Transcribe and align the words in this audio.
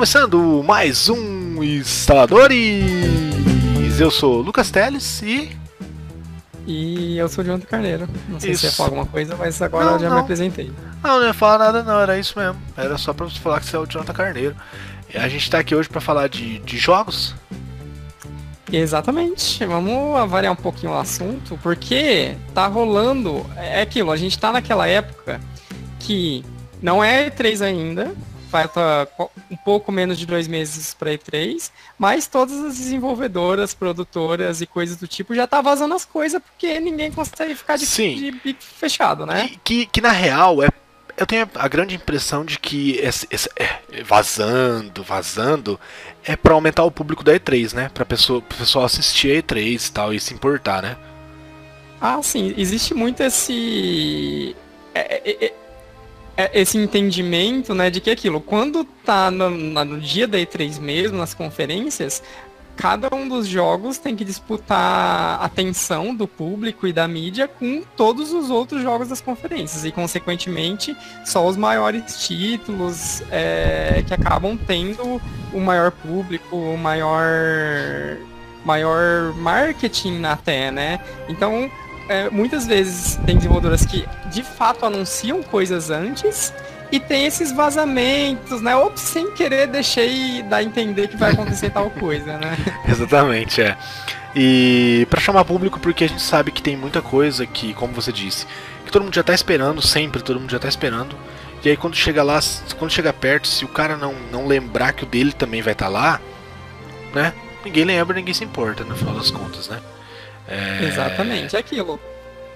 começando 0.00 0.64
mais 0.66 1.10
um 1.10 1.62
Instaladores. 1.62 2.80
Eu 4.00 4.10
sou 4.10 4.40
Lucas 4.40 4.70
Teles 4.70 5.20
e. 5.20 5.54
E 6.66 7.18
eu 7.18 7.28
sou 7.28 7.44
o 7.44 7.46
Jonathan 7.46 7.66
Carneiro. 7.66 8.08
Não 8.26 8.40
sei 8.40 8.52
Isso. 8.52 8.60
se 8.60 8.66
ia 8.68 8.72
falar 8.72 8.88
alguma 8.88 9.04
coisa, 9.04 9.36
mas 9.36 9.60
agora 9.60 9.84
Não, 9.84 9.92
eu 9.92 9.98
já 9.98 10.08
não. 10.08 10.16
me 10.16 10.22
apresentei. 10.22 10.72
Não, 11.04 11.20
não 11.20 11.26
ia 11.26 11.34
falar 11.34 11.58
nada, 11.58 11.82
não, 11.82 12.00
era 12.00 12.18
isso 12.18 12.38
mesmo. 12.38 12.56
Era 12.78 12.96
só 12.96 13.12
pra 13.12 13.26
você 13.26 13.38
falar 13.38 13.60
que 13.60 13.66
você 13.66 13.76
é 13.76 13.78
o 13.78 13.84
Jonathan 13.84 14.14
Carneiro. 14.14 14.56
E 15.12 15.18
A 15.18 15.28
gente 15.28 15.50
tá 15.50 15.58
aqui 15.58 15.74
hoje 15.74 15.90
pra 15.90 16.00
falar 16.00 16.30
de, 16.30 16.60
de 16.60 16.78
jogos. 16.78 17.34
Exatamente. 18.72 19.66
Vamos 19.66 20.16
avaliar 20.18 20.54
um 20.54 20.56
pouquinho 20.56 20.92
o 20.92 20.98
assunto, 20.98 21.58
porque 21.62 22.36
tá 22.54 22.66
rolando. 22.68 23.44
É 23.54 23.82
aquilo, 23.82 24.10
a 24.10 24.16
gente 24.16 24.38
tá 24.38 24.50
naquela 24.50 24.88
época 24.88 25.38
que 25.98 26.42
não 26.80 27.04
é 27.04 27.28
E3 27.28 27.60
ainda, 27.60 28.14
falta 28.50 29.08
um 29.50 29.56
pouco 29.56 29.90
menos 29.92 30.18
de 30.18 30.26
dois 30.26 30.46
meses 30.48 30.92
para 30.92 31.12
E3, 31.12 31.70
mas 31.98 32.26
todas 32.26 32.58
as 32.64 32.76
desenvolvedoras, 32.76 33.72
produtoras 33.72 34.60
e 34.60 34.66
coisas 34.66 34.96
do 34.96 35.06
tipo 35.06 35.34
já 35.34 35.46
tá 35.46 35.60
vazando 35.60 35.94
as 35.94 36.04
coisas 36.04 36.42
porque 36.42 36.78
ninguém 36.80 37.10
consegue 37.12 37.54
ficar 37.54 37.76
de, 37.76 37.86
Sim. 37.86 38.16
de 38.16 38.30
bico 38.32 38.62
fechado, 38.62 39.24
né? 39.24 39.50
Que, 39.64 39.86
que, 39.86 40.00
na 40.00 40.10
real 40.10 40.62
é. 40.62 40.68
Eu 41.16 41.26
tenho 41.26 41.48
a 41.54 41.68
grande 41.68 41.94
impressão 41.94 42.44
de 42.46 42.58
que 42.58 42.92
esse, 42.96 43.26
esse- 43.30 43.50
é, 43.56 44.02
vazando, 44.02 45.02
vazando, 45.02 45.78
é 46.24 46.34
pra 46.34 46.54
aumentar 46.54 46.82
o 46.84 46.90
público 46.90 47.22
da 47.22 47.34
E3, 47.34 47.74
né? 47.74 47.90
Pra 47.92 48.06
pessoa, 48.06 48.40
pro 48.40 48.56
pessoal 48.56 48.86
assistir 48.86 49.30
a 49.36 49.42
E3 49.42 49.88
e 49.88 49.92
tal 49.92 50.14
e 50.14 50.20
se 50.20 50.32
importar, 50.32 50.82
né? 50.82 50.96
Ah, 52.00 52.18
sim, 52.22 52.54
existe 52.56 52.94
muito 52.94 53.22
esse. 53.22 54.56
é- 54.94 55.20
é- 55.30 55.44
é- 55.46 55.52
esse 56.54 56.78
entendimento, 56.78 57.74
né, 57.74 57.90
de 57.90 58.00
que 58.00 58.10
aquilo, 58.10 58.40
quando 58.40 58.84
tá 58.84 59.30
no, 59.30 59.50
no 59.50 60.00
dia 60.00 60.26
da 60.28 60.38
E3 60.38 60.78
mesmo, 60.80 61.18
nas 61.18 61.34
conferências, 61.34 62.22
cada 62.80 63.14
um 63.14 63.28
dos 63.28 63.46
jogos 63.46 63.98
tem 63.98 64.16
que 64.16 64.24
disputar 64.24 65.38
a 65.38 65.44
atenção 65.44 66.14
do 66.14 66.26
público 66.26 66.86
e 66.86 66.92
da 66.94 67.06
mídia 67.06 67.46
com 67.46 67.82
todos 67.94 68.32
os 68.32 68.48
outros 68.48 68.80
jogos 68.82 69.08
das 69.08 69.20
conferências. 69.20 69.84
E, 69.84 69.92
consequentemente, 69.92 70.96
só 71.22 71.46
os 71.46 71.58
maiores 71.58 72.26
títulos 72.26 73.22
é, 73.30 74.02
que 74.06 74.14
acabam 74.14 74.56
tendo 74.56 75.20
o 75.52 75.60
maior 75.60 75.90
público, 75.90 76.56
o 76.56 76.78
maior, 76.78 78.16
maior 78.64 79.34
marketing 79.34 80.24
até, 80.24 80.70
né? 80.70 81.00
Então, 81.28 81.70
é, 82.10 82.28
muitas 82.28 82.66
vezes 82.66 83.20
tem 83.24 83.36
desenvolvedoras 83.36 83.86
que 83.86 84.04
de 84.32 84.42
fato 84.42 84.84
anunciam 84.84 85.44
coisas 85.44 85.90
antes 85.90 86.52
e 86.90 86.98
tem 86.98 87.24
esses 87.24 87.52
vazamentos, 87.52 88.60
né? 88.60 88.76
Ou 88.76 88.90
sem 88.96 89.30
querer 89.30 89.68
deixei 89.68 90.42
dar 90.42 90.56
a 90.56 90.62
entender 90.64 91.06
que 91.06 91.16
vai 91.16 91.30
acontecer 91.30 91.70
tal 91.70 91.88
coisa, 92.02 92.36
né? 92.36 92.58
Exatamente, 92.88 93.62
é. 93.62 93.78
E 94.34 95.06
pra 95.08 95.20
chamar 95.20 95.44
público, 95.44 95.78
porque 95.78 96.02
a 96.02 96.08
gente 96.08 96.22
sabe 96.22 96.50
que 96.50 96.60
tem 96.60 96.76
muita 96.76 97.00
coisa 97.00 97.46
que, 97.46 97.72
como 97.74 97.92
você 97.92 98.10
disse, 98.10 98.44
que 98.84 98.90
todo 98.90 99.04
mundo 99.04 99.14
já 99.14 99.22
tá 99.22 99.32
esperando, 99.32 99.80
sempre 99.80 100.20
todo 100.20 100.40
mundo 100.40 100.50
já 100.50 100.58
tá 100.58 100.68
esperando. 100.68 101.16
E 101.64 101.68
aí 101.68 101.76
quando 101.76 101.94
chega 101.94 102.24
lá, 102.24 102.40
quando 102.76 102.90
chega 102.90 103.12
perto, 103.12 103.46
se 103.46 103.64
o 103.64 103.68
cara 103.68 103.96
não, 103.96 104.16
não 104.32 104.48
lembrar 104.48 104.94
que 104.94 105.04
o 105.04 105.06
dele 105.06 105.32
também 105.32 105.62
vai 105.62 105.74
estar 105.74 105.88
lá, 105.88 106.20
né? 107.14 107.32
Ninguém 107.64 107.84
lembra, 107.84 108.16
ninguém 108.16 108.34
se 108.34 108.42
importa, 108.42 108.82
no 108.82 108.96
final 108.96 109.14
das 109.14 109.30
contas, 109.30 109.68
né? 109.68 109.78
É... 110.50 110.84
Exatamente, 110.84 111.56
é 111.56 111.58
aquilo. 111.58 112.00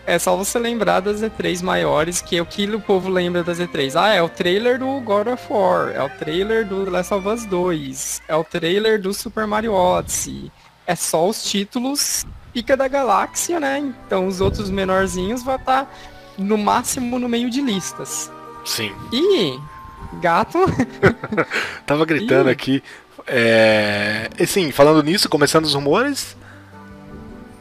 É 0.07 0.19
só 0.19 0.37
você 0.37 0.59
lembrar 0.59 1.01
das 1.01 1.23
E3 1.23 1.63
maiores, 1.63 2.21
que 2.21 2.37
é 2.37 2.43
o 2.43 2.47
que 2.47 2.67
o 2.69 2.81
povo 2.81 3.09
lembra 3.09 3.43
das 3.43 3.59
E3. 3.59 3.95
Ah, 3.97 4.13
é 4.13 4.21
o 4.21 4.29
trailer 4.29 4.79
do 4.79 5.01
God 5.01 5.29
of 5.29 5.43
War, 5.49 5.93
é 5.95 6.03
o 6.03 6.11
trailer 6.11 6.67
do 6.67 6.91
Last 6.91 7.15
of 7.15 7.27
Us 7.27 7.47
2, 7.47 8.23
é 8.29 8.37
o 8.37 8.45
trailer 8.45 9.01
do 9.01 9.15
Super 9.15 9.47
Mario 9.47 9.73
Odyssey. 9.73 10.53
É 10.87 10.95
só 10.95 11.27
os 11.27 11.43
títulos 11.45 12.27
pica 12.53 12.77
da 12.77 12.87
galáxia, 12.87 13.59
né? 13.59 13.79
Então 13.79 14.29
os 14.29 14.41
outros 14.41 14.69
menorzinhos 14.69 15.43
vão 15.43 15.57
estar 15.57 15.93
no 16.37 16.59
máximo 16.59 17.19
no 17.19 17.29
meio 17.29 17.49
de 17.49 17.63
listas. 17.63 18.31
Sim. 18.65 18.93
E 19.13 19.59
gato, 20.21 20.59
Tava 21.87 22.05
gritando 22.05 22.49
Ih. 22.51 22.53
aqui. 22.53 22.83
É... 23.27 24.29
E 24.39 24.47
sim, 24.47 24.71
falando 24.71 25.03
nisso, 25.03 25.29
começando 25.29 25.65
os 25.65 25.75
rumores. 25.75 26.37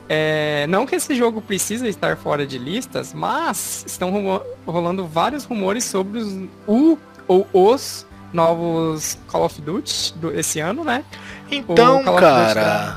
É, 0.10 0.66
não 0.68 0.86
que 0.86 0.96
esse 0.96 1.16
jogo 1.16 1.42
precisa 1.42 1.88
estar 1.88 2.18
fora 2.18 2.46
de 2.46 2.58
listas, 2.58 3.14
mas 3.14 3.84
estão 3.88 4.42
rolando 4.66 5.08
vários 5.08 5.46
rumores 5.46 5.86
sobre 5.86 6.20
os, 6.20 6.34
o 6.68 6.98
ou 7.28 7.48
os 7.54 8.06
novos 8.34 9.18
Call 9.28 9.46
of 9.46 9.62
Duty 9.62 10.14
do, 10.18 10.38
esse 10.38 10.60
ano, 10.60 10.84
né? 10.84 11.06
Então, 11.50 12.04
cara, 12.04 12.54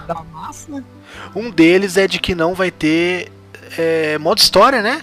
Da, 0.06 0.15
da 0.15 0.22
massa. 0.33 0.83
um 1.34 1.50
deles 1.50 1.97
é 1.97 2.09
de 2.09 2.19
que 2.19 2.34
não 2.34 2.55
vai 2.55 2.71
ter 2.71 3.31
é, 3.78 4.19
modo 4.19 4.38
história, 4.38 4.83
né? 4.83 5.03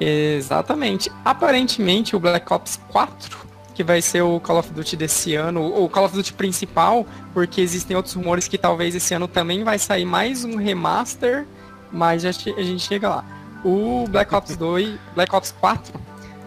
Exatamente. 0.00 1.10
Aparentemente 1.24 2.14
o 2.16 2.20
Black 2.20 2.52
Ops 2.52 2.80
4, 2.88 3.47
que 3.78 3.84
vai 3.84 4.02
ser 4.02 4.22
o 4.22 4.40
Call 4.40 4.58
of 4.58 4.72
Duty 4.72 4.96
desse 4.96 5.36
ano, 5.36 5.64
o 5.64 5.88
Call 5.88 6.06
of 6.06 6.12
Duty 6.12 6.32
principal, 6.32 7.06
porque 7.32 7.60
existem 7.60 7.96
outros 7.96 8.12
rumores 8.12 8.48
que 8.48 8.58
talvez 8.58 8.92
esse 8.92 9.14
ano 9.14 9.28
também 9.28 9.62
vai 9.62 9.78
sair 9.78 10.04
mais 10.04 10.44
um 10.44 10.56
remaster, 10.56 11.46
mas 11.92 12.24
a 12.24 12.32
gente 12.32 12.80
chega 12.80 13.08
lá. 13.08 13.24
O 13.64 14.04
Black 14.08 14.34
Ops 14.34 14.56
2, 14.58 14.98
Black 15.14 15.32
Ops 15.32 15.54
4, 15.60 15.94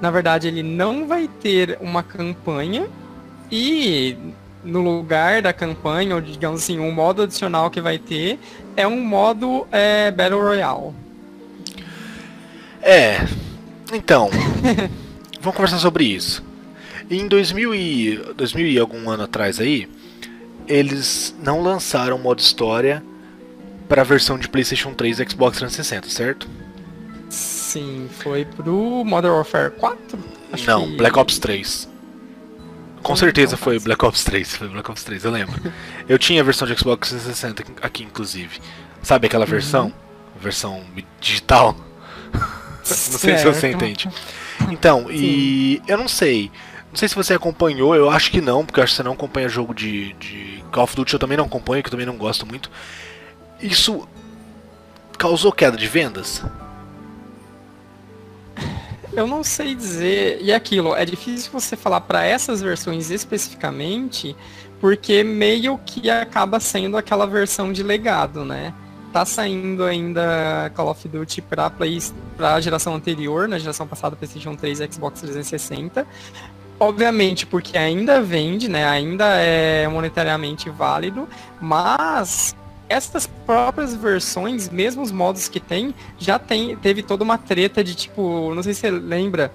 na 0.02 0.12
verdade 0.12 0.50
ele 0.50 0.62
não 0.62 1.08
vai 1.08 1.30
ter 1.30 1.78
uma 1.80 2.04
campanha 2.04 2.90
e 3.50 4.18
no 4.62 4.82
lugar 4.82 5.42
da 5.42 5.54
campanha, 5.54 6.16
ou 6.16 6.20
digamos 6.20 6.62
assim, 6.62 6.80
um 6.80 6.92
modo 6.92 7.22
adicional 7.22 7.72
que 7.72 7.80
vai 7.80 7.98
ter 7.98 8.40
é 8.76 8.86
um 8.86 9.00
modo 9.00 9.66
é, 9.72 10.12
Battle 10.12 10.42
Royale. 10.42 10.94
É. 12.82 13.26
Então, 13.94 14.30
vamos 15.40 15.56
conversar 15.56 15.80
sobre 15.80 16.04
isso. 16.04 16.51
Em 17.12 17.28
2000 17.28 17.76
e, 17.76 18.18
2000 18.38 18.68
e 18.68 18.80
algum 18.80 19.10
ano 19.10 19.24
atrás 19.24 19.60
aí, 19.60 19.88
eles 20.68 21.36
não 21.44 21.62
lançaram 21.62 22.18
modo 22.18 22.40
história 22.40 23.04
para 23.90 24.02
a 24.02 24.06
versão 24.06 24.38
de 24.40 24.48
PlayStation 24.48 24.94
3 24.94 25.20
e 25.20 25.30
Xbox 25.30 25.58
360, 25.58 26.10
certo? 26.10 26.48
Sim, 27.30 28.08
foi 28.20 28.46
pro 28.46 29.04
Modern 29.06 29.34
Warfare 29.34 29.72
4? 29.72 30.18
Acho 30.54 30.68
não, 30.68 30.90
que- 30.90 30.98
Black 30.98 31.20
Ops 31.20 31.38
3. 31.40 31.90
Com 32.98 33.00
Então 33.02 33.16
certeza 33.16 33.58
foi. 33.58 33.78
Black 33.80 34.06
Ops 34.06 34.24
3, 34.24 34.56
foi 34.56 34.68
Black 34.70 34.90
Ops 34.90 35.04
3, 35.04 35.26
eu 35.26 35.32
lembro. 35.32 35.60
eu 36.08 36.18
tinha 36.18 36.40
a 36.42 36.44
versão 36.46 36.66
de 36.68 36.78
Xbox 36.78 37.10
360 37.10 37.64
aqui, 37.82 38.04
inclusive. 38.04 38.60
Sabe 39.04 39.28
aquela 39.28 39.46
versão? 39.46 39.88
Uhum. 39.88 39.92
Versão 40.40 40.84
digital? 41.20 41.76
Não 42.34 42.86
sei 42.86 43.38
se 43.38 43.46
você 43.46 43.70
entende. 43.72 44.10
Então, 44.72 45.06
e 45.12 45.82
eu 45.88 45.98
não 46.00 46.08
sei. 46.08 46.52
Não 46.92 46.98
sei 46.98 47.08
se 47.08 47.16
você 47.16 47.34
acompanhou, 47.34 47.96
eu 47.96 48.10
acho 48.10 48.30
que 48.30 48.42
não, 48.42 48.66
porque 48.66 48.80
eu 48.80 48.84
acho 48.84 48.92
que 48.94 48.98
você 48.98 49.04
não 49.04 49.14
acompanha 49.14 49.48
jogo 49.48 49.74
de, 49.74 50.12
de 50.14 50.62
Call 50.74 50.84
of 50.84 50.96
Duty, 50.96 51.14
eu 51.14 51.20
também 51.20 51.38
não 51.38 51.46
acompanho, 51.46 51.82
que 51.82 51.88
eu 51.88 51.92
também 51.92 52.06
não 52.06 52.18
gosto 52.18 52.46
muito. 52.46 52.70
Isso 53.62 54.08
causou 55.18 55.54
queda 55.54 55.78
de 55.78 55.88
vendas? 55.88 56.44
Eu 59.14 59.28
não 59.28 59.44
sei 59.44 59.76
dizer. 59.76 60.40
E 60.42 60.54
aquilo, 60.54 60.96
é 60.96 61.04
difícil 61.04 61.52
você 61.52 61.76
falar 61.76 62.00
para 62.00 62.24
essas 62.26 62.62
versões 62.62 63.12
especificamente, 63.12 64.36
porque 64.80 65.22
meio 65.22 65.78
que 65.86 66.10
acaba 66.10 66.62
sendo 66.62 66.96
aquela 66.96 67.28
versão 67.28 67.74
de 67.74 67.84
legado, 67.84 68.46
né? 68.46 68.74
Tá 69.12 69.26
saindo 69.26 69.84
ainda 69.84 70.72
Call 70.74 70.90
of 70.90 71.06
Duty 71.08 71.44
Play, 71.78 72.00
pra 72.38 72.62
geração 72.62 72.96
anterior, 72.96 73.50
na 73.50 73.60
geração 73.60 73.86
passada, 73.86 74.16
PlayStation 74.16 74.56
3 74.56 74.80
e 74.80 74.92
Xbox 74.94 75.20
360. 75.20 76.08
Obviamente, 76.82 77.46
porque 77.46 77.78
ainda 77.78 78.20
vende, 78.24 78.68
né? 78.68 78.88
Ainda 78.88 79.36
é 79.36 79.88
monetariamente 79.88 80.68
válido, 80.68 81.30
mas 81.62 82.56
essas 82.90 83.28
próprias 83.28 83.94
versões, 83.94 84.68
mesmo 84.68 85.04
os 85.04 85.12
modos 85.12 85.48
que 85.48 85.60
tem, 85.60 85.94
já 86.18 86.40
tem, 86.40 86.76
teve 86.76 87.04
toda 87.04 87.24
uma 87.24 87.38
treta 87.38 87.84
de 87.84 87.94
tipo, 87.94 88.52
não 88.56 88.64
sei 88.64 88.74
se 88.74 88.80
você 88.80 88.90
lembra, 88.90 89.54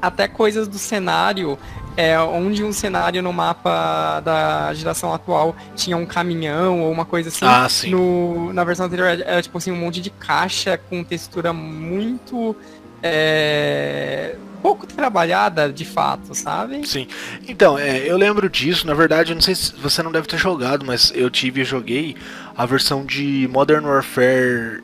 até 0.00 0.26
coisas 0.26 0.66
do 0.66 0.78
cenário, 0.78 1.58
é, 1.96 2.18
onde 2.18 2.64
um 2.64 2.72
cenário 2.72 3.22
no 3.22 3.32
mapa 3.32 4.20
da 4.20 4.72
geração 4.74 5.12
atual 5.12 5.54
tinha 5.74 5.96
um 5.96 6.06
caminhão 6.06 6.82
ou 6.82 6.92
uma 6.92 7.04
coisa 7.04 7.28
assim. 7.28 7.44
Ah, 7.44 7.68
sim. 7.68 7.90
No, 7.90 8.52
na 8.52 8.64
versão 8.64 8.86
anterior 8.86 9.08
era, 9.08 9.42
tipo 9.42 9.56
assim, 9.58 9.70
um 9.70 9.76
monte 9.76 10.00
de 10.00 10.10
caixa 10.10 10.78
com 10.78 11.02
textura 11.02 11.52
muito. 11.52 12.56
É, 13.02 14.36
pouco 14.62 14.86
trabalhada 14.86 15.72
de 15.72 15.84
fato, 15.84 16.34
sabe? 16.34 16.86
Sim. 16.86 17.06
Então, 17.48 17.78
é, 17.78 17.98
eu 18.10 18.16
lembro 18.16 18.48
disso. 18.48 18.86
Na 18.86 18.94
verdade, 18.94 19.32
eu 19.32 19.34
não 19.34 19.42
sei 19.42 19.54
se 19.54 19.72
você 19.74 20.02
não 20.02 20.10
deve 20.12 20.26
ter 20.26 20.38
jogado, 20.38 20.84
mas 20.84 21.12
eu 21.14 21.30
tive 21.30 21.60
e 21.60 21.64
joguei 21.64 22.16
a 22.56 22.64
versão 22.66 23.04
de 23.04 23.48
Modern 23.52 23.84
Warfare 23.84 24.82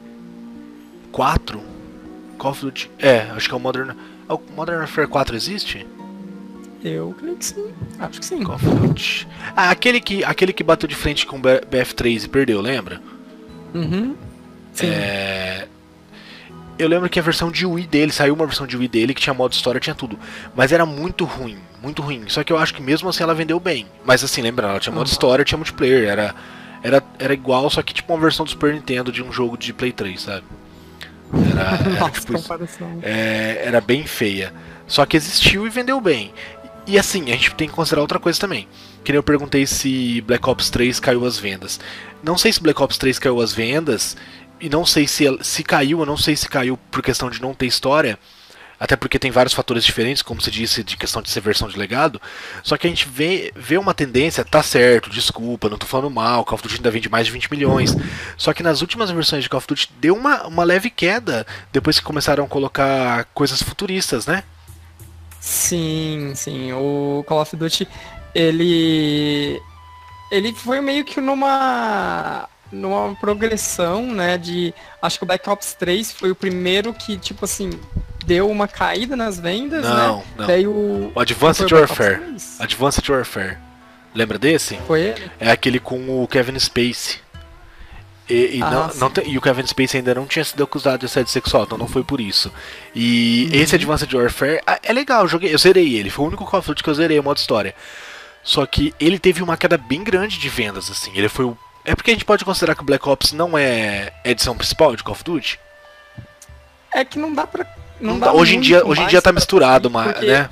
4. 1.11 1.61
Call 2.38 2.50
of 2.50 2.61
Duty. 2.64 2.91
É, 2.99 3.26
acho 3.35 3.49
que 3.49 3.55
é 3.55 3.56
o 3.56 3.61
Modern. 3.61 3.93
O 4.29 4.41
Modern 4.56 4.79
Warfare 4.79 5.06
4 5.06 5.37
existe? 5.37 5.87
Eu 6.82 7.14
creio 7.19 7.37
que 7.37 7.44
sim. 7.44 7.67
Acho 7.99 8.19
que 8.20 8.26
sim. 8.26 8.43
Call 8.43 8.56
of 8.56 8.64
Duty. 8.67 9.29
Ah, 9.56 9.70
aquele 9.70 10.00
que, 10.00 10.25
aquele 10.25 10.53
que 10.53 10.64
bateu 10.64 10.88
de 10.88 10.94
frente 10.94 11.26
com 11.26 11.37
o 11.37 11.41
B- 11.41 11.61
BF3 11.70 12.25
e 12.25 12.29
perdeu, 12.29 12.61
lembra? 12.61 13.00
Uhum. 13.75 14.17
Sim. 14.73 14.87
É... 14.88 15.69
Eu 16.79 16.89
lembro 16.89 17.09
que 17.09 17.19
a 17.19 17.23
versão 17.23 17.51
de 17.51 17.65
Wii 17.67 17.87
dele, 17.87 18.13
saiu 18.13 18.35
uma 18.35 18.47
versão 18.47 18.67
de 18.67 18.77
Wii 18.77 18.89
dele 18.89 19.15
que 19.15 19.21
tinha 19.21 19.35
modo 19.35 19.53
história, 19.53 19.81
tinha 19.81 19.95
tudo. 19.95 20.19
Mas 20.55 20.73
era 20.73 20.85
muito 20.87 21.25
ruim, 21.25 21.59
muito 21.83 22.03
ruim. 22.03 22.25
Só 22.29 22.43
que 22.43 22.53
eu 22.53 22.59
acho 22.59 22.75
que 22.75 22.83
mesmo 22.83 23.09
assim 23.09 23.23
ela 23.23 23.35
vendeu 23.35 23.61
bem. 23.61 23.87
Mas 24.05 24.25
assim, 24.25 24.41
lembra, 24.43 24.69
ela 24.69 24.81
tinha 24.81 24.93
modo 24.93 25.07
Uhum. 25.07 25.13
história, 25.13 25.45
tinha 25.45 25.59
multiplayer, 25.59 26.09
era, 26.09 26.35
era, 26.83 27.03
era 27.19 27.33
igual, 27.35 27.69
só 27.71 27.83
que 27.83 27.93
tipo 27.95 28.13
uma 28.13 28.21
versão 28.21 28.45
do 28.45 28.51
Super 28.51 28.73
Nintendo 28.75 29.13
de 29.13 29.23
um 29.23 29.31
jogo 29.31 29.57
de 29.57 29.73
Play 29.73 29.93
3, 29.93 30.21
sabe? 30.21 30.45
Era, 31.51 31.63
era 31.91 32.01
Nossa, 32.01 32.21
tipo. 32.21 32.33
É, 33.03 33.63
era 33.65 33.81
bem 33.81 34.05
feia. 34.07 34.53
Só 34.87 35.07
que 35.07 35.17
existiu 35.17 35.67
e 35.67 35.71
vendeu 35.71 36.01
bem. 36.01 36.33
E 36.87 36.99
assim, 36.99 37.25
a 37.31 37.35
gente 37.37 37.55
tem 37.55 37.69
que 37.69 37.75
considerar 37.75 38.03
outra 38.03 38.19
coisa 38.19 38.41
também. 38.41 38.67
Que 39.05 39.13
nem 39.13 39.17
eu 39.17 39.23
perguntei 39.23 39.67
se 39.67 40.21
Black 40.23 40.49
Ops 40.49 40.69
3 40.69 40.99
caiu 40.99 41.25
as 41.25 41.39
vendas. 41.39 41.79
Não 42.23 42.37
sei 42.37 42.53
se 42.53 42.61
Black 42.61 42.83
Ops 42.83 42.99
3 42.99 43.19
caiu 43.21 43.41
as 43.41 43.53
vendas. 43.53 44.17
E 44.62 44.69
não 44.69 44.87
sei 44.87 45.09
se, 45.09 45.25
se 45.43 45.64
caiu, 45.64 45.99
eu 45.99 46.06
não 46.06 46.17
sei 46.17 46.37
se 46.37 46.49
caiu 46.49 46.79
por 46.88 47.03
questão 47.03 47.29
de 47.29 47.43
não 47.43 47.53
ter 47.53 47.67
história. 47.67 48.17
Até 48.79 48.94
porque 48.94 49.19
tem 49.19 49.31
vários 49.31 49.53
fatores 49.53 49.85
diferentes, 49.85 50.23
como 50.23 50.41
você 50.41 50.53
disse, 50.53 50.85
de 50.85 50.97
questão 50.97 51.20
de 51.20 51.31
ser 51.31 51.41
versão 51.41 51.69
de 51.69 51.76
legado. 51.76 52.23
Só 52.62 52.76
que 52.76 52.87
a 52.87 52.91
gente 52.91 53.09
vê, 53.09 53.53
vê 53.56 53.76
uma 53.76 53.93
tendência, 53.93 54.44
tá 54.44 54.62
certo, 54.62 55.11
desculpa, 55.11 55.69
não 55.69 55.79
tô 55.79 55.87
falando 55.87 56.11
mal, 56.11 56.44
Call 56.44 56.55
of 56.55 56.62
Duty 56.62 56.76
ainda 56.76 56.91
vende 56.93 57.09
mais 57.09 57.26
de 57.26 57.32
20 57.32 57.50
milhões. 57.50 57.97
Só 58.37 58.53
que 58.53 58.62
nas 58.62 58.81
últimas 58.81 59.11
versões 59.11 59.43
de 59.43 59.50
Call 59.50 59.59
of 59.59 59.67
Duty 59.67 59.88
deu 59.99 60.14
uma, 60.14 60.47
uma 60.47 60.62
leve 60.62 60.91
queda 60.91 61.44
depois 61.73 61.99
que 61.99 62.05
começaram 62.05 62.44
a 62.44 62.49
colocar 62.49 63.25
coisas 63.35 63.61
futuristas, 63.61 64.26
né? 64.26 64.44
Sim, 65.41 66.32
sim. 66.37 66.73
O 66.73 67.25
Call 67.26 67.43
of 67.43 67.56
Duty, 67.56 67.88
ele. 68.32 69.61
Ele 70.31 70.53
foi 70.55 70.81
meio 70.81 71.05
que 71.05 71.20
numa. 71.20 72.49
Numa 72.73 73.15
progressão, 73.17 74.07
né? 74.13 74.39
De. 74.39 74.75
Acho 75.01 75.19
que 75.19 75.25
o 75.25 75.27
Black 75.27 75.49
Ops 75.49 75.75
3 75.75 76.11
foi 76.13 76.31
o 76.31 76.35
primeiro 76.35 76.93
que, 76.95 77.17
tipo 77.19 77.45
assim, 77.45 77.71
deu 78.25 78.51
uma 78.51 78.67
caída 78.67 79.15
nas 79.15 79.39
vendas, 79.39 79.85
Não, 79.85 80.17
né? 80.19 80.25
não. 80.39 80.47
Daí 80.47 80.67
o. 80.67 81.13
O 81.15 81.21
Advanced 81.21 81.71
o 81.71 81.75
Warfare. 81.77 82.19
3? 82.19 82.61
Advanced 82.61 83.09
Warfare. 83.09 83.59
Lembra 84.15 84.39
desse? 84.39 84.77
Foi 84.87 85.01
ele? 85.01 85.31
É 85.39 85.51
aquele 85.51 85.79
com 85.79 86.23
o 86.23 86.27
Kevin 86.29 86.59
Spacey. 86.59 87.17
E, 88.31 88.59
e 88.59 88.63
Ah, 88.63 88.71
não, 88.71 88.95
não 88.95 89.11
tem- 89.11 89.29
e 89.31 89.37
o 89.37 89.41
Kevin 89.41 89.67
Spacey 89.67 89.99
ainda 89.99 90.15
não 90.15 90.27
tinha 90.27 90.45
sido 90.45 90.63
acusado 90.63 90.99
de 91.01 91.07
assédio 91.07 91.31
sexual, 91.33 91.65
então 91.65 91.77
não 91.77 91.89
foi 91.89 92.05
por 92.05 92.21
isso. 92.21 92.53
E 92.95 93.49
Uhum. 93.53 93.61
esse 93.61 93.75
Advanced 93.75 94.13
Warfare 94.15 94.61
ah, 94.67 94.79
é 94.83 94.93
legal, 94.93 95.23
eu 95.23 95.29
joguei, 95.29 95.53
eu 95.53 95.59
zerei 95.59 95.95
ele, 95.97 96.09
foi 96.09 96.25
o 96.25 96.29
único 96.29 96.45
Call 96.45 96.61
of 96.61 96.69
Duty 96.69 96.83
que 96.83 96.89
eu 96.91 96.95
zerei 96.95 97.19
o 97.19 97.23
modo 97.23 97.39
história. 97.39 97.75
Só 98.45 98.65
que 98.67 98.95
ele 99.01 99.19
teve 99.19 99.43
uma 99.43 99.57
queda 99.57 99.77
bem 99.77 100.03
grande 100.05 100.39
de 100.39 100.49
vendas, 100.49 100.91
assim. 100.91 101.11
Ele 101.15 101.29
foi 101.29 101.45
o. 101.45 101.57
É 101.84 101.94
porque 101.94 102.11
a 102.11 102.14
gente 102.14 102.25
pode 102.25 102.44
considerar 102.44 102.75
que 102.75 102.82
o 102.82 102.84
Black 102.84 103.08
Ops 103.08 103.32
não 103.32 103.58
é 103.58 104.12
edição 104.25 104.56
principal 104.56 104.94
de 104.94 105.02
Call 105.02 105.14
of 105.14 105.25
Duty? 105.25 105.58
É 106.93 107.05
que 107.05 107.19
não 107.19 107.32
dá 107.32 107.46
pra. 107.46 107.67
Não 108.00 108.14
Não 108.14 108.20
dá 108.20 108.32
hoje 108.32 108.56
em 108.56 108.61
dia, 108.61 108.87
hoje 108.87 109.02
em 109.02 109.06
dia 109.06 109.23
tá 109.23 109.32
misturado, 109.32 109.90
mas, 109.90 110.20
né? 110.20 110.49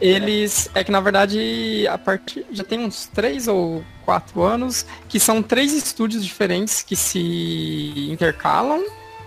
Eles. 0.00 0.70
É 0.74 0.82
que 0.82 0.90
na 0.90 1.00
verdade, 1.00 1.86
a 1.88 1.98
partir. 1.98 2.46
Já 2.50 2.64
tem 2.64 2.78
uns 2.80 3.06
três 3.06 3.46
ou 3.46 3.84
quatro 4.04 4.42
anos 4.42 4.86
que 5.08 5.20
são 5.20 5.42
três 5.42 5.72
estúdios 5.72 6.24
diferentes 6.24 6.82
que 6.82 6.96
se 6.96 8.08
intercalam. 8.10 8.82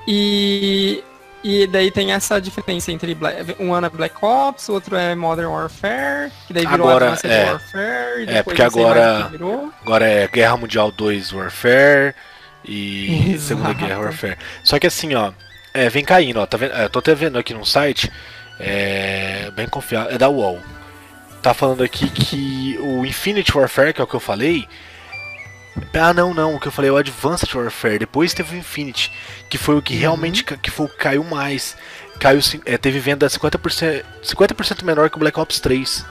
E. 0.07 1.03
E 1.44 1.68
daí 1.68 1.92
tem 1.92 2.13
essa 2.13 2.40
diferença 2.40 2.90
entre 2.92 3.13
Bla- 3.13 3.34
um 3.60 3.74
ano 3.74 3.88
é 3.88 3.90
Black 3.90 4.16
Ops, 4.22 4.69
o 4.69 4.74
outro 4.74 4.95
é 4.95 5.13
Modern 5.13 5.50
Warfare, 5.50 6.31
que 6.48 6.54
daí 6.54 6.66
virou 6.66 6.88
Agora, 6.88 7.06
Advanced 7.12 7.30
é. 7.31 7.51
Warfare, 7.51 8.24
e 8.25 8.30
É, 8.30 8.44
porque 8.44 8.62
agora-. 8.62 9.30
Agora 9.81 10.06
é 10.07 10.28
Guerra 10.28 10.56
Mundial 10.56 10.90
2 10.92 11.34
Warfare 11.34 12.16
e 12.63 13.31
Exato. 13.34 13.42
Segunda 13.42 13.74
Guerra 13.74 14.00
Warfare. 14.00 14.38
Só 14.63 14.80
que 14.80 14.88
assim, 14.88 15.13
ó, 15.16 15.34
é, 15.74 15.90
vem 15.90 16.06
caindo, 16.06 16.40
ó, 16.40 16.45
tá 16.45 16.56
vendo? 16.56 16.74
é, 16.75 16.88
tô 16.88 17.00
até 17.00 17.13
vendo 17.13 17.38
aqui 17.38 17.54
num 17.54 17.66
site, 17.66 18.10
é, 18.60 19.51
bem 19.54 19.68
confiável, 19.68 20.13
é 20.13 20.18
da 20.18 20.30
UOL. 20.30 20.62
Tá 21.42 21.54
falando 21.54 21.84
aqui 21.84 22.10
que 22.10 22.78
o 22.80 23.06
Infinite 23.06 23.56
Warfare, 23.57 23.94
que 23.94 24.00
é 24.00 24.04
o 24.04 24.07
que 24.07 24.13
eu 24.16 24.19
falei, 24.22 24.66
ah, 25.93 26.13
não, 26.13 26.33
não, 26.33 26.55
o 26.55 26.59
que 26.59 26.67
eu 26.67 26.71
falei 26.71 26.89
é 26.89 26.93
o 26.93 26.97
Advanced 26.97 27.53
Warfare, 27.53 27.99
depois 27.99 28.33
teve 28.33 28.55
o 28.55 28.59
Infinite, 28.59 29.11
que 29.49 29.57
foi 29.57 29.75
o 29.75 29.81
que 29.81 29.95
realmente 29.95 30.43
ca- 30.43 30.57
que 30.57 30.69
foi 30.71 30.87
caiu 30.87 31.23
mais. 31.23 31.75
Caiu, 32.19 32.39
é, 32.65 32.77
teve 32.77 32.99
venda 32.99 33.27
50%, 33.27 34.03
50% 34.23 34.83
menor 34.83 35.09
que 35.09 35.17
o 35.17 35.19
Black 35.19 35.39
Ops 35.39 35.59
3. 35.59 36.05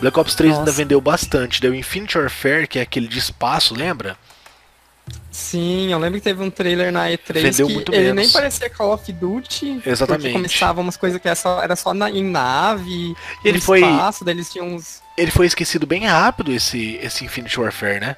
Black 0.00 0.18
Ops 0.18 0.34
3 0.34 0.52
ainda 0.52 0.64
Nossa. 0.66 0.76
vendeu 0.76 1.00
bastante. 1.00 1.60
Daí 1.60 1.70
o 1.70 1.74
Infinite 1.74 2.16
Warfare, 2.16 2.66
que 2.66 2.78
é 2.78 2.82
aquele 2.82 3.06
de 3.08 3.18
espaço, 3.18 3.74
lembra? 3.74 4.16
Sim, 5.30 5.92
eu 5.92 5.98
lembro 5.98 6.18
que 6.18 6.24
teve 6.24 6.42
um 6.42 6.50
trailer 6.50 6.92
na 6.92 7.06
E3 7.08 7.40
Vendeu 7.42 7.66
que 7.66 7.74
muito 7.74 7.92
ele 7.92 8.12
menos. 8.12 8.16
nem 8.16 8.30
parecia 8.30 8.70
Call 8.70 8.92
of 8.94 9.12
Duty. 9.12 9.82
Exatamente. 9.84 10.32
Começava 10.32 10.80
umas 10.80 10.96
coisas 10.96 11.20
que 11.20 11.26
era 11.28 11.34
só, 11.36 11.62
era 11.62 11.76
só 11.76 11.92
na, 11.94 12.10
em 12.10 12.24
nave, 12.24 13.14
ele 13.44 13.58
no 13.58 13.62
foi, 13.62 13.80
espaço, 13.80 14.24
daí 14.24 14.34
eles 14.34 14.50
tinham 14.52 14.68
uns... 14.68 15.00
ele 15.16 15.30
foi 15.30 15.46
esquecido 15.46 15.86
bem 15.86 16.06
rápido, 16.06 16.52
esse, 16.52 16.96
esse 17.02 17.24
Infinite 17.24 17.58
Warfare, 17.60 18.00
né? 18.00 18.16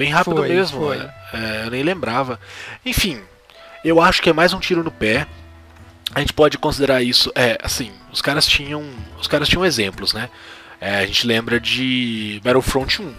Bem 0.00 0.08
rápido 0.08 0.36
Foi, 0.36 0.48
mesmo. 0.48 0.80
foi. 0.80 0.96
é, 0.96 1.10
é, 1.34 1.66
eu 1.66 1.70
nem 1.70 1.82
lembrava. 1.82 2.40
Enfim, 2.86 3.20
eu 3.84 4.00
acho 4.00 4.22
que 4.22 4.30
é 4.30 4.32
mais 4.32 4.54
um 4.54 4.58
tiro 4.58 4.82
no 4.82 4.90
pé. 4.90 5.26
A 6.14 6.20
gente 6.20 6.32
pode 6.32 6.56
considerar 6.56 7.02
isso. 7.02 7.30
É, 7.34 7.58
assim, 7.62 7.92
os 8.10 8.22
caras 8.22 8.46
tinham. 8.46 8.82
Os 9.20 9.26
caras 9.26 9.46
tinham 9.46 9.62
exemplos, 9.62 10.14
né? 10.14 10.30
É, 10.80 11.00
a 11.00 11.06
gente 11.06 11.26
lembra 11.26 11.60
de 11.60 12.40
Battlefront 12.42 13.02
1. 13.02 13.14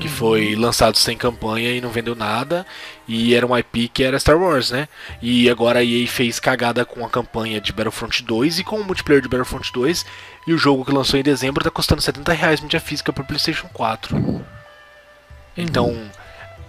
Que 0.00 0.08
foi 0.08 0.54
lançado 0.54 0.96
sem 0.96 1.16
campanha 1.16 1.70
e 1.70 1.80
não 1.80 1.90
vendeu 1.90 2.14
nada. 2.14 2.64
E 3.06 3.34
era 3.34 3.46
um 3.46 3.56
IP 3.56 3.88
que 3.88 4.02
era 4.02 4.18
Star 4.18 4.38
Wars, 4.38 4.70
né? 4.70 4.88
E 5.20 5.50
agora 5.50 5.80
a 5.80 5.84
EA 5.84 6.06
fez 6.06 6.40
cagada 6.40 6.84
com 6.84 7.04
a 7.04 7.10
campanha 7.10 7.60
de 7.60 7.72
Battlefront 7.72 8.22
2 8.22 8.60
e 8.60 8.64
com 8.64 8.80
o 8.80 8.84
multiplayer 8.84 9.22
de 9.22 9.28
Battlefront 9.28 9.70
2. 9.72 10.06
E 10.46 10.52
o 10.54 10.58
jogo 10.58 10.84
que 10.84 10.92
lançou 10.92 11.20
em 11.20 11.22
dezembro 11.22 11.62
tá 11.62 11.70
custando 11.70 12.00
70 12.00 12.32
reais 12.32 12.60
mídia 12.60 12.80
física 12.80 13.12
para 13.12 13.22
PlayStation 13.22 13.68
4. 13.72 14.42
Então, 15.56 16.10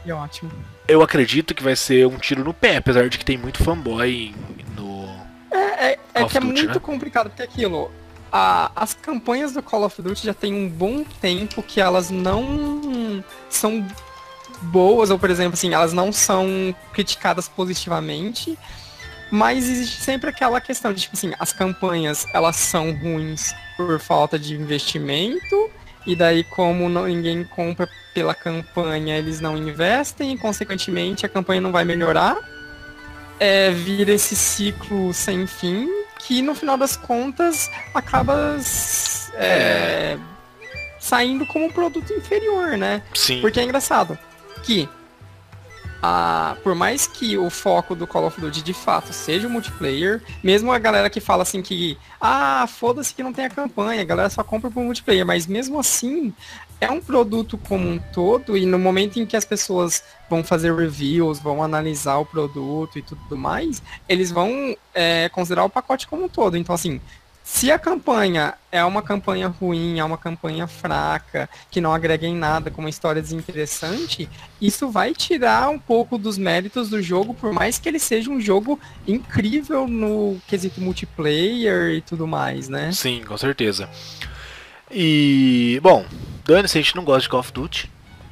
E 0.05 0.11
ótimo. 0.11 0.51
eu 0.87 1.01
acredito 1.01 1.55
que 1.55 1.63
vai 1.63 1.75
ser 1.75 2.05
um 2.05 2.17
tiro 2.17 2.43
no 2.43 2.53
pé, 2.53 2.77
apesar 2.77 3.07
de 3.07 3.17
que 3.17 3.23
tem 3.23 3.37
muito 3.37 3.63
fanboy 3.63 4.36
no. 4.75 5.07
É, 5.51 5.98
é 6.13 6.24
of 6.24 6.31
que 6.31 6.38
é 6.38 6.41
muito 6.41 6.65
né? 6.65 6.79
complicado, 6.79 7.29
porque 7.29 7.43
aquilo... 7.43 7.89
a- 8.33 8.71
as 8.75 8.95
campanhas 8.95 9.53
do 9.53 9.61
Call 9.61 9.83
of 9.85 10.01
Duty 10.01 10.25
já 10.25 10.33
tem 10.33 10.53
um 10.55 10.67
bom 10.67 11.03
tempo 11.21 11.61
que 11.61 11.79
elas 11.79 12.09
não 12.09 13.23
são 13.47 13.85
boas, 14.63 15.11
ou 15.11 15.19
por 15.19 15.29
exemplo, 15.29 15.53
assim, 15.53 15.71
elas 15.71 15.93
não 15.93 16.11
são 16.11 16.75
criticadas 16.93 17.47
positivamente, 17.47 18.57
mas 19.29 19.69
existe 19.69 20.01
sempre 20.01 20.31
aquela 20.31 20.59
questão 20.59 20.91
de, 20.91 21.01
tipo 21.01 21.15
assim, 21.15 21.31
as 21.37 21.53
campanhas, 21.53 22.25
elas 22.33 22.55
são 22.55 22.91
ruins 22.91 23.53
por 23.77 23.99
falta 23.99 24.39
de 24.39 24.55
investimento, 24.55 25.69
e 26.05 26.15
daí 26.15 26.43
como 26.43 26.89
não- 26.89 27.05
ninguém 27.05 27.43
compra 27.43 27.87
pela 28.15 28.33
campanha, 28.33 29.17
eles 29.17 29.39
não 29.39 29.55
investem, 29.57 30.33
e 30.33 30.37
consequentemente 30.37 31.25
a 31.25 31.29
campanha 31.29 31.61
não 31.61 31.71
vai 31.71 31.85
melhorar, 31.85 32.37
é, 33.39 33.69
vira 33.71 34.11
esse 34.11 34.35
ciclo 34.35 35.13
sem 35.13 35.45
fim, 35.45 35.87
que 36.25 36.42
no 36.42 36.56
final 36.56 36.77
das 36.77 36.96
contas 36.96 37.70
acaba 37.94 38.58
é, 39.36 40.18
saindo 41.00 41.46
como 41.46 41.65
um 41.65 41.72
produto 41.72 42.13
inferior, 42.13 42.77
né? 42.77 43.03
Sim. 43.13 43.42
Porque 43.42 43.60
é 43.60 43.63
engraçado 43.63 44.18
que 44.63 44.88
a, 46.05 46.57
por 46.62 46.75
mais 46.75 47.07
que 47.07 47.38
o 47.38 47.50
foco 47.50 47.95
do 47.95 48.05
Call 48.05 48.27
of 48.27 48.41
Duty 48.41 48.62
de 48.62 48.74
fato 48.74 49.13
seja 49.13 49.48
o 49.48 49.50
multiplayer, 49.50 50.22
mesmo 50.43 50.69
a 50.69 50.77
galera 50.77 51.10
que 51.10 51.22
fala 51.22 51.43
assim 51.43 51.62
que 51.62 51.98
ah, 52.19 52.67
foda-se 52.67 53.15
que 53.15 53.24
não 53.24 53.31
tem 53.31 53.45
a 53.45 53.50
campanha, 53.50 54.01
a 54.01 54.05
galera 54.05 54.29
só 54.29 54.43
compra 54.43 54.69
por 54.69 54.83
multiplayer, 54.83 55.25
mas 55.25 55.48
mesmo 55.48 55.79
assim 55.79 56.33
é 56.81 56.91
um 56.91 57.00
produto 57.00 57.57
como 57.57 57.88
um 57.88 57.98
todo 57.98 58.57
e 58.57 58.65
no 58.65 58.77
momento 58.77 59.17
em 59.17 59.25
que 59.25 59.38
as 59.38 59.45
pessoas 59.45 60.03
vão 60.29 60.43
fazer 60.43 60.75
reviews, 60.75 61.39
vão 61.39 61.63
analisar 61.63 62.17
o 62.17 62.25
produto 62.25 63.00
e 63.00 63.01
tudo 63.01 63.38
mais, 63.38 63.81
eles 64.10 64.29
vão 64.29 64.75
é, 64.93 65.29
considerar 65.29 65.63
o 65.63 65.69
pacote 65.69 66.05
como 66.05 66.25
um 66.25 66.29
todo. 66.29 66.57
Então 66.57 66.75
assim, 66.75 67.00
se 67.43 67.69
a 67.69 67.77
campanha 67.77 68.53
é 68.71 68.83
uma 68.85 69.01
campanha 69.01 69.47
ruim, 69.50 70.00
é 70.00 70.03
uma 70.03 70.17
campanha 70.17 70.65
fraca, 70.65 71.50
que 71.69 71.81
não 71.81 71.93
agrega 71.93 72.25
em 72.25 72.33
nada, 72.35 72.71
com 72.71 72.81
uma 72.81 72.89
história 72.89 73.21
desinteressante, 73.21 74.29
isso 74.62 74.89
vai 74.89 75.13
tirar 75.13 75.69
um 75.69 75.77
pouco 75.77 76.17
dos 76.17 76.38
méritos 76.38 76.89
do 76.89 77.01
jogo, 77.01 77.33
por 77.33 77.51
mais 77.51 77.77
que 77.77 77.89
ele 77.89 78.00
seja 78.00 78.31
um 78.31 78.39
jogo 78.39 78.79
incrível 79.05 79.88
no 79.88 80.38
quesito 80.47 80.79
multiplayer 80.79 81.91
e 81.95 82.01
tudo 82.01 82.25
mais, 82.25 82.69
né? 82.69 82.91
Sim, 82.93 83.21
com 83.27 83.38
certeza. 83.38 83.89
E. 84.89 85.79
Bom, 85.83 86.05
dane-se, 86.45 86.77
a 86.77 86.81
gente 86.81 86.95
não 86.95 87.03
gosta 87.03 87.21
de 87.23 87.29
Call 87.29 87.39
of 87.41 87.51
Duty. 87.51 87.91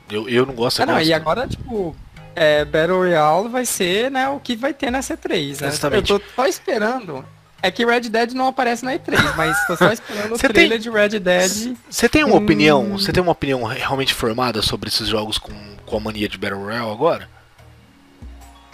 Eu, 0.09 0.29
eu 0.29 0.45
não 0.45 0.53
gosto, 0.53 0.79
Ah, 0.79 0.83
eu 0.83 0.87
não, 0.87 0.93
gosto. 0.95 1.07
e 1.07 1.13
agora, 1.13 1.47
tipo, 1.47 1.95
é, 2.35 2.63
Battle 2.65 2.97
Royale 2.97 3.49
vai 3.49 3.65
ser 3.65 4.09
né, 4.11 4.29
o 4.29 4.39
que 4.39 4.55
vai 4.55 4.73
ter 4.73 4.91
na 4.91 4.99
C3, 4.99 5.61
né? 5.61 5.67
Exatamente. 5.67 6.11
Eu 6.11 6.19
tô 6.19 6.25
só 6.35 6.45
esperando 6.47 7.25
É 7.63 7.69
que 7.69 7.85
Red 7.85 8.01
Dead 8.01 8.33
não 8.33 8.47
aparece 8.47 8.83
na 8.83 8.93
E3, 8.93 9.35
mas 9.37 9.55
tô 9.67 9.77
só 9.77 9.91
esperando 9.91 10.33
o 10.33 10.37
trailer 10.37 10.69
tem- 10.71 10.79
de 10.79 10.89
Red 10.89 11.19
Dead. 11.19 11.75
Você 11.89 12.09
tem 12.09 12.23
uma 12.23 12.33
Hum. 12.35 12.43
opinião? 12.43 12.91
Você 12.97 13.11
tem 13.13 13.21
uma 13.21 13.31
opinião 13.33 13.63
realmente 13.63 14.13
formada 14.13 14.61
sobre 14.63 14.89
esses 14.89 15.07
jogos 15.07 15.37
com, 15.37 15.53
com 15.85 15.97
a 15.97 15.99
mania 15.99 16.27
de 16.27 16.37
Battle 16.39 16.59
Royale 16.63 16.91
agora? 16.91 17.29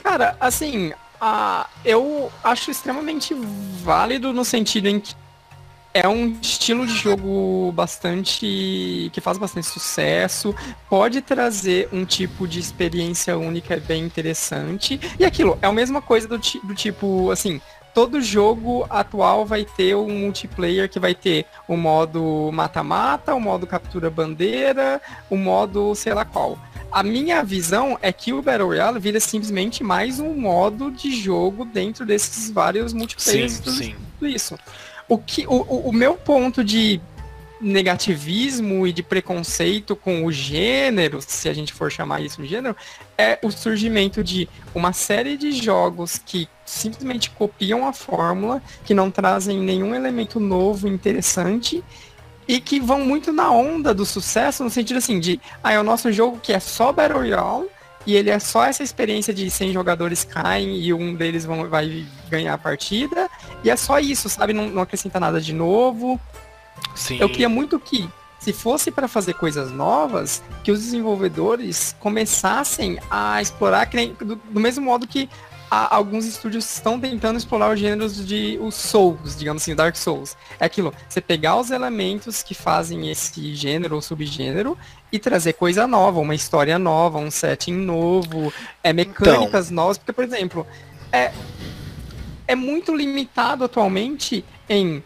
Cara, 0.04 0.38
assim, 0.40 0.94
a, 1.20 1.68
eu 1.84 2.32
acho 2.44 2.72
extremamente 2.72 3.36
válido 3.84 4.32
no 4.32 4.46
sentido 4.46 4.88
em 4.88 5.00
que 5.00 5.14
é 5.94 6.08
um 6.08 6.38
estilo 6.42 6.86
de 6.86 6.94
jogo 6.96 7.72
bastante. 7.74 9.10
que 9.12 9.20
faz 9.20 9.38
bastante 9.38 9.66
sucesso, 9.68 10.56
pode 10.90 11.22
trazer 11.22 11.90
um 11.92 12.06
tipo 12.06 12.48
de 12.48 12.60
experiência 12.60 13.38
única 13.38 13.76
bem 13.78 14.04
interessante. 14.04 15.00
E 15.20 15.26
aquilo, 15.26 15.58
é 15.62 15.66
a 15.66 15.72
mesma 15.74 16.02
coisa 16.02 16.28
do, 16.28 16.38
do 16.38 16.76
tipo, 16.76 17.32
assim. 17.32 17.60
Todo 17.98 18.22
jogo 18.22 18.86
atual 18.92 19.44
vai 19.44 19.66
ter 19.66 19.96
um 19.96 20.20
multiplayer 20.20 20.88
que 20.88 21.00
vai 21.00 21.16
ter 21.16 21.48
o 21.68 21.76
modo 21.76 22.52
mata-mata, 22.54 23.34
o 23.34 23.40
modo 23.42 23.66
captura 23.66 24.08
bandeira, 24.08 25.02
o 25.32 25.36
modo 25.36 25.96
sei 25.96 26.14
lá 26.14 26.24
qual. 26.24 26.60
A 26.92 27.02
minha 27.02 27.44
visão 27.44 27.98
é 28.00 28.12
que 28.12 28.32
o 28.32 28.40
Battle 28.40 28.68
Royale 28.68 29.00
vira 29.00 29.20
simplesmente 29.20 29.84
mais 29.84 30.20
um 30.20 30.36
modo 30.36 30.92
de 30.92 31.10
jogo 31.10 31.66
dentro 31.66 32.06
desses 32.06 32.52
vários 32.52 32.92
Sim, 32.92 33.00
multiplayers. 33.00 33.60
tudo 33.62 33.76
sim. 33.76 33.96
tudo 34.20 34.30
isso. 34.30 34.60
O, 35.10 35.18
que, 35.18 35.48
o, 35.48 35.90
o 35.90 35.92
meu 35.92 36.14
ponto 36.14 36.64
de 36.64 37.02
negativismo 37.60 38.86
e 38.86 38.94
de 38.94 39.02
preconceito 39.02 39.96
com 39.96 40.26
o 40.26 40.32
gênero, 40.32 41.20
se 41.22 41.50
a 41.50 41.54
gente 41.54 41.74
for 41.74 41.92
chamar 41.92 42.22
isso 42.22 42.42
de 42.42 42.48
gênero, 42.48 42.76
é 43.18 43.40
o 43.42 43.52
surgimento 43.52 44.24
de 44.24 44.48
uma 44.76 44.94
série 44.94 45.38
de 45.38 45.52
jogos 45.52 46.22
que 46.24 46.48
simplesmente 46.66 47.30
copiam 47.32 47.88
a 47.88 47.94
fórmula, 47.94 48.62
que 48.86 48.94
não 48.94 49.10
trazem 49.10 49.60
nenhum 49.60 49.96
elemento 49.96 50.40
novo 50.40 50.88
interessante 50.88 51.84
e 52.48 52.60
que 52.62 52.80
vão 52.80 53.02
muito 53.02 53.34
na 53.34 53.52
onda 53.52 53.94
do 53.94 54.06
sucesso, 54.06 54.64
no 54.64 54.70
sentido 54.70 54.98
assim, 54.98 55.20
de, 55.20 55.40
ah, 55.64 55.74
é 55.74 55.80
o 55.80 55.84
nosso 55.84 56.12
jogo 56.12 56.40
que 56.42 56.54
é 56.54 56.60
só 56.60 56.92
Battle 56.92 57.20
Royale, 57.20 57.68
e 58.06 58.16
ele 58.16 58.30
é 58.30 58.40
só 58.40 58.64
essa 58.64 58.82
experiência 58.84 59.34
de 59.34 59.50
100 59.52 59.74
jogadores 59.74 60.24
caem 60.24 60.80
e 60.80 60.94
um 60.94 61.14
deles 61.14 61.44
vão, 61.44 61.68
vai 61.68 62.06
ganhar 62.30 62.54
a 62.54 62.58
partida, 62.58 63.30
e 63.66 63.70
é 63.70 63.76
só 63.76 64.00
isso, 64.00 64.30
sabe? 64.30 64.54
Não, 64.54 64.70
não 64.70 64.82
acrescenta 64.82 65.20
nada 65.20 65.42
de 65.42 65.52
novo. 65.52 66.18
Sim. 66.96 67.18
Eu 67.20 67.30
queria 67.30 67.50
muito 67.50 67.80
que, 67.80 68.10
se 68.40 68.54
fosse 68.54 68.92
para 68.92 69.08
fazer 69.08 69.34
coisas 69.34 69.72
novas, 69.72 70.42
que 70.64 70.72
os 70.72 70.80
desenvolvedores 70.80 71.96
começassem 72.00 72.98
a 73.10 73.42
explorar, 73.42 73.90
nem- 73.94 74.14
do, 74.14 74.36
do 74.36 74.60
mesmo 74.60 74.84
modo 74.86 75.08
que 75.08 75.30
a- 75.70 75.94
alguns 75.96 76.26
estúdios 76.26 76.64
estão 76.74 76.98
tentando 77.00 77.38
explorar 77.38 77.74
os 77.74 77.80
gêneros 77.80 78.26
de 78.26 78.58
os 78.62 78.76
Souls, 78.76 79.36
digamos 79.38 79.62
assim, 79.64 79.76
Dark 79.76 79.96
Souls. 79.98 80.38
É 80.60 80.66
aquilo, 80.66 80.94
você 81.10 81.20
pegar 81.20 81.58
os 81.58 81.72
elementos 81.72 82.42
que 82.42 82.54
fazem 82.54 83.10
esse 83.12 83.54
gênero 83.54 83.96
ou 83.96 84.02
subgênero 84.02 84.78
e 85.12 85.20
trazer 85.20 85.54
coisa 85.54 85.86
nova, 85.86 86.20
uma 86.20 86.36
história 86.36 86.80
nova, 86.80 87.18
um 87.20 87.30
setting 87.32 87.74
novo, 87.74 88.54
é, 88.84 88.94
mecânicas 88.94 89.70
novas, 89.70 89.98
porque, 89.98 90.14
por 90.14 90.24
exemplo, 90.24 90.66
é, 91.12 91.32
é 92.48 92.56
muito 92.56 92.96
limitado 92.96 93.64
atualmente 93.66 94.46
em 94.70 95.04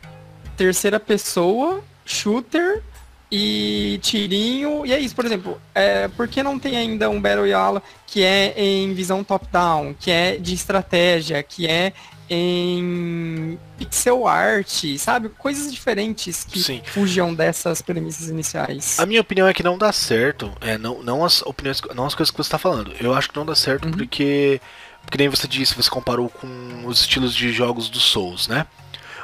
terceira 0.62 1.00
pessoa, 1.00 1.84
shooter 2.06 2.84
e 3.32 4.00
tirinho. 4.04 4.86
E 4.86 4.94
é 4.94 5.00
isso, 5.00 5.16
por 5.16 5.26
exemplo, 5.26 5.60
é, 5.74 6.08
por 6.10 6.28
que 6.28 6.44
não 6.44 6.60
tem 6.60 6.78
ainda 6.78 7.10
um 7.10 7.20
Battle 7.20 7.42
Royale 7.42 7.82
que 8.06 8.24
é 8.24 8.54
em 8.56 8.94
visão 8.94 9.24
top-down, 9.24 9.96
que 10.00 10.12
é 10.12 10.38
de 10.38 10.54
estratégia, 10.54 11.42
que 11.42 11.66
é 11.66 11.94
em 12.30 13.58
pixel 13.78 14.28
art, 14.28 14.86
sabe? 15.00 15.30
Coisas 15.30 15.74
diferentes 15.74 16.44
que 16.44 16.60
Sim. 16.62 16.82
fujam 16.86 17.34
dessas 17.34 17.82
premissas 17.82 18.30
iniciais. 18.30 19.00
A 19.00 19.06
minha 19.08 19.20
opinião 19.22 19.48
é 19.48 19.54
que 19.54 19.64
não 19.64 19.80
dá 19.80 19.92
certo. 19.92 20.52
É, 20.62 20.78
não, 20.78 21.02
não 21.02 21.26
as 21.26 21.42
opiniões, 21.42 21.82
não 21.96 22.06
as 22.06 22.14
coisas 22.14 22.30
que 22.30 22.38
você 22.38 22.48
está 22.48 22.60
falando. 22.60 22.94
Eu 23.00 23.16
acho 23.16 23.30
que 23.30 23.36
não 23.36 23.46
dá 23.46 23.56
certo 23.56 23.86
Uhum. 23.86 23.92
porque, 23.92 24.62
porque 25.02 25.18
nem 25.18 25.28
você 25.28 25.48
disse, 25.48 25.74
você 25.74 25.90
comparou 25.90 26.30
com 26.30 26.48
os 26.86 27.02
estilos 27.02 27.34
de 27.34 27.52
jogos 27.52 27.90
do 27.90 28.00
Souls, 28.00 28.48
né? 28.48 28.68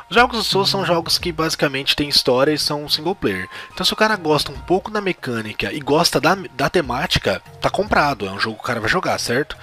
Os 0.10 0.16
jogos 0.16 0.38
do 0.38 0.44
Souls 0.44 0.70
são 0.70 0.86
jogos 0.86 1.18
que 1.18 1.34
basicamente 1.34 1.96
têm 1.96 2.08
história 2.08 2.52
e 2.52 2.58
são 2.58 2.88
single 2.88 3.16
player. 3.16 3.50
Então 3.74 3.86
se 3.86 3.92
o 3.92 3.96
cara 3.96 4.16
gosta 4.16 4.52
um 4.52 4.60
pouco 4.60 4.90
da 4.90 5.02
mecânica 5.02 5.72
e 5.74 5.80
gosta 5.80 6.20
da, 6.22 6.36
da 6.56 6.70
temática, 6.70 7.42
tá 7.60 7.70
comprado. 7.70 8.26
É 8.26 8.32
um 8.32 8.40
jogo 8.40 8.56
que 8.56 8.64
o 8.64 8.68
cara 8.68 8.80
vai 8.80 8.90
jogar, 8.90 9.20
certo? 9.20 9.58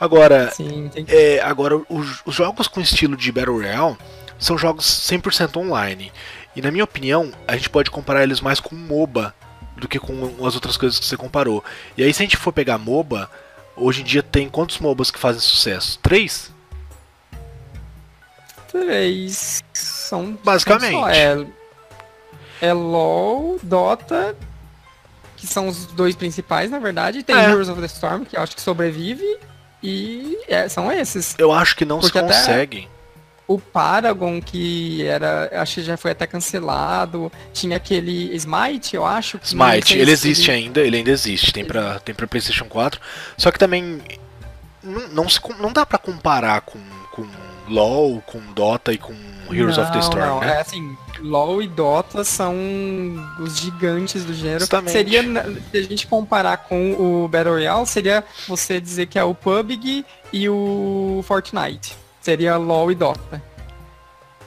Agora, 0.00 0.50
Sim, 0.50 0.90
é, 1.06 1.40
agora, 1.40 1.80
os, 1.88 2.22
os 2.26 2.34
jogos 2.34 2.66
com 2.66 2.80
estilo 2.80 3.16
de 3.16 3.30
Battle 3.30 3.56
Royale 3.56 3.96
são 4.38 4.58
jogos 4.58 4.84
100% 4.84 5.56
online. 5.56 6.12
E 6.56 6.60
na 6.60 6.70
minha 6.70 6.84
opinião, 6.84 7.32
a 7.46 7.56
gente 7.56 7.70
pode 7.70 7.90
comparar 7.90 8.24
eles 8.24 8.40
mais 8.40 8.58
com 8.58 8.74
MOBA 8.74 9.32
do 9.76 9.88
que 9.88 9.98
com 9.98 10.46
as 10.46 10.54
outras 10.54 10.76
coisas 10.76 10.98
que 10.98 11.06
você 11.06 11.16
comparou. 11.16 11.64
E 11.96 12.02
aí, 12.02 12.12
se 12.12 12.22
a 12.22 12.24
gente 12.24 12.36
for 12.36 12.52
pegar 12.52 12.78
MOBA, 12.78 13.30
hoje 13.76 14.02
em 14.02 14.04
dia 14.04 14.22
tem 14.22 14.48
quantos 14.48 14.78
MOBAs 14.78 15.10
que 15.10 15.18
fazem 15.18 15.40
sucesso? 15.40 15.98
Três? 16.02 16.53
Três. 18.74 19.62
São 19.72 20.36
Basicamente. 20.42 20.92
só, 20.92 21.08
é, 21.08 21.46
é 22.60 22.72
LOL, 22.72 23.58
Dota, 23.62 24.36
que 25.36 25.46
são 25.46 25.68
os 25.68 25.86
dois 25.86 26.16
principais, 26.16 26.70
na 26.70 26.78
verdade. 26.78 27.22
Tem 27.22 27.36
É. 27.36 27.44
Heroes 27.50 27.68
of 27.68 27.80
the 27.80 27.86
Storm, 27.86 28.24
que 28.24 28.36
eu 28.36 28.42
acho 28.42 28.56
que 28.56 28.62
sobrevive. 28.62 29.24
E 29.82 30.38
é, 30.48 30.68
são 30.68 30.90
esses. 30.90 31.34
Eu 31.38 31.52
acho 31.52 31.76
que 31.76 31.84
não 31.84 32.00
Porque 32.00 32.18
se 32.18 32.24
conseguem. 32.24 32.88
O 33.46 33.58
Paragon, 33.58 34.40
que 34.40 35.06
era. 35.06 35.50
Acho 35.60 35.74
que 35.74 35.82
já 35.82 35.98
foi 35.98 36.12
até 36.12 36.26
cancelado. 36.26 37.30
Tinha 37.52 37.76
aquele 37.76 38.34
Smite, 38.34 38.96
eu 38.96 39.04
acho. 39.04 39.38
Smite, 39.42 39.98
ele 39.98 40.10
existe 40.10 40.50
ainda, 40.50 40.80
ele 40.80 40.96
ainda 40.96 41.10
existe, 41.10 41.52
tem 41.52 41.64
pra, 41.64 41.98
tem 41.98 42.14
pra 42.14 42.26
PlayStation 42.26 42.64
4. 42.64 42.98
Só 43.36 43.50
que 43.50 43.58
também 43.58 44.00
não, 44.82 45.08
não, 45.08 45.28
se, 45.28 45.38
não 45.60 45.70
dá 45.70 45.84
pra 45.84 45.98
comparar 45.98 46.62
com, 46.62 46.80
com 47.12 47.26
LoL, 47.68 48.22
com 48.26 48.40
Dota 48.52 48.92
e 48.92 48.98
com 48.98 49.14
Heroes 49.50 49.78
of 49.78 49.88
the 49.90 49.98
Não, 49.98 50.00
Storm, 50.02 50.26
não, 50.26 50.40
né? 50.40 50.56
É 50.56 50.60
assim, 50.60 50.96
LoL 51.20 51.62
e 51.62 51.66
Dota 51.68 52.24
são 52.24 52.54
os 53.40 53.58
gigantes 53.58 54.24
do 54.24 54.34
gênero. 54.34 54.60
Justamente. 54.60 54.92
Seria, 54.92 55.22
na- 55.22 55.44
se 55.44 55.76
a 55.78 55.82
gente 55.82 56.06
comparar 56.06 56.56
com 56.58 56.92
o 56.92 57.28
Battle 57.28 57.54
Royale, 57.54 57.86
seria 57.86 58.24
você 58.48 58.80
dizer 58.80 59.06
que 59.06 59.18
é 59.18 59.24
o 59.24 59.34
PUBG 59.34 60.04
e 60.32 60.48
o 60.48 61.22
Fortnite. 61.26 61.94
Seria 62.20 62.56
LoL 62.56 62.90
e 62.90 62.94
Dota. 62.94 63.42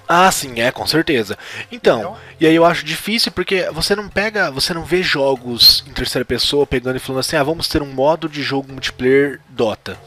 Ah, 0.10 0.32
sim, 0.32 0.62
é, 0.62 0.72
com 0.72 0.88
certeza. 0.88 1.38
Então, 1.70 2.16
e 2.40 2.48
aí 2.48 2.56
eu 2.56 2.64
acho 2.66 2.86
difícil 2.86 3.30
porque 3.32 3.70
você 3.74 3.94
não 3.94 4.08
pega, 4.08 4.50
você 4.50 4.74
não 4.74 4.86
vê 4.86 5.04
jogos 5.04 5.84
em 5.86 5.92
terceira 5.92 6.24
pessoa 6.24 6.66
pegando 6.66 6.96
e 6.96 7.00
falando 7.00 7.20
assim, 7.20 7.36
ah, 7.36 7.44
vamos 7.44 7.68
ter 7.68 7.82
um 7.82 7.92
modo 7.92 8.30
de 8.30 8.42
jogo 8.42 8.72
multiplayer 8.72 9.42
Dota. 9.50 9.98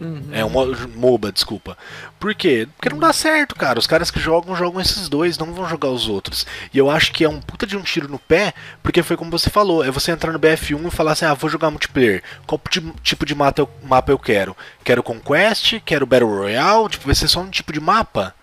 Uhum. 0.00 0.28
É 0.32 0.42
um 0.42 0.50
MOBA, 0.96 1.30
desculpa. 1.30 1.76
Por 2.18 2.34
quê? 2.34 2.66
Porque 2.74 2.88
não 2.88 2.98
dá 2.98 3.12
certo, 3.12 3.54
cara. 3.54 3.78
Os 3.78 3.86
caras 3.86 4.10
que 4.10 4.18
jogam, 4.18 4.56
jogam 4.56 4.80
esses 4.80 5.08
dois, 5.10 5.36
não 5.36 5.52
vão 5.52 5.68
jogar 5.68 5.88
os 5.90 6.08
outros. 6.08 6.46
E 6.72 6.78
eu 6.78 6.88
acho 6.90 7.12
que 7.12 7.22
é 7.22 7.28
um 7.28 7.40
puta 7.40 7.66
de 7.66 7.76
um 7.76 7.82
tiro 7.82 8.08
no 8.08 8.18
pé, 8.18 8.54
porque 8.82 9.02
foi 9.02 9.16
como 9.16 9.30
você 9.30 9.50
falou, 9.50 9.84
é 9.84 9.90
você 9.90 10.10
entrar 10.10 10.32
no 10.32 10.38
BF1 10.40 10.86
e 10.86 10.90
falar 10.90 11.12
assim, 11.12 11.26
ah, 11.26 11.34
vou 11.34 11.50
jogar 11.50 11.70
multiplayer. 11.70 12.22
Qual 12.46 12.58
ti- 12.70 12.80
tipo 13.02 13.26
de 13.26 13.34
mapa 13.34 13.60
eu, 13.60 13.68
mapa 13.82 14.10
eu 14.10 14.18
quero? 14.18 14.56
Quero 14.82 15.02
Conquest? 15.02 15.80
Quero 15.84 16.06
Battle 16.06 16.30
Royale? 16.34 16.88
Tipo, 16.88 17.04
vai 17.06 17.14
ser 17.14 17.28
só 17.28 17.40
um 17.40 17.50
tipo 17.50 17.70
de 17.72 17.80
mapa? 17.80 18.34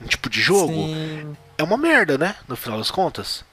Um 0.00 0.06
tipo 0.06 0.30
de 0.30 0.40
jogo? 0.40 0.72
Sim. 0.72 1.36
É 1.58 1.62
uma 1.62 1.76
merda, 1.76 2.16
né? 2.16 2.34
No 2.48 2.56
final 2.56 2.78
das 2.78 2.90
contas. 2.90 3.44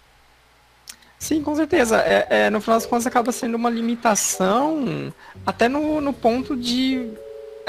Sim, 1.19 1.43
com 1.43 1.53
certeza. 1.55 1.97
É, 1.97 2.27
é, 2.29 2.49
no 2.49 2.61
final 2.61 2.77
das 2.79 2.85
contas 2.85 3.05
acaba 3.05 3.31
sendo 3.33 3.55
uma 3.55 3.69
limitação 3.69 5.13
até 5.45 5.67
no, 5.67 5.99
no 5.99 6.13
ponto 6.13 6.55
de, 6.55 7.09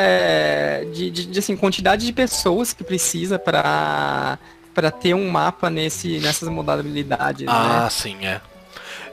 é, 0.01 0.87
de, 0.93 1.11
de, 1.11 1.27
de, 1.27 1.39
assim, 1.39 1.57
quantidade 1.57 2.07
de 2.07 2.13
pessoas 2.13 2.73
que 2.73 2.83
precisa 2.83 3.39
para 3.39 4.39
para 4.73 4.91
ter 4.91 5.15
um 5.15 5.29
mapa 5.29 5.69
nesse, 5.69 6.21
nessas 6.21 6.49
modalidades, 6.49 7.45
né? 7.45 7.53
Ah, 7.53 7.89
sim, 7.91 8.25
é. 8.25 8.41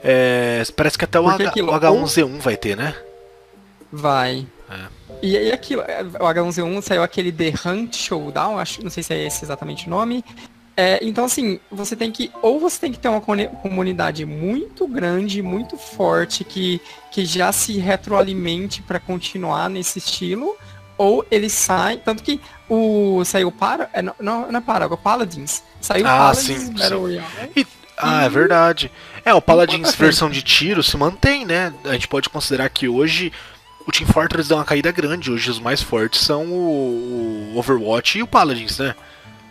É, 0.04 0.62
parece 0.76 0.96
que 0.96 1.04
até 1.04 1.18
o, 1.18 1.28
H, 1.28 1.48
aquilo, 1.48 1.72
o 1.72 1.74
H1Z1 1.74 2.38
vai 2.38 2.56
ter, 2.56 2.76
né? 2.76 2.94
Vai. 3.92 4.46
É. 4.70 4.86
E 5.20 5.36
aí 5.36 5.52
aquilo, 5.52 5.82
é, 5.82 6.02
o 6.02 6.24
H1Z1 6.24 6.80
saiu 6.80 7.02
aquele 7.02 7.32
The 7.32 7.52
Hunt 7.66 7.96
Showdown, 7.96 8.56
acho, 8.56 8.82
não 8.82 8.90
sei 8.90 9.02
se 9.02 9.12
é 9.12 9.26
esse 9.26 9.44
exatamente 9.44 9.88
o 9.88 9.90
nome. 9.90 10.24
É, 10.76 11.00
então 11.02 11.24
assim, 11.24 11.58
você 11.72 11.96
tem 11.96 12.12
que, 12.12 12.30
ou 12.40 12.60
você 12.60 12.78
tem 12.78 12.92
que 12.92 13.00
ter 13.00 13.08
uma 13.08 13.20
comunidade 13.20 14.24
muito 14.24 14.86
grande, 14.86 15.42
muito 15.42 15.76
forte, 15.76 16.44
que, 16.44 16.80
que 17.10 17.24
já 17.26 17.50
se 17.50 17.78
retroalimente 17.78 18.80
para 18.80 19.00
continuar 19.00 19.68
nesse 19.68 19.98
estilo, 19.98 20.56
ou 20.98 21.24
ele 21.30 21.48
sai, 21.48 21.96
tanto 21.96 22.22
que 22.22 22.40
o 22.68 23.22
saiu 23.24 23.50
para, 23.50 23.88
é, 23.92 24.02
não, 24.02 24.14
não 24.20 24.58
é 24.58 24.60
para, 24.60 24.84
é 24.84 24.88
o 24.88 24.96
Paladins. 24.96 25.62
Saiu 25.80 26.06
Ah, 26.06 26.18
Paladins 26.18 26.44
sim, 26.44 26.72
Battle 26.72 26.88
sim. 26.88 26.94
Royale. 26.96 27.52
E- 27.56 27.66
ah, 28.00 28.24
é 28.24 28.28
verdade. 28.28 28.92
É, 29.24 29.34
o 29.34 29.42
Paladins 29.42 29.94
versão 29.94 30.30
de 30.30 30.40
tiro 30.42 30.82
se 30.82 30.96
mantém, 30.96 31.44
né? 31.44 31.72
A 31.84 31.92
gente 31.92 32.06
pode 32.06 32.28
considerar 32.28 32.68
que 32.68 32.88
hoje 32.88 33.32
o 33.86 33.90
Team 33.90 34.06
Fortress 34.06 34.48
deu 34.48 34.56
uma 34.58 34.64
caída 34.64 34.92
grande. 34.92 35.32
Hoje 35.32 35.50
os 35.50 35.58
mais 35.58 35.82
fortes 35.82 36.20
são 36.20 36.46
o, 36.46 37.52
o 37.54 37.58
Overwatch 37.58 38.18
e 38.18 38.22
o 38.22 38.26
Paladins, 38.26 38.78
né? 38.78 38.94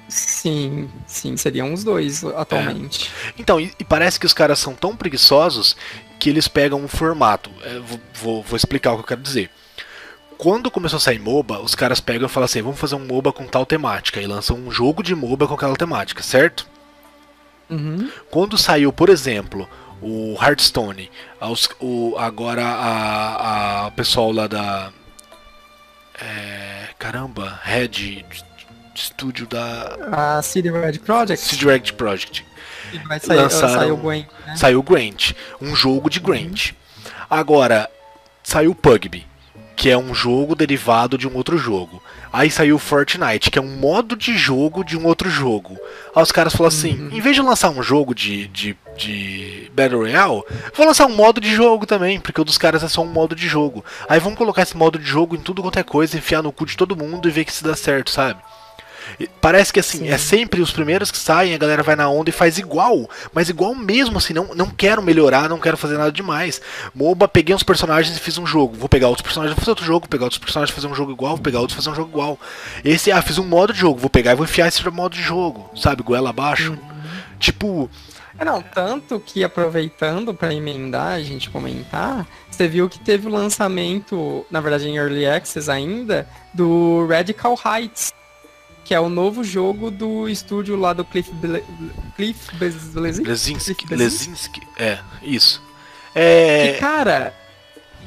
Sim, 0.08 0.90
sim, 1.06 1.36
seriam 1.36 1.74
os 1.74 1.84
dois 1.84 2.24
atualmente. 2.24 3.12
É. 3.28 3.34
Então, 3.38 3.60
e, 3.60 3.74
e, 3.78 3.84
parece 3.84 4.18
que 4.18 4.26
os 4.26 4.34
caras 4.34 4.58
são 4.58 4.74
tão 4.74 4.96
preguiçosos 4.96 5.76
que 6.18 6.30
eles 6.30 6.48
pegam 6.48 6.82
um 6.82 6.88
formato. 6.88 7.52
É, 7.64 7.80
vou, 8.14 8.42
vou, 8.42 8.56
explicar 8.56 8.94
o 8.94 8.96
que 8.96 9.02
eu 9.02 9.08
quero 9.08 9.22
dizer. 9.22 9.50
Quando 10.38 10.70
começou 10.70 10.98
a 10.98 11.00
sair 11.00 11.20
MOBA, 11.20 11.60
os 11.60 11.74
caras 11.74 12.00
pegam 12.00 12.28
e 12.28 12.30
falam 12.30 12.46
assim: 12.46 12.62
vamos 12.62 12.80
fazer 12.80 12.96
um 12.96 13.06
MOBA 13.06 13.34
com 13.34 13.46
tal 13.46 13.66
temática. 13.66 14.22
E 14.22 14.28
lançam 14.28 14.56
um 14.56 14.72
jogo 14.72 15.02
de 15.02 15.16
MOBA 15.16 15.48
com 15.48 15.56
aquela 15.56 15.76
temática, 15.76 16.22
certo? 16.22 16.68
Uhum. 17.70 18.10
Quando 18.30 18.58
saiu, 18.58 18.94
por 18.94 19.10
exemplo, 19.10 19.68
o 20.02 20.38
Hearthstone, 20.42 21.12
os, 21.42 21.70
o, 21.80 22.16
agora 22.18 22.64
a, 22.64 23.88
a 23.88 23.92
pessoal 23.92 24.32
lá 24.32 24.48
da. 24.48 24.92
É, 26.20 26.90
caramba, 26.98 27.60
Red 27.64 28.26
Studio 28.96 29.48
da. 29.48 30.38
A 30.38 30.42
CD 30.42 30.72
Red 30.72 31.00
Project? 31.00 31.46
CD 31.46 31.66
Red 31.66 31.94
Project. 31.94 32.46
Vai 33.06 33.20
sair, 33.20 33.38
lançaram, 33.38 33.74
saiu 33.74 33.94
o 33.96 33.98
Gwent. 33.98 34.28
Né? 34.46 34.56
Saiu 34.56 34.84
Gwent, 34.84 35.34
um 35.60 35.76
jogo 35.76 36.10
de 36.10 36.20
Gwent. 36.20 36.72
Uhum. 36.72 37.12
Agora, 37.30 37.90
saiu 38.42 38.74
Pugby, 38.74 39.27
que 39.78 39.92
é 39.92 39.98
um 39.98 40.12
jogo 40.12 40.56
derivado 40.56 41.20
de 41.20 41.28
um 41.28 41.36
outro 41.36 41.56
jogo. 41.56 42.02
Aí 42.34 42.50
saiu 42.50 42.80
Fortnite, 42.80 43.52
que 43.52 43.60
é 43.60 43.62
um 43.62 43.78
modo 43.78 44.16
de 44.16 44.36
jogo 44.36 44.84
de 44.84 44.98
um 44.98 45.06
outro 45.06 45.30
jogo. 45.30 45.78
Aí 46.16 46.24
os 46.24 46.32
caras 46.32 46.56
falaram 46.56 46.76
assim: 46.76 47.00
uhum. 47.00 47.10
em 47.12 47.22
vez 47.22 47.36
de 47.36 47.44
lançar 47.44 47.70
um 47.70 47.84
jogo 47.84 48.16
de, 48.16 48.48
de, 48.48 48.76
de 48.98 49.72
Battle 49.74 50.00
Royale, 50.00 50.42
vou 50.74 50.86
lançar 50.88 51.06
um 51.06 51.16
modo 51.16 51.40
de 51.40 51.54
jogo 51.54 51.86
também, 51.86 52.20
porque 52.20 52.42
o 52.42 52.44
dos 52.44 52.58
caras 52.58 52.84
é 52.84 52.88
só 52.88 53.04
um 53.04 53.08
modo 53.08 53.36
de 53.36 53.48
jogo. 53.48 53.86
Aí 54.10 54.20
vamos 54.20 54.40
colocar 54.40 54.64
esse 54.64 54.76
modo 54.76 54.98
de 54.98 55.06
jogo 55.06 55.36
em 55.36 55.40
tudo 55.40 55.62
quanto 55.62 55.78
é 55.78 55.84
coisa, 55.84 56.18
enfiar 56.18 56.42
no 56.42 56.52
cu 56.52 56.66
de 56.66 56.76
todo 56.76 56.98
mundo 56.98 57.30
e 57.30 57.32
ver 57.32 57.46
que 57.46 57.54
se 57.54 57.64
dá 57.64 57.76
certo, 57.76 58.10
sabe? 58.10 58.42
Parece 59.42 59.72
que 59.72 59.80
assim, 59.80 60.00
Sim. 60.00 60.10
é 60.10 60.18
sempre 60.18 60.62
os 60.62 60.72
primeiros 60.72 61.12
que 61.12 61.18
saem, 61.18 61.54
a 61.54 61.58
galera 61.58 61.84
vai 61.84 61.96
na 61.96 62.10
onda 62.10 62.30
e 62.30 62.34
faz 62.34 62.58
igual. 62.58 63.10
Mas 63.34 63.50
igual 63.50 63.74
mesmo, 63.74 64.18
assim, 64.18 64.34
não, 64.34 64.54
não 64.56 64.70
quero 64.70 65.02
melhorar, 65.02 65.50
não 65.50 65.60
quero 65.60 65.78
fazer 65.78 65.98
nada 65.98 66.12
demais. 66.12 66.62
MOBA, 66.94 67.28
peguei 67.28 67.56
uns 67.56 67.64
personagens 67.64 68.16
e 68.16 68.20
fiz 68.20 68.38
um 68.38 68.46
jogo. 68.46 68.76
Vou 68.76 68.90
pegar 68.90 69.08
outros 69.08 69.24
personagens 69.24 69.56
e 69.56 69.60
fazer 69.60 69.72
outro 69.72 69.86
jogo, 69.86 70.08
pegar 70.08 70.26
outros 70.26 70.40
personagens 70.40 70.72
e 70.72 70.76
fazer 70.76 70.88
um 70.88 70.96
jogo 70.96 71.12
igual, 71.12 71.36
vou 71.36 71.44
pegar 71.44 71.60
outros 71.60 71.76
e 71.76 71.78
fazer 71.78 71.92
um 71.92 71.96
jogo 71.96 72.10
igual. 72.10 72.40
Esse, 72.84 73.12
ah, 73.12 73.22
fiz 73.22 73.38
um 73.38 73.46
modo 73.46 73.74
de 73.74 73.80
jogo, 73.80 74.00
vou 74.00 74.10
pegar 74.10 74.34
e 74.34 74.36
vou 74.36 74.46
enfiar 74.46 74.68
esse 74.68 74.88
modo 74.90 75.16
de 75.16 75.22
jogo, 75.22 75.70
sabe? 75.76 76.04
Goela 76.04 76.30
abaixo. 76.30 76.72
Uhum. 76.72 76.98
Tipo. 77.40 77.90
É, 78.40 78.46
não, 78.46 78.62
tanto 78.62 79.20
que 79.20 79.44
aproveitando 79.44 80.34
para 80.34 80.54
emendar, 80.54 81.14
a 81.14 81.24
gente 81.24 81.50
comentar, 81.50 82.28
você 82.52 82.68
viu 82.68 82.88
que 82.88 83.00
teve 83.00 83.28
o 83.28 83.32
lançamento, 83.32 84.46
na 84.52 84.62
verdade 84.62 84.88
em 84.88 84.98
Early 84.98 85.26
Access 85.26 85.72
ainda, 85.72 86.28
do 86.54 87.08
Radical 87.08 87.58
Heights 87.66 88.14
que 88.88 88.96
é 88.96 89.00
o 89.00 89.10
novo 89.10 89.44
jogo 89.44 89.92
do 89.92 90.30
estúdio 90.30 90.78
lá 90.78 90.94
do 90.94 91.04
Cliff, 91.04 91.30
Ble 91.34 91.62
Cliff 92.16 92.56
Blesinski. 92.56 93.86
Blesinski. 93.86 94.62
É, 94.78 94.98
isso. 95.22 95.62
É... 96.16 96.78
Cara, 96.80 97.34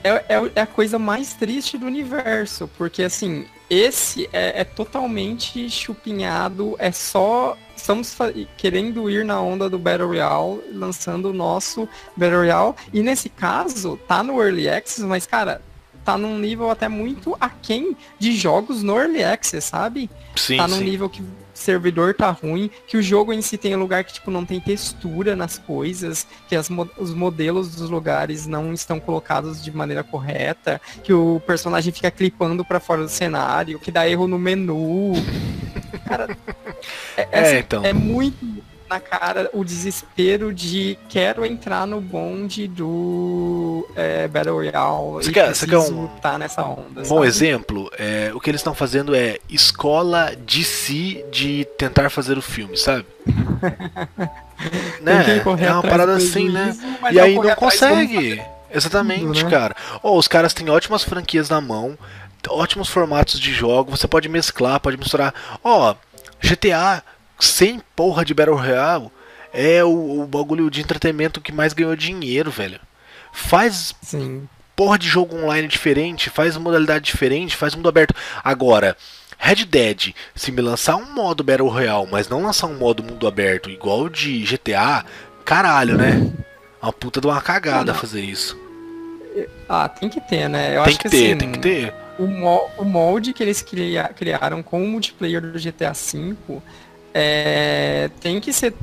é, 0.03 0.09
é, 0.09 0.51
é, 0.55 0.61
a 0.63 0.67
coisa 0.67 0.99
mais 0.99 1.35
triste 1.35 1.77
do 1.77 1.85
universo, 1.85 2.67
porque 2.79 3.03
assim, 3.03 3.45
esse 3.69 4.27
é, 4.33 4.63
é 4.63 4.65
totalmente 4.65 5.69
chupinhado, 5.69 6.75
é 6.79 6.91
só. 6.91 7.59
Estamos 7.77 8.17
querendo 8.57 9.09
ir 9.11 9.25
na 9.25 9.41
onda 9.41 9.69
do 9.69 9.79
Battle 9.79 10.09
Royale, 10.09 10.63
lançando 10.73 11.31
o 11.31 11.33
nosso 11.33 11.87
Battle 12.17 12.41
Royale, 12.41 12.75
e 12.93 13.03
nesse 13.03 13.29
caso, 13.29 13.99
tá 14.09 14.23
no 14.23 14.43
Early 14.43 14.69
Access, 14.69 15.03
mas 15.03 15.27
cara, 15.27 15.63
tá 16.05 16.17
num 16.17 16.39
nível 16.39 16.71
até 16.71 16.89
muito 16.89 17.37
aquém 17.41 17.97
de 18.19 18.33
jogos 18.37 18.83
no 18.83 18.99
Early 18.99 19.23
Access, 19.23 19.69
sabe? 19.69 20.11
Sim, 20.37 20.57
tá 20.57 20.69
num 20.69 20.79
sim. 20.79 20.85
nível 20.85 21.09
que 21.09 21.23
o 21.23 21.27
servidor 21.55 22.15
tá 22.15 22.31
ruim, 22.31 22.71
que 22.87 22.97
o 22.97 23.03
jogo 23.03 23.33
em 23.33 23.43
si 23.43 23.59
tem 23.59 23.77
um 23.77 23.79
lugar 23.79 24.05
que 24.05 24.13
tipo 24.13 24.31
não 24.31 24.45
tem 24.45 24.61
textura 24.61 25.37
nas 25.37 25.59
coisas, 25.59 26.27
que 26.49 26.57
as, 26.57 26.69
os 26.97 27.15
modelos 27.15 27.75
dos 27.77 27.91
lugares 27.91 28.47
não 28.47 28.73
estão 28.73 28.99
colocados 28.99 29.63
de 29.63 29.71
maneira 29.71 30.03
correta, 30.03 30.81
que 31.05 31.13
o 31.13 31.41
personagem 31.47 31.93
fica 31.93 32.11
clipando 32.11 32.65
para 32.65 32.81
fora 32.81 33.03
do 33.03 33.09
cenário, 33.09 33.79
que 33.79 33.91
dá 33.91 34.09
erro 34.09 34.27
no 34.27 34.39
menu. 34.39 35.13
Cara, 36.07 36.37
é, 37.17 37.29
é, 37.31 37.55
é, 37.55 37.59
então. 37.59 37.85
é 37.85 37.93
muito 37.93 38.45
na 38.91 38.99
cara 38.99 39.49
o 39.53 39.65
desespero 39.65 40.53
de 40.53 40.99
quero 41.09 41.47
entrar 41.47 41.87
no 41.87 42.01
bonde 42.01 42.67
do 42.67 43.89
é, 43.95 44.27
Battle 44.27 44.57
Royale 44.57 45.13
você 45.13 45.31
e 45.31 45.33
quer, 45.33 45.55
você 45.55 45.67
quer 45.67 45.79
um, 45.79 46.09
tá 46.21 46.37
nessa 46.37 46.65
onda. 46.65 47.03
Um 47.03 47.09
bom 47.09 47.25
exemplo, 47.25 47.89
é, 47.97 48.33
o 48.35 48.41
que 48.41 48.51
eles 48.51 48.61
estão 48.61 48.75
fazendo 48.75 49.15
é 49.15 49.39
escola 49.49 50.33
de 50.45 50.65
si 50.65 51.25
de 51.31 51.65
tentar 51.79 52.11
fazer 52.11 52.37
o 52.37 52.43
filme, 52.43 52.77
sabe? 52.77 53.07
né? 55.01 55.41
É 55.61 55.73
uma 55.73 55.83
parada 55.83 56.17
assim, 56.17 56.49
né? 56.49 56.77
E 57.13 57.21
aí 57.21 57.37
não 57.37 57.55
consegue. 57.55 58.43
Exatamente, 58.73 59.25
tudo, 59.25 59.45
né? 59.45 59.51
cara. 59.51 59.77
Oh, 60.03 60.17
os 60.17 60.29
caras 60.29 60.53
têm 60.53 60.69
ótimas 60.69 61.03
franquias 61.03 61.49
na 61.49 61.61
mão, 61.61 61.97
ótimos 62.49 62.89
formatos 62.89 63.39
de 63.39 63.53
jogo, 63.53 63.91
você 63.91 64.07
pode 64.09 64.29
mesclar, 64.29 64.81
pode 64.81 64.97
misturar. 64.97 65.35
Ó, 65.63 65.93
oh, 65.93 65.97
GTA 66.41 67.03
sem 67.41 67.81
porra 67.97 68.25
de 68.25 68.35
Battle 68.35 68.57
Royale 68.57 69.11
é 69.53 69.83
o, 69.83 70.23
o, 70.23 70.27
bagulho 70.27 70.71
de 70.71 70.81
entretenimento 70.81 71.41
que 71.41 71.53
mais 71.53 71.73
ganhou 71.73 71.97
dinheiro, 71.97 72.51
velho. 72.51 72.81
Faz 73.33 73.95
Sim. 74.03 74.49
porra 74.77 74.99
de 74.99 75.09
jogo 75.09 75.37
online 75.37 75.67
diferente, 75.67 76.31
faz 76.31 76.57
modalidade 76.57 77.05
diferente, 77.05 77.57
faz 77.57 77.75
mundo 77.75 77.89
aberto. 77.89 78.15
Agora, 78.45 78.97
Red 79.39 79.65
Dead, 79.65 80.15
se 80.35 80.53
me 80.53 80.61
lançar 80.61 80.97
um 80.97 81.13
modo 81.13 81.43
Battle 81.43 81.69
Royale, 81.69 82.09
mas 82.11 82.29
não 82.29 82.43
lançar 82.43 82.67
um 82.67 82.77
modo 82.77 83.03
mundo 83.03 83.27
aberto 83.27 83.71
igual 83.71 84.09
de 84.09 84.43
GTA, 84.43 85.05
caralho, 85.45 85.97
né? 85.97 86.31
Uma 86.83 86.93
puta 86.93 87.21
de 87.21 87.27
uma 87.27 87.41
cagada 87.41 87.95
fazer 87.95 88.21
isso. 88.21 88.59
Ah, 89.69 89.89
tem 89.89 90.09
que 90.09 90.21
ter, 90.21 90.49
né? 90.49 90.77
Eu 90.77 90.83
tem 90.85 90.97
que, 90.97 91.05
que 91.05 91.09
ter, 91.09 91.29
assim, 91.29 91.37
tem 91.37 91.53
que 91.53 91.59
ter. 91.59 91.95
O, 92.19 92.85
molde 92.85 93.33
que 93.33 93.43
eles 93.43 93.65
criaram 94.15 94.63
com 94.63 94.83
o 94.83 94.87
multiplayer 94.87 95.41
do 95.41 95.59
GTA 95.59 95.93
V 95.93 96.37
é, 97.15 98.11
tem 98.21 98.41
que 98.41 98.53
ser 98.53 98.75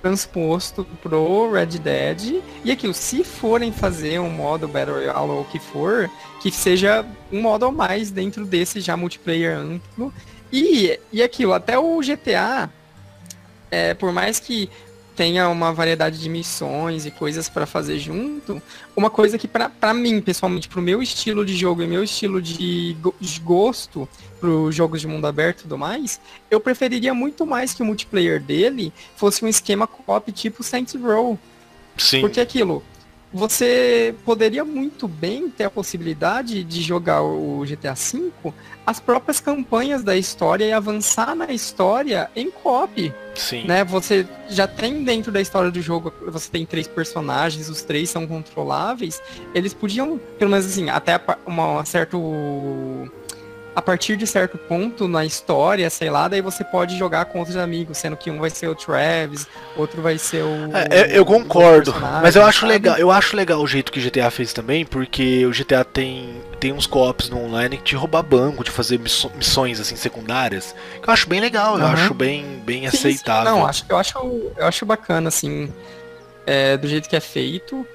transposto 0.00 0.84
pro 1.02 1.52
Red 1.52 1.78
Dead. 1.78 2.42
E 2.64 2.70
aquilo, 2.70 2.94
se 2.94 3.22
forem 3.22 3.72
fazer 3.72 4.18
um 4.18 4.30
modo 4.30 4.66
Battle 4.66 4.96
Royale 4.96 5.30
ou 5.30 5.40
o 5.42 5.44
que 5.44 5.58
for, 5.58 6.10
que 6.40 6.50
seja 6.50 7.04
um 7.32 7.40
modo 7.40 7.66
a 7.66 7.72
mais 7.72 8.10
dentro 8.10 8.44
desse 8.44 8.80
já 8.80 8.96
multiplayer 8.96 9.56
amplo. 9.56 10.12
E, 10.52 10.98
e 11.12 11.22
aquilo, 11.22 11.52
até 11.52 11.78
o 11.78 12.00
GTA, 12.00 12.70
é, 13.70 13.94
por 13.94 14.12
mais 14.12 14.40
que 14.40 14.68
tenha 15.20 15.50
uma 15.50 15.70
variedade 15.70 16.18
de 16.18 16.30
missões 16.30 17.04
e 17.04 17.10
coisas 17.10 17.46
para 17.46 17.66
fazer 17.66 17.98
junto. 17.98 18.62
Uma 18.96 19.10
coisa 19.10 19.36
que 19.36 19.46
para 19.46 19.92
mim, 19.92 20.18
pessoalmente, 20.22 20.66
pro 20.66 20.80
meu 20.80 21.02
estilo 21.02 21.44
de 21.44 21.54
jogo 21.54 21.82
e 21.82 21.86
meu 21.86 22.02
estilo 22.02 22.40
de, 22.40 22.96
de 23.20 23.40
gosto 23.40 24.08
para 24.40 24.48
jogos 24.70 25.02
de 25.02 25.06
mundo 25.06 25.26
aberto 25.26 25.58
e 25.58 25.62
tudo 25.64 25.76
mais, 25.76 26.18
eu 26.50 26.58
preferiria 26.58 27.12
muito 27.12 27.44
mais 27.44 27.74
que 27.74 27.82
o 27.82 27.84
multiplayer 27.84 28.40
dele 28.40 28.94
fosse 29.14 29.44
um 29.44 29.48
esquema 29.48 29.86
co-op 29.86 30.32
tipo 30.32 30.62
Saints 30.62 30.94
Row. 30.94 31.38
Sim. 31.98 32.22
Porque 32.22 32.40
aquilo, 32.40 32.82
você 33.32 34.14
poderia 34.24 34.64
muito 34.64 35.06
bem 35.06 35.48
ter 35.48 35.64
a 35.64 35.70
possibilidade 35.70 36.64
de 36.64 36.82
jogar 36.82 37.22
o 37.22 37.64
GTA 37.64 37.94
V 37.94 38.30
as 38.84 38.98
próprias 38.98 39.38
campanhas 39.38 40.02
da 40.02 40.16
história 40.16 40.64
e 40.64 40.72
avançar 40.72 41.36
na 41.36 41.52
história 41.52 42.28
em 42.34 42.50
co-op. 42.50 43.12
Sim. 43.36 43.64
Né? 43.64 43.84
Você 43.84 44.26
já 44.48 44.66
tem 44.66 45.04
dentro 45.04 45.30
da 45.30 45.40
história 45.40 45.70
do 45.70 45.80
jogo, 45.80 46.12
você 46.26 46.50
tem 46.50 46.66
três 46.66 46.88
personagens, 46.88 47.68
os 47.68 47.82
três 47.82 48.10
são 48.10 48.26
controláveis. 48.26 49.22
Eles 49.54 49.72
podiam, 49.72 50.18
pelo 50.38 50.50
menos 50.50 50.66
assim, 50.66 50.90
até 50.90 51.20
uma 51.46 51.84
certo 51.84 53.08
a 53.80 53.82
partir 53.82 54.14
de 54.14 54.26
certo 54.26 54.58
ponto 54.58 55.08
na 55.08 55.24
história, 55.24 55.88
sei 55.88 56.10
lá, 56.10 56.28
daí 56.28 56.42
você 56.42 56.62
pode 56.62 56.98
jogar 56.98 57.24
com 57.24 57.38
outros 57.38 57.56
amigos, 57.56 57.96
sendo 57.96 58.14
que 58.14 58.30
um 58.30 58.38
vai 58.38 58.50
ser 58.50 58.68
o 58.68 58.74
Travis, 58.74 59.48
outro 59.74 60.02
vai 60.02 60.18
ser 60.18 60.44
o. 60.44 60.70
É, 60.74 61.18
eu 61.18 61.24
concordo, 61.24 61.94
mas 62.22 62.36
eu 62.36 62.44
acho 62.44 62.60
sabe? 62.60 62.72
legal, 62.72 62.98
eu 62.98 63.10
acho 63.10 63.34
legal 63.34 63.60
o 63.60 63.66
jeito 63.66 63.90
que 63.90 63.98
o 63.98 64.02
GTA 64.02 64.30
fez 64.30 64.52
também, 64.52 64.84
porque 64.84 65.46
o 65.46 65.50
GTA 65.50 65.82
tem, 65.82 66.42
tem 66.60 66.72
uns 66.72 66.86
co-ops 66.86 67.30
no 67.30 67.42
online 67.42 67.80
de 67.82 67.96
roubar 67.96 68.22
banco, 68.22 68.62
de 68.62 68.70
fazer 68.70 69.00
missões 69.34 69.80
assim 69.80 69.96
secundárias, 69.96 70.74
que 71.02 71.08
eu 71.08 71.14
acho 71.14 71.26
bem 71.26 71.40
legal, 71.40 71.78
eu 71.78 71.86
acho 71.86 72.12
bem, 72.12 72.60
bem 72.64 72.80
sim, 72.82 72.86
aceitável. 72.86 73.50
Sim, 73.50 73.58
não, 73.58 73.66
acho, 73.66 73.84
eu 73.88 73.96
acho, 73.96 74.18
eu 74.58 74.66
acho 74.66 74.84
bacana 74.84 75.28
assim, 75.28 75.72
é, 76.46 76.76
do 76.76 76.86
jeito 76.86 77.08
que 77.08 77.16
é 77.16 77.20
feito 77.20 77.86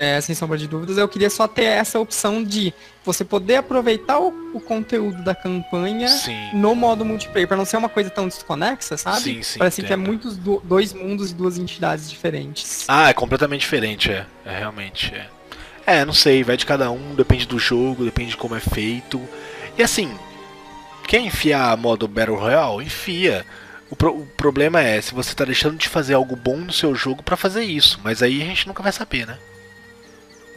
é, 0.00 0.20
sem 0.20 0.34
sombra 0.34 0.58
de 0.58 0.66
dúvidas, 0.66 0.98
eu 0.98 1.08
queria 1.08 1.30
só 1.30 1.46
ter 1.48 1.64
essa 1.64 1.98
opção 1.98 2.42
de 2.42 2.72
você 3.04 3.24
poder 3.24 3.56
aproveitar 3.56 4.18
o, 4.18 4.28
o 4.52 4.60
conteúdo 4.60 5.22
da 5.22 5.34
campanha 5.34 6.08
sim. 6.08 6.36
no 6.52 6.74
modo 6.74 7.04
multiplayer, 7.04 7.46
para 7.46 7.56
não 7.56 7.64
ser 7.64 7.76
uma 7.76 7.88
coisa 7.88 8.10
tão 8.10 8.26
desconexa, 8.26 8.96
sabe? 8.96 9.20
Sim, 9.20 9.42
sim, 9.42 9.58
Parece 9.58 9.80
entendo. 9.80 9.88
que 9.88 9.92
é 9.92 9.96
muitos 9.96 10.36
do, 10.36 10.60
dois 10.64 10.92
mundos 10.92 11.30
e 11.30 11.34
duas 11.34 11.58
entidades 11.58 12.10
diferentes. 12.10 12.84
Ah, 12.88 13.10
é 13.10 13.12
completamente 13.12 13.60
diferente, 13.60 14.10
é. 14.10 14.26
É 14.44 14.58
realmente, 14.58 15.14
é. 15.14 15.28
É, 15.86 16.04
não 16.04 16.12
sei, 16.12 16.42
vai 16.42 16.56
de 16.56 16.66
cada 16.66 16.90
um, 16.90 17.14
depende 17.14 17.46
do 17.46 17.60
jogo, 17.60 18.04
depende 18.04 18.30
de 18.30 18.36
como 18.36 18.56
é 18.56 18.60
feito. 18.60 19.22
E 19.78 19.82
assim, 19.82 20.12
quer 21.06 21.20
enfiar 21.20 21.76
modo 21.76 22.08
Battle 22.08 22.36
Royale? 22.36 22.84
Enfia. 22.84 23.46
O, 23.88 23.94
pro, 23.94 24.10
o, 24.10 24.26
problema 24.26 24.82
é 24.82 25.00
se 25.00 25.14
você 25.14 25.32
tá 25.32 25.44
deixando 25.44 25.76
de 25.76 25.88
fazer 25.88 26.14
algo 26.14 26.34
bom 26.34 26.56
no 26.56 26.72
seu 26.72 26.92
jogo 26.94 27.22
para 27.22 27.36
fazer 27.36 27.62
isso, 27.62 28.00
mas 28.02 28.20
aí 28.20 28.42
a 28.42 28.44
gente 28.44 28.66
nunca 28.66 28.82
vai 28.82 28.90
saber, 28.90 29.26
né? 29.26 29.38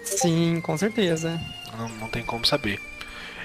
Sim, 0.03 0.59
com 0.61 0.77
certeza. 0.77 1.39
Não, 1.77 1.89
não 1.89 2.07
tem 2.07 2.23
como 2.23 2.45
saber. 2.45 2.79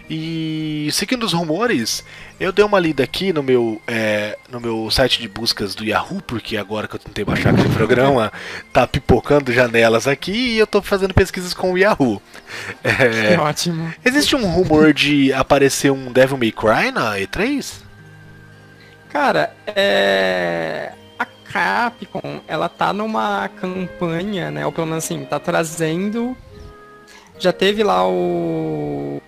E 0.09 0.89
seguindo 0.93 1.25
os 1.25 1.33
rumores, 1.33 2.05
eu 2.39 2.53
dei 2.53 2.63
uma 2.63 2.79
lida 2.79 3.03
aqui 3.03 3.33
no 3.33 3.43
meu, 3.43 3.81
é, 3.87 4.37
no 4.51 4.61
meu 4.61 4.91
site 4.91 5.19
de 5.19 5.27
buscas 5.27 5.75
do 5.75 5.83
Yahoo, 5.83 6.21
porque 6.21 6.59
agora 6.59 6.87
que 6.87 6.95
eu 6.95 6.99
tentei 6.99 7.25
baixar 7.25 7.55
aquele 7.55 7.73
programa, 7.73 8.31
tá 8.71 8.87
pipocando 8.87 9.51
janelas 9.51 10.07
aqui 10.07 10.33
e 10.33 10.59
eu 10.59 10.67
tô 10.67 10.83
fazendo 10.83 11.15
pesquisas 11.15 11.55
com 11.55 11.73
o 11.73 11.79
Yahoo. 11.79 12.21
É, 12.83 13.35
que 13.35 13.41
ótimo. 13.41 13.95
Existe 14.05 14.37
um 14.37 14.47
rumor 14.47 14.93
de 14.93 15.33
aparecer 15.33 15.91
um 15.91 16.13
Devil 16.13 16.37
May 16.37 16.53
Cry 16.53 16.91
na 16.93 17.17
E3? 17.17 17.73
Cara, 19.09 19.55
é. 19.69 20.93
Capcom, 21.55 22.41
ela 22.49 22.69
tá 22.69 22.93
numa 22.93 23.49
campanha, 23.49 24.51
né? 24.51 24.67
Ou 24.67 24.73
pelo 24.73 24.89
menos 24.89 25.05
assim, 25.05 25.25
tá 25.25 25.39
trazendo. 25.39 26.37
Já 27.39 27.53
teve 27.53 27.85
lá 27.85 28.05
o 28.09 29.23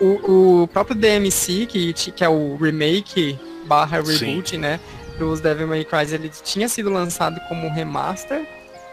o, 0.00 0.62
o 0.62 0.68
próprio 0.68 0.96
DMC, 0.96 1.66
que, 1.66 1.92
que 1.92 2.24
é 2.24 2.28
o 2.28 2.56
remake 2.56 3.38
barra 3.66 4.00
reboot, 4.00 4.50
Sim. 4.50 4.58
né? 4.58 4.80
Dos 5.18 5.40
Devil 5.40 5.66
May 5.66 5.84
Cry, 5.84 6.14
ele 6.14 6.30
tinha 6.30 6.68
sido 6.70 6.88
lançado 6.88 7.38
como 7.48 7.68
remaster. 7.68 8.46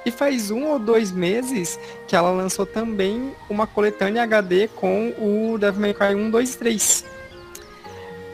E 0.06 0.12
faz 0.12 0.52
um 0.52 0.66
ou 0.66 0.78
dois 0.78 1.12
meses 1.12 1.80
que 2.08 2.16
ela 2.16 2.30
lançou 2.30 2.66
também 2.66 3.32
uma 3.50 3.66
coletânea 3.66 4.24
HD 4.24 4.68
com 4.68 5.14
o 5.18 5.58
Devil 5.58 5.82
May 5.82 5.94
Cry 5.94 6.14
1, 6.14 6.30
2 6.30 6.56
3. 6.58 7.06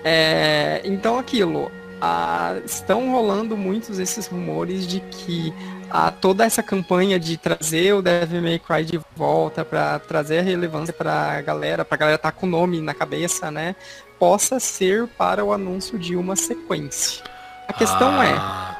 É, 0.04 0.82
então 0.84 1.20
aquilo, 1.20 1.72
a, 2.02 2.60
estão 2.66 3.12
rolando 3.12 3.56
muitos 3.56 4.00
esses 4.00 4.26
rumores 4.26 4.88
de 4.88 5.00
que 5.02 5.54
a 5.90 6.10
toda 6.10 6.46
essa 6.46 6.64
campanha 6.64 7.20
de 7.20 7.38
trazer 7.38 7.94
o 7.94 8.02
Devil 8.02 8.42
May 8.42 8.60
Cry 8.60 8.84
de 8.84 9.00
volta, 9.16 9.64
para 9.64 10.00
trazer 10.00 10.40
a 10.40 10.42
relevância 10.42 10.94
para 10.94 11.38
a 11.38 11.42
galera, 11.42 11.86
para 11.86 11.96
a 11.96 12.00
galera 12.00 12.16
estar 12.16 12.32
tá 12.32 12.38
com 12.38 12.48
o 12.48 12.50
nome 12.50 12.82
na 12.82 12.94
cabeça, 12.94 13.52
né? 13.52 13.76
Possa 14.18 14.60
ser 14.60 15.08
para 15.08 15.44
o 15.44 15.54
anúncio 15.54 16.00
de 16.00 16.16
uma 16.16 16.36
sequência. 16.36 17.24
A 17.68 17.74
questão 17.74 18.22
é, 18.22 18.34
ah. 18.38 18.78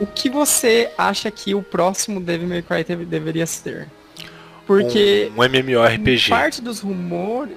é, 0.00 0.02
o 0.02 0.06
que 0.06 0.28
você 0.28 0.90
acha 0.96 1.30
que 1.30 1.54
o 1.54 1.62
próximo 1.62 2.20
Devil 2.20 2.48
May 2.48 2.62
Cry 2.62 2.84
deveria 3.04 3.46
ser? 3.46 3.86
Porque 4.66 5.30
um, 5.36 5.40
um 5.40 5.44
MMORPG. 5.44 6.28
Parte 6.28 6.62
dos 6.62 6.80
rumores 6.80 7.56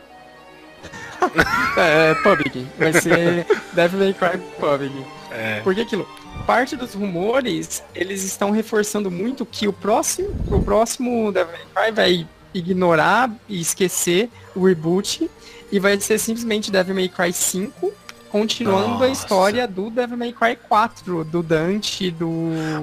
é, 1.77 2.13
PUBG. 2.15 2.67
Vai 2.77 2.93
ser 2.93 3.45
Devil 3.73 3.99
May 3.99 4.13
Cry 4.13 4.37
PUBG. 4.59 5.05
É. 5.31 5.61
Porque 5.61 5.81
aquilo, 5.81 6.07
parte 6.45 6.75
dos 6.75 6.93
rumores, 6.93 7.83
eles 7.95 8.23
estão 8.23 8.51
reforçando 8.51 9.09
muito 9.09 9.45
que 9.45 9.67
o 9.67 9.73
próximo, 9.73 10.29
o 10.47 10.61
próximo 10.61 11.31
Devil 11.31 11.53
May 11.53 11.65
Cry 11.73 11.91
vai 11.91 12.27
ignorar 12.53 13.31
e 13.47 13.61
esquecer 13.61 14.29
o 14.55 14.65
reboot 14.65 15.29
e 15.71 15.79
vai 15.79 15.99
ser 16.01 16.17
simplesmente 16.19 16.71
Devil 16.71 16.95
May 16.95 17.07
Cry 17.07 17.31
5 17.31 17.93
continuando 18.31 18.91
Nossa. 18.91 19.05
a 19.05 19.09
história 19.09 19.67
do 19.67 19.89
Devil 19.89 20.17
May 20.17 20.31
Cry 20.31 20.57
4, 20.67 21.25
do 21.25 21.43
Dante, 21.43 22.09
do 22.11 22.29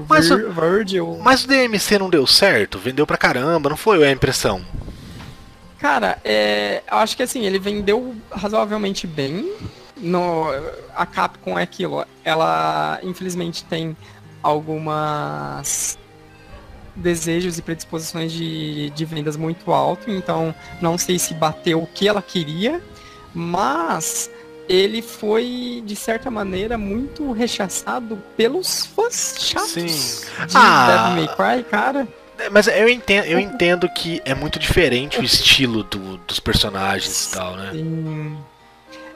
mas 0.07 0.29
Vir 0.29 0.45
o, 0.45 0.53
Virgil. 0.53 1.19
Mas 1.23 1.45
o 1.45 1.49
DMC 1.49 1.99
não 1.99 2.11
deu 2.11 2.27
certo, 2.27 2.79
vendeu 2.79 3.07
pra 3.07 3.17
caramba, 3.17 3.71
não 3.71 3.77
foi 3.77 4.07
a 4.07 4.13
impressão? 4.13 4.63
Cara, 5.79 6.19
é, 6.25 6.83
eu 6.91 6.99
acho 6.99 7.17
que 7.17 7.23
assim, 7.23 7.45
ele 7.45 7.59
vendeu 7.59 8.15
razoavelmente 8.31 9.07
bem, 9.07 9.49
no, 9.97 10.47
a 10.95 11.07
Capcom 11.07 11.59
é 11.59 11.63
aquilo. 11.63 12.05
Ela, 12.25 12.99
infelizmente, 13.03 13.65
tem 13.65 13.97
algumas 14.43 15.99
desejos 16.97 17.59
e 17.59 17.63
predisposições 17.63 18.33
de, 18.33 18.91
de 18.91 19.05
vendas 19.05 19.37
muito 19.37 19.73
alto, 19.73 20.11
então 20.11 20.53
não 20.81 20.99
sei 20.99 21.19
se 21.19 21.33
bateu 21.33 21.83
o 21.83 21.87
que 21.87 22.09
ela 22.09 22.21
queria, 22.21 22.83
mas 23.33 24.29
ele 24.69 25.01
foi, 25.01 25.83
de 25.87 25.95
certa 25.95 26.31
maneira, 26.31 26.77
muito 26.77 27.33
rechaçado 27.33 28.19
pelos 28.37 28.85
fãs 28.85 29.37
chatos 29.39 29.71
Sim. 29.71 29.87
de 30.47 30.57
ah, 30.57 30.87
Devil 30.87 31.27
May 31.27 31.37
Cry, 31.37 31.65
cara. 31.71 32.09
Mas 32.51 32.67
eu 32.69 32.89
entendo, 32.89 33.25
eu 33.25 33.39
entendo 33.39 33.89
que 33.89 34.23
é 34.25 34.35
muito 34.35 34.59
diferente 34.59 35.19
o 35.19 35.25
estilo 35.25 35.83
do, 35.83 36.19
dos 36.19 36.39
personagens 36.39 37.27
e 37.27 37.35
tal, 37.35 37.57
né? 37.57 37.71
Sim. 37.73 38.37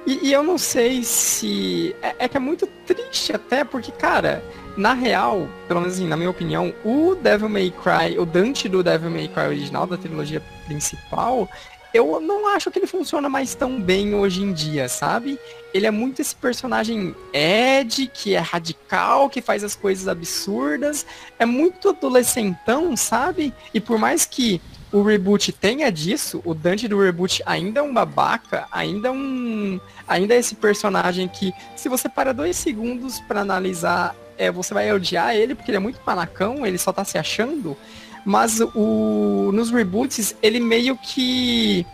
E, 0.07 0.29
e 0.29 0.33
eu 0.33 0.43
não 0.43 0.59
sei 0.59 1.05
se. 1.05 1.95
É, 2.03 2.15
é, 2.21 2.29
que 2.29 2.37
é 2.37 2.41
muito 2.41 2.67
triste 2.87 3.33
até, 3.33 3.63
porque, 3.63 3.93
cara, 3.93 4.43
na 4.77 4.95
real, 4.95 5.49
pelo 5.69 5.81
menos 5.81 5.95
assim, 5.95 6.09
na 6.09 6.17
minha 6.17 6.31
opinião, 6.31 6.75
o 6.85 7.15
Devil 7.15 7.49
May 7.49 7.71
Cry, 7.71 8.19
o 8.19 8.27
Dante 8.27 8.69
do 8.69 8.83
Devil 8.83 9.11
May 9.11 9.29
Cry 9.29 9.47
original, 9.47 9.87
da 9.87 9.97
trilogia 9.97 10.43
principal, 10.67 11.49
eu 11.93 12.21
não 12.21 12.49
acho 12.49 12.71
que 12.71 12.79
ele 12.79 12.87
funciona 12.87 13.29
mais 13.29 13.55
tão 13.55 13.81
bem 13.81 14.15
hoje 14.15 14.43
em 14.43 14.53
dia, 14.53 14.89
sabe? 14.89 15.39
Ele 15.75 15.87
é 15.87 15.91
muito 15.91 16.21
esse 16.21 16.35
personagem 16.35 17.15
Ed, 17.33 18.11
que 18.13 18.35
é 18.35 18.39
radical, 18.39 19.29
que 19.29 19.41
faz 19.41 19.63
as 19.65 19.75
coisas 19.75 20.09
absurdas, 20.09 21.07
é 21.39 21.47
muito 21.47 21.91
adolescentão, 21.91 22.97
sabe? 22.97 23.53
E 23.73 23.81
por 23.81 23.99
mais 23.99 24.25
que 24.25 24.61
o 24.93 25.03
reboot 25.03 25.51
tenha 25.53 25.91
disso, 25.91 26.43
o 26.45 26.55
Dante 26.55 26.87
do 26.87 27.01
reboot 27.01 27.43
ainda 27.47 27.81
é 27.81 27.83
um 27.83 27.93
babaca, 27.93 28.67
ainda 28.71 29.09
é 29.09 29.11
um. 29.11 29.81
Ainda 30.07 30.35
é 30.35 30.39
esse 30.39 30.55
personagem 30.55 31.27
que, 31.27 31.53
se 31.75 31.89
você 31.89 32.09
para 32.09 32.35
dois 32.35 32.57
segundos 32.57 33.19
para 33.21 33.41
analisar, 33.41 34.15
é, 34.37 34.51
você 34.51 34.75
vai 34.75 34.93
odiar 34.93 35.35
ele, 35.35 35.55
porque 35.55 35.71
ele 35.71 35.79
é 35.79 35.81
muito 35.81 35.99
panacão, 36.01 36.67
ele 36.67 36.77
só 36.77 36.93
tá 36.93 37.05
se 37.05 37.17
achando. 37.17 37.77
Mas 38.25 38.61
o, 38.75 39.51
nos 39.53 39.71
reboots, 39.71 40.37
ele 40.43 40.61
meio 40.61 40.97
que 40.97 41.85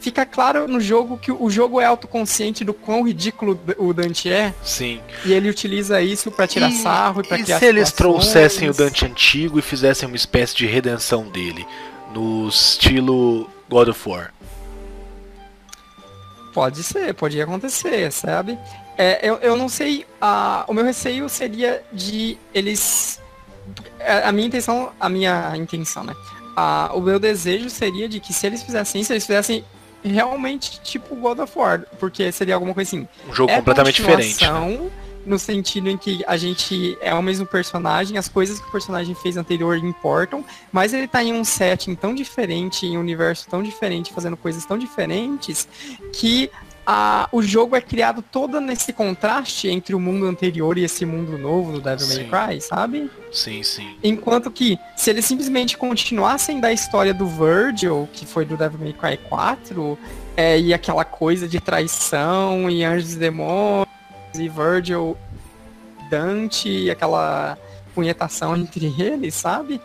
fica 0.00 0.24
claro 0.24 0.68
no 0.68 0.80
jogo 0.80 1.18
que 1.18 1.32
o 1.32 1.50
jogo 1.50 1.80
é 1.80 1.84
autoconsciente 1.84 2.64
do 2.64 2.72
quão 2.72 3.02
ridículo 3.02 3.58
o 3.78 3.92
Dante 3.92 4.30
é. 4.30 4.54
Sim. 4.62 5.00
E 5.24 5.32
ele 5.32 5.48
utiliza 5.48 6.00
isso 6.00 6.30
para 6.30 6.46
tirar 6.46 6.70
e, 6.70 6.76
sarro 6.76 7.20
e 7.22 7.26
para 7.26 7.38
criar. 7.38 7.56
E 7.56 7.60
se 7.60 7.66
eles 7.66 7.92
trouxessem 7.92 8.68
o 8.68 8.74
Dante 8.74 9.04
antigo 9.04 9.58
e 9.58 9.62
fizessem 9.62 10.06
uma 10.06 10.16
espécie 10.16 10.54
de 10.56 10.66
redenção 10.66 11.28
dele? 11.28 11.66
no 12.16 12.48
estilo 12.48 13.48
God 13.68 13.88
of 13.88 14.08
War. 14.08 14.32
Pode 16.54 16.82
ser, 16.82 17.12
pode 17.12 17.40
acontecer, 17.40 18.10
sabe? 18.10 18.58
É, 18.96 19.28
eu, 19.28 19.36
eu 19.36 19.56
não 19.56 19.68
sei, 19.68 20.06
a, 20.18 20.64
o 20.66 20.72
meu 20.72 20.84
receio 20.84 21.28
seria 21.28 21.84
de 21.92 22.38
eles. 22.54 23.20
A, 24.00 24.28
a 24.28 24.32
minha 24.32 24.46
intenção, 24.46 24.92
a 24.98 25.08
minha 25.08 25.56
intenção, 25.56 26.04
né? 26.04 26.14
A, 26.56 26.90
o 26.94 27.00
meu 27.00 27.18
desejo 27.18 27.68
seria 27.68 28.08
de 28.08 28.20
que 28.20 28.32
se 28.32 28.46
eles 28.46 28.62
fizessem 28.62 29.02
se 29.02 29.12
eles 29.12 29.26
fizessem 29.26 29.64
realmente 30.02 30.80
tipo 30.80 31.14
God 31.16 31.40
of 31.40 31.58
War, 31.58 31.84
porque 31.98 32.30
seria 32.32 32.54
alguma 32.54 32.72
coisa 32.72 32.88
assim. 32.88 33.08
Um 33.28 33.34
jogo 33.34 33.50
é 33.50 33.56
completamente 33.56 33.96
diferente. 33.96 34.44
Né? 34.44 34.90
no 35.26 35.38
sentido 35.38 35.90
em 35.90 35.98
que 35.98 36.24
a 36.26 36.36
gente 36.36 36.96
é 37.00 37.12
o 37.12 37.22
mesmo 37.22 37.44
personagem, 37.44 38.16
as 38.16 38.28
coisas 38.28 38.60
que 38.60 38.68
o 38.68 38.70
personagem 38.70 39.14
fez 39.14 39.36
anterior 39.36 39.76
importam, 39.76 40.44
mas 40.70 40.94
ele 40.94 41.08
tá 41.08 41.22
em 41.22 41.32
um 41.32 41.44
setting 41.44 41.94
tão 41.94 42.14
diferente, 42.14 42.86
em 42.86 42.96
um 42.96 43.00
universo 43.00 43.48
tão 43.50 43.62
diferente, 43.62 44.12
fazendo 44.12 44.36
coisas 44.36 44.64
tão 44.64 44.78
diferentes, 44.78 45.68
que 46.12 46.50
a, 46.86 47.28
o 47.32 47.42
jogo 47.42 47.74
é 47.74 47.80
criado 47.80 48.22
todo 48.22 48.60
nesse 48.60 48.92
contraste 48.92 49.68
entre 49.68 49.94
o 49.94 49.98
mundo 49.98 50.26
anterior 50.26 50.78
e 50.78 50.84
esse 50.84 51.04
mundo 51.04 51.36
novo 51.36 51.72
do 51.72 51.80
Devil 51.80 52.06
sim. 52.06 52.26
May 52.28 52.48
Cry, 52.48 52.60
sabe? 52.60 53.10
Sim, 53.32 53.62
sim. 53.64 53.96
Enquanto 54.04 54.50
que, 54.52 54.78
se 54.94 55.10
eles 55.10 55.24
simplesmente 55.24 55.76
continuassem 55.76 56.60
da 56.60 56.72
história 56.72 57.12
do 57.12 57.26
Virgil, 57.26 58.08
que 58.12 58.24
foi 58.24 58.44
do 58.44 58.56
Devil 58.56 58.78
May 58.78 58.92
Cry 58.92 59.16
4, 59.28 59.98
é, 60.36 60.60
e 60.60 60.72
aquela 60.72 61.04
coisa 61.04 61.48
de 61.48 61.58
traição 61.58 62.70
e 62.70 62.84
anjos 62.84 63.14
e 63.14 63.18
demônios, 63.18 63.88
e 64.34 64.48
Virgil, 64.48 65.16
Dante 66.08 66.68
e 66.68 66.88
aquela 66.88 67.58
punhetação 67.94 68.56
entre 68.56 68.94
eles, 69.02 69.34
sabe? 69.34 69.80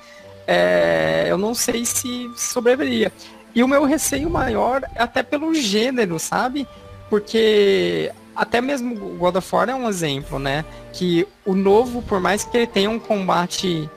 É, 0.45 1.25
eu 1.27 1.37
não 1.37 1.55
sei 1.55 1.83
se 1.83 2.29
sobreviveria. 2.37 3.11
E 3.55 3.63
o 3.63 3.67
meu 3.67 3.85
receio 3.85 4.29
maior 4.29 4.83
é 4.95 5.01
até 5.01 5.23
pelo 5.23 5.53
gênero, 5.53 6.19
sabe? 6.19 6.67
Porque 7.11 8.09
até 8.33 8.61
mesmo 8.61 8.95
God 9.17 9.35
of 9.35 9.53
War 9.53 9.69
é 9.69 9.75
um 9.75 9.89
exemplo, 9.89 10.39
né? 10.39 10.63
Que 10.93 11.27
o 11.45 11.53
novo, 11.53 12.01
por 12.01 12.21
mais 12.21 12.45
que 12.45 12.55
ele 12.55 12.67
tenha 12.67 12.89
um 12.89 12.97
combate 12.97 13.89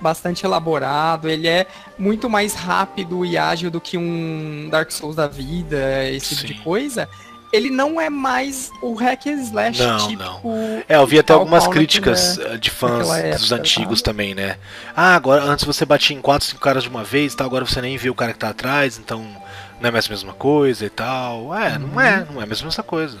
bastante 0.00 0.46
elaborado, 0.46 1.28
ele 1.28 1.48
é 1.48 1.66
muito 1.98 2.30
mais 2.30 2.54
rápido 2.54 3.26
e 3.26 3.36
ágil 3.36 3.72
do 3.72 3.80
que 3.80 3.98
um 3.98 4.68
Dark 4.70 4.92
Souls 4.92 5.16
da 5.16 5.26
vida, 5.26 6.08
esse 6.08 6.36
Sim. 6.36 6.46
tipo 6.46 6.54
de 6.54 6.60
coisa 6.62 7.08
ele 7.52 7.68
não 7.68 8.00
é 8.00 8.08
mais 8.08 8.70
o 8.80 8.94
hack 8.94 9.26
and 9.26 9.42
slash 9.42 9.82
não, 9.82 10.08
tipo. 10.08 10.22
Não. 10.22 10.82
É, 10.88 10.96
eu 10.96 11.06
vi 11.06 11.18
até 11.18 11.34
algumas 11.34 11.66
críticas 11.68 12.38
é, 12.38 12.56
de 12.56 12.70
fãs 12.70 13.10
época, 13.10 13.38
dos 13.38 13.52
antigos 13.52 14.00
tá? 14.00 14.10
também, 14.10 14.34
né? 14.34 14.56
Ah, 14.96 15.14
agora 15.14 15.42
antes 15.42 15.64
você 15.66 15.84
batia 15.84 16.16
em 16.16 16.20
4, 16.22 16.48
5 16.48 16.60
caras 16.60 16.82
de 16.82 16.88
uma 16.88 17.04
vez, 17.04 17.34
tal, 17.34 17.46
agora 17.46 17.66
você 17.66 17.82
nem 17.82 17.96
vê 17.98 18.08
o 18.08 18.14
cara 18.14 18.32
que 18.32 18.38
tá 18.38 18.48
atrás, 18.48 18.98
então 18.98 19.22
não 19.82 19.88
é 19.88 19.90
mais 19.90 20.06
a 20.06 20.10
mesma 20.10 20.32
coisa 20.32 20.86
e 20.86 20.90
tal. 20.90 21.54
É, 21.54 21.72
uhum. 21.72 21.78
não 21.80 22.00
é, 22.00 22.26
não 22.30 22.40
é 22.40 22.44
a 22.44 22.46
mesma 22.46 22.70
coisa. 22.84 23.18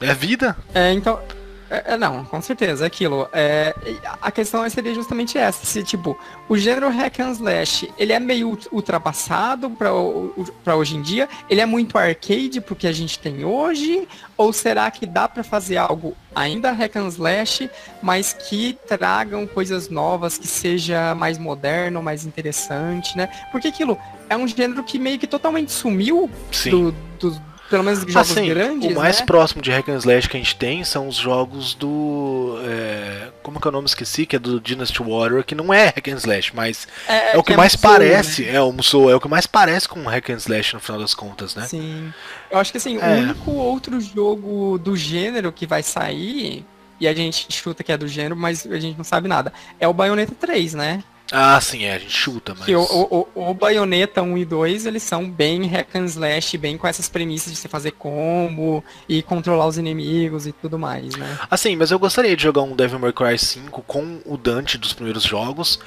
É 0.00 0.14
vida. 0.14 0.56
É, 0.74 0.92
então. 0.92 1.20
É, 1.68 1.92
é, 1.92 1.96
não, 1.96 2.24
com 2.24 2.42
certeza, 2.42 2.84
é 2.84 2.86
aquilo. 2.88 3.28
É, 3.32 3.72
a 4.20 4.32
questão 4.32 4.68
seria 4.68 4.92
justamente 4.92 5.38
essa, 5.38 5.64
se 5.64 5.84
tipo, 5.84 6.18
o 6.48 6.58
gênero 6.58 6.90
hack 6.90 7.20
and 7.20 7.30
slash, 7.30 7.88
ele 7.96 8.12
é 8.12 8.18
meio 8.18 8.58
ultrapassado 8.72 9.70
para 9.70 10.74
hoje 10.74 10.96
em 10.96 11.02
dia, 11.02 11.28
ele 11.48 11.60
é 11.60 11.66
muito 11.66 11.96
arcade 11.96 12.60
pro 12.60 12.74
que 12.74 12.88
a 12.88 12.92
gente 12.92 13.20
tem 13.20 13.44
hoje, 13.44 14.08
ou 14.36 14.52
será 14.52 14.90
que 14.90 15.06
dá 15.06 15.28
para 15.28 15.44
fazer 15.44 15.76
algo 15.76 16.16
ainda 16.34 16.72
hack 16.72 16.96
and 16.96 17.06
slash, 17.06 17.70
mas 18.02 18.32
que 18.32 18.76
tragam 18.88 19.46
coisas 19.46 19.88
novas, 19.88 20.36
que 20.36 20.48
seja 20.48 21.14
mais 21.14 21.38
moderno, 21.38 22.02
mais 22.02 22.26
interessante, 22.26 23.16
né? 23.16 23.28
Porque 23.52 23.68
aquilo 23.68 23.96
é 24.30 24.36
um 24.36 24.46
gênero 24.46 24.82
que 24.84 24.98
meio 24.98 25.18
que 25.18 25.26
totalmente 25.26 25.72
sumiu 25.72 26.30
do, 26.70 26.94
do 27.18 27.42
pelo 27.68 27.84
menos 27.84 28.00
jogos 28.00 28.16
assim, 28.16 28.48
grandes. 28.48 28.90
O 28.90 28.94
mais 28.94 29.20
né? 29.20 29.26
próximo 29.26 29.60
de 29.60 29.70
hack 29.70 29.88
and 29.88 29.96
slash 29.96 30.28
que 30.28 30.36
a 30.36 30.40
gente 30.40 30.56
tem 30.56 30.82
são 30.84 31.08
os 31.08 31.16
jogos 31.16 31.74
do. 31.74 32.58
É, 32.64 33.28
como 33.42 33.60
que 33.60 33.66
é 33.66 33.70
o 33.70 33.72
nome 33.72 33.86
esqueci? 33.86 34.26
Que 34.26 34.36
é 34.36 34.38
do 34.38 34.60
Dynasty 34.60 35.02
Warrior, 35.02 35.44
que 35.44 35.54
não 35.54 35.74
é 35.74 35.86
hack 35.86 36.08
and 36.08 36.16
slash, 36.16 36.54
mas 36.54 36.86
é, 37.08 37.34
é 37.34 37.38
o 37.38 37.42
que, 37.42 37.48
que 37.48 37.52
é 37.54 37.56
mais 37.56 37.74
Musou, 37.74 37.90
parece. 37.90 38.42
Né? 38.42 38.54
É, 38.54 38.60
o 38.60 38.72
Musou 38.72 39.10
é 39.10 39.14
o 39.14 39.20
que 39.20 39.28
mais 39.28 39.46
parece 39.46 39.88
com 39.88 40.02
hack 40.04 40.30
and 40.30 40.36
slash 40.36 40.74
no 40.74 40.80
final 40.80 41.00
das 41.00 41.14
contas, 41.14 41.56
né? 41.56 41.66
Sim. 41.66 42.12
Eu 42.50 42.58
acho 42.58 42.70
que 42.70 42.78
assim, 42.78 42.98
o 42.98 43.04
é. 43.04 43.18
único 43.18 43.50
outro 43.52 44.00
jogo 44.00 44.78
do 44.78 44.96
gênero 44.96 45.52
que 45.52 45.66
vai 45.66 45.82
sair, 45.82 46.64
e 47.00 47.06
a 47.06 47.14
gente 47.14 47.46
chuta 47.50 47.84
que 47.84 47.92
é 47.92 47.96
do 47.96 48.06
gênero, 48.06 48.36
mas 48.36 48.66
a 48.66 48.78
gente 48.78 48.96
não 48.96 49.04
sabe 49.04 49.28
nada, 49.28 49.52
é 49.78 49.86
o 49.86 49.92
Bayonetta 49.92 50.34
3, 50.38 50.74
né? 50.74 51.04
Ah, 51.32 51.60
sim, 51.60 51.84
é, 51.84 51.94
a 51.94 51.98
gente 51.98 52.12
chuta, 52.12 52.54
mas... 52.56 52.66
Que 52.66 52.74
o, 52.74 52.82
o, 52.82 53.50
o 53.50 53.54
Bayonetta 53.54 54.20
1 54.20 54.38
e 54.38 54.44
2, 54.44 54.86
eles 54.86 55.02
são 55.02 55.30
bem 55.30 55.66
hack 55.66 55.94
and 55.94 56.06
slash, 56.06 56.58
bem 56.58 56.76
com 56.76 56.88
essas 56.88 57.08
premissas 57.08 57.52
de 57.52 57.58
você 57.58 57.68
fazer 57.68 57.92
combo 57.92 58.84
e 59.08 59.22
controlar 59.22 59.66
os 59.66 59.78
inimigos 59.78 60.46
e 60.46 60.52
tudo 60.52 60.78
mais, 60.78 61.14
né? 61.14 61.38
Assim, 61.48 61.76
mas 61.76 61.90
eu 61.90 61.98
gostaria 61.98 62.36
de 62.36 62.42
jogar 62.42 62.62
um 62.62 62.74
Devil 62.74 62.98
May 62.98 63.12
Cry 63.12 63.38
5 63.38 63.82
com 63.82 64.20
o 64.24 64.36
Dante 64.36 64.76
dos 64.76 64.92
primeiros 64.92 65.22
jogos. 65.22 65.78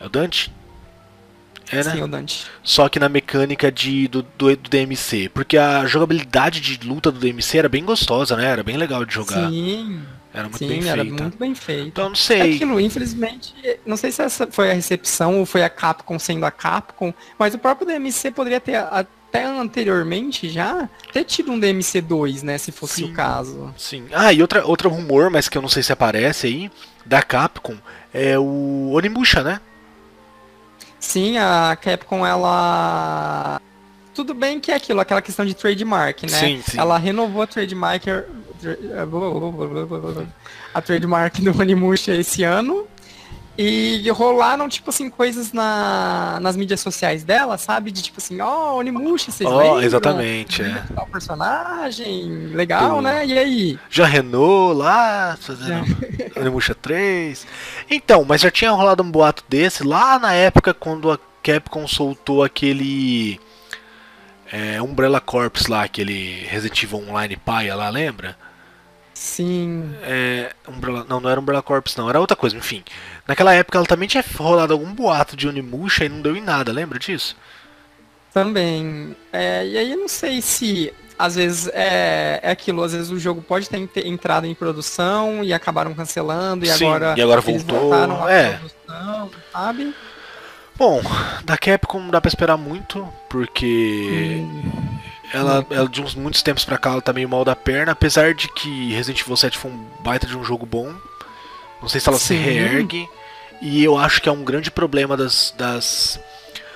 É 0.00 0.06
o 0.06 0.08
Dante? 0.08 0.52
É, 1.70 1.76
né? 1.76 1.92
Sim, 1.92 2.02
o 2.02 2.08
Dante. 2.08 2.46
Só 2.62 2.88
que 2.88 2.98
na 2.98 3.08
mecânica 3.08 3.70
de, 3.70 4.08
do, 4.08 4.22
do, 4.22 4.56
do, 4.56 4.68
DMC. 4.68 5.28
Porque 5.32 5.56
a 5.56 5.86
jogabilidade 5.86 6.60
de 6.60 6.86
luta 6.86 7.12
do 7.12 7.20
DMC 7.20 7.58
era 7.58 7.68
bem 7.68 7.84
gostosa, 7.84 8.36
né? 8.36 8.46
Era 8.46 8.64
bem 8.64 8.76
legal 8.76 9.04
de 9.04 9.14
jogar. 9.14 9.48
Sim. 9.48 10.02
Era 10.32 10.44
muito 10.44 10.58
Sim, 10.58 10.68
bem 10.68 10.88
era 10.88 11.02
feita. 11.02 11.22
muito 11.22 11.38
bem 11.38 11.54
feito. 11.54 11.88
Então 11.88 12.08
não 12.08 12.16
sei. 12.16 12.54
Aquilo, 12.54 12.80
infelizmente, 12.80 13.52
não 13.84 13.96
sei 13.96 14.12
se 14.12 14.22
essa 14.22 14.46
foi 14.46 14.70
a 14.70 14.74
recepção 14.74 15.40
ou 15.40 15.46
foi 15.46 15.62
a 15.64 15.68
Capcom 15.68 16.18
sendo 16.18 16.46
a 16.46 16.50
Capcom, 16.50 17.12
mas 17.38 17.52
o 17.54 17.58
próprio 17.58 17.86
DMC 17.86 18.30
poderia 18.30 18.60
ter 18.60 18.76
até 18.76 19.44
anteriormente 19.44 20.48
já 20.48 20.88
ter 21.12 21.24
tido 21.24 21.50
um 21.50 21.58
DMC 21.58 22.00
2, 22.00 22.42
né, 22.44 22.58
se 22.58 22.70
fosse 22.70 22.96
Sim. 22.96 23.10
o 23.10 23.12
caso. 23.12 23.74
Sim. 23.76 24.06
Ah, 24.12 24.32
e 24.32 24.40
outra, 24.40 24.64
outro 24.64 24.88
rumor, 24.88 25.30
mas 25.30 25.48
que 25.48 25.58
eu 25.58 25.62
não 25.62 25.68
sei 25.68 25.82
se 25.82 25.92
aparece 25.92 26.46
aí, 26.46 26.70
da 27.04 27.22
Capcom, 27.22 27.76
é 28.14 28.38
o 28.38 28.90
Onimusha, 28.92 29.42
né? 29.42 29.60
Sim, 30.98 31.38
a 31.38 31.76
Capcom, 31.80 32.24
ela 32.24 33.60
tudo 34.14 34.34
bem 34.34 34.60
que 34.60 34.70
é 34.70 34.74
aquilo, 34.74 35.00
aquela 35.00 35.22
questão 35.22 35.46
de 35.46 35.54
trademark, 35.54 36.24
né? 36.24 36.28
Sim, 36.28 36.62
sim. 36.66 36.78
Ela 36.78 36.98
renovou 36.98 37.42
a 37.42 37.46
trademark, 37.46 38.04
a 40.74 40.80
trademark 40.80 41.40
do 41.40 41.58
Onimusha 41.58 42.14
esse 42.14 42.42
ano. 42.42 42.86
E 43.62 44.08
rolaram, 44.10 44.70
tipo 44.70 44.88
assim, 44.88 45.10
coisas 45.10 45.52
na, 45.52 46.38
nas 46.40 46.56
mídias 46.56 46.80
sociais 46.80 47.22
dela, 47.24 47.58
sabe? 47.58 47.90
De 47.90 48.00
tipo 48.00 48.18
assim, 48.18 48.40
ó, 48.40 48.72
oh, 48.72 48.78
Onimusha, 48.78 49.30
vocês 49.30 49.50
oh, 49.50 49.58
lembram? 49.58 49.82
Exatamente, 49.82 50.62
é. 50.62 50.82
Tal 50.94 51.06
personagem, 51.06 52.46
legal, 52.54 53.02
né? 53.02 53.26
E 53.26 53.38
aí? 53.38 53.78
Já 53.90 54.06
Renault 54.06 54.78
lá, 54.78 55.36
fazendo 55.38 55.94
Onimusha 56.40 56.74
3. 56.74 57.46
Então, 57.90 58.24
mas 58.24 58.40
já 58.40 58.50
tinha 58.50 58.70
rolado 58.70 59.02
um 59.02 59.10
boato 59.10 59.44
desse 59.46 59.84
lá 59.84 60.18
na 60.18 60.32
época 60.32 60.72
quando 60.72 61.10
a 61.10 61.18
Capcom 61.42 61.86
soltou 61.86 62.42
aquele 62.42 63.38
é, 64.50 64.80
Umbrella 64.80 65.20
Corps 65.20 65.66
lá, 65.68 65.84
aquele 65.84 66.46
Resident 66.46 66.82
Evil 66.82 67.00
Online 67.08 67.36
paia 67.36 67.74
lá, 67.74 67.90
lembra? 67.90 68.36
Sim. 69.20 69.94
É, 70.02 70.50
Umbrella, 70.66 71.04
não, 71.06 71.20
não 71.20 71.28
era 71.28 71.38
Umbrella 71.38 71.62
Corps 71.62 71.94
não, 71.94 72.08
era 72.08 72.18
outra 72.18 72.34
coisa, 72.34 72.56
enfim. 72.56 72.82
Naquela 73.28 73.52
época 73.52 73.76
ela 73.76 73.86
também 73.86 74.08
tinha 74.08 74.24
rolado 74.34 74.72
algum 74.72 74.94
boato 74.94 75.36
de 75.36 75.46
Onimusha 75.46 76.06
e 76.06 76.08
não 76.08 76.22
deu 76.22 76.34
em 76.34 76.40
nada, 76.40 76.72
lembra 76.72 76.98
disso? 76.98 77.36
Também. 78.32 79.14
É, 79.30 79.66
e 79.66 79.76
aí 79.76 79.92
eu 79.92 79.98
não 79.98 80.08
sei 80.08 80.40
se 80.40 80.90
às 81.18 81.34
vezes 81.34 81.68
é, 81.74 82.40
é 82.42 82.50
aquilo, 82.50 82.82
às 82.82 82.94
vezes 82.94 83.10
o 83.10 83.18
jogo 83.18 83.42
pode 83.42 83.68
ter 83.68 84.06
entrado 84.06 84.46
em 84.46 84.54
produção 84.54 85.44
e 85.44 85.52
acabaram 85.52 85.92
cancelando 85.92 86.64
e 86.64 86.68
Sim, 86.68 86.86
agora, 86.86 87.14
e 87.14 87.20
agora 87.20 87.42
voltou. 87.42 88.26
é. 88.26 88.54
Produção, 88.54 89.30
sabe? 89.52 89.94
Bom, 90.76 91.02
da 91.44 91.58
Capcom 91.58 92.08
dá 92.08 92.22
pra 92.22 92.28
esperar 92.30 92.56
muito, 92.56 93.06
porque 93.28 94.40
hum. 94.40 94.99
Ela, 95.32 95.66
ela, 95.70 95.88
de 95.88 96.02
uns 96.02 96.14
muitos 96.14 96.42
tempos 96.42 96.64
pra 96.64 96.78
cá 96.78 96.90
ela 96.90 97.02
tá 97.02 97.12
meio 97.12 97.28
mal 97.28 97.44
da 97.44 97.56
perna, 97.56 97.92
apesar 97.92 98.34
de 98.34 98.48
que 98.48 98.92
Resident 98.92 99.20
Evil 99.20 99.36
7 99.36 99.58
foi 99.58 99.70
um 99.70 99.86
baita 100.00 100.26
de 100.26 100.36
um 100.36 100.44
jogo 100.44 100.66
bom. 100.66 100.92
Não 101.80 101.88
sei 101.88 102.00
se 102.00 102.08
ela 102.08 102.18
Sim. 102.18 102.26
se 102.26 102.34
reergue. 102.34 103.08
E 103.62 103.84
eu 103.84 103.96
acho 103.96 104.20
que 104.22 104.28
é 104.28 104.32
um 104.32 104.42
grande 104.42 104.70
problema 104.70 105.16
das, 105.16 105.54
das 105.56 106.18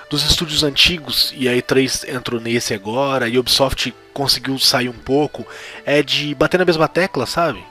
dos 0.09 0.23
estúdios 0.23 0.63
antigos, 0.63 1.33
e 1.35 1.49
a 1.49 1.53
E3 1.53 2.09
entrou 2.09 2.39
nesse 2.39 2.73
agora, 2.73 3.27
e 3.27 3.35
a 3.35 3.39
Ubisoft 3.39 3.93
conseguiu 4.13 4.57
sair 4.59 4.87
um 4.87 4.93
pouco, 4.93 5.45
é 5.85 6.03
de 6.03 6.33
bater 6.35 6.57
na 6.59 6.65
mesma 6.65 6.87
tecla, 6.87 7.25
sabe? 7.25 7.63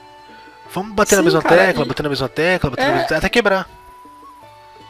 Vamos 0.73 0.93
bater 0.93 1.11
Sim, 1.11 1.15
na 1.17 1.23
mesma 1.23 1.41
cara, 1.41 1.55
tecla, 1.55 1.85
e... 1.85 1.87
bater 1.87 2.03
na 2.03 2.09
mesma 2.09 2.29
tecla, 2.29 2.69
bater 2.69 2.81
é... 2.81 2.85
na 2.85 2.91
mesma 2.91 3.07
tecla, 3.07 3.17
até 3.17 3.29
quebrar. 3.29 3.69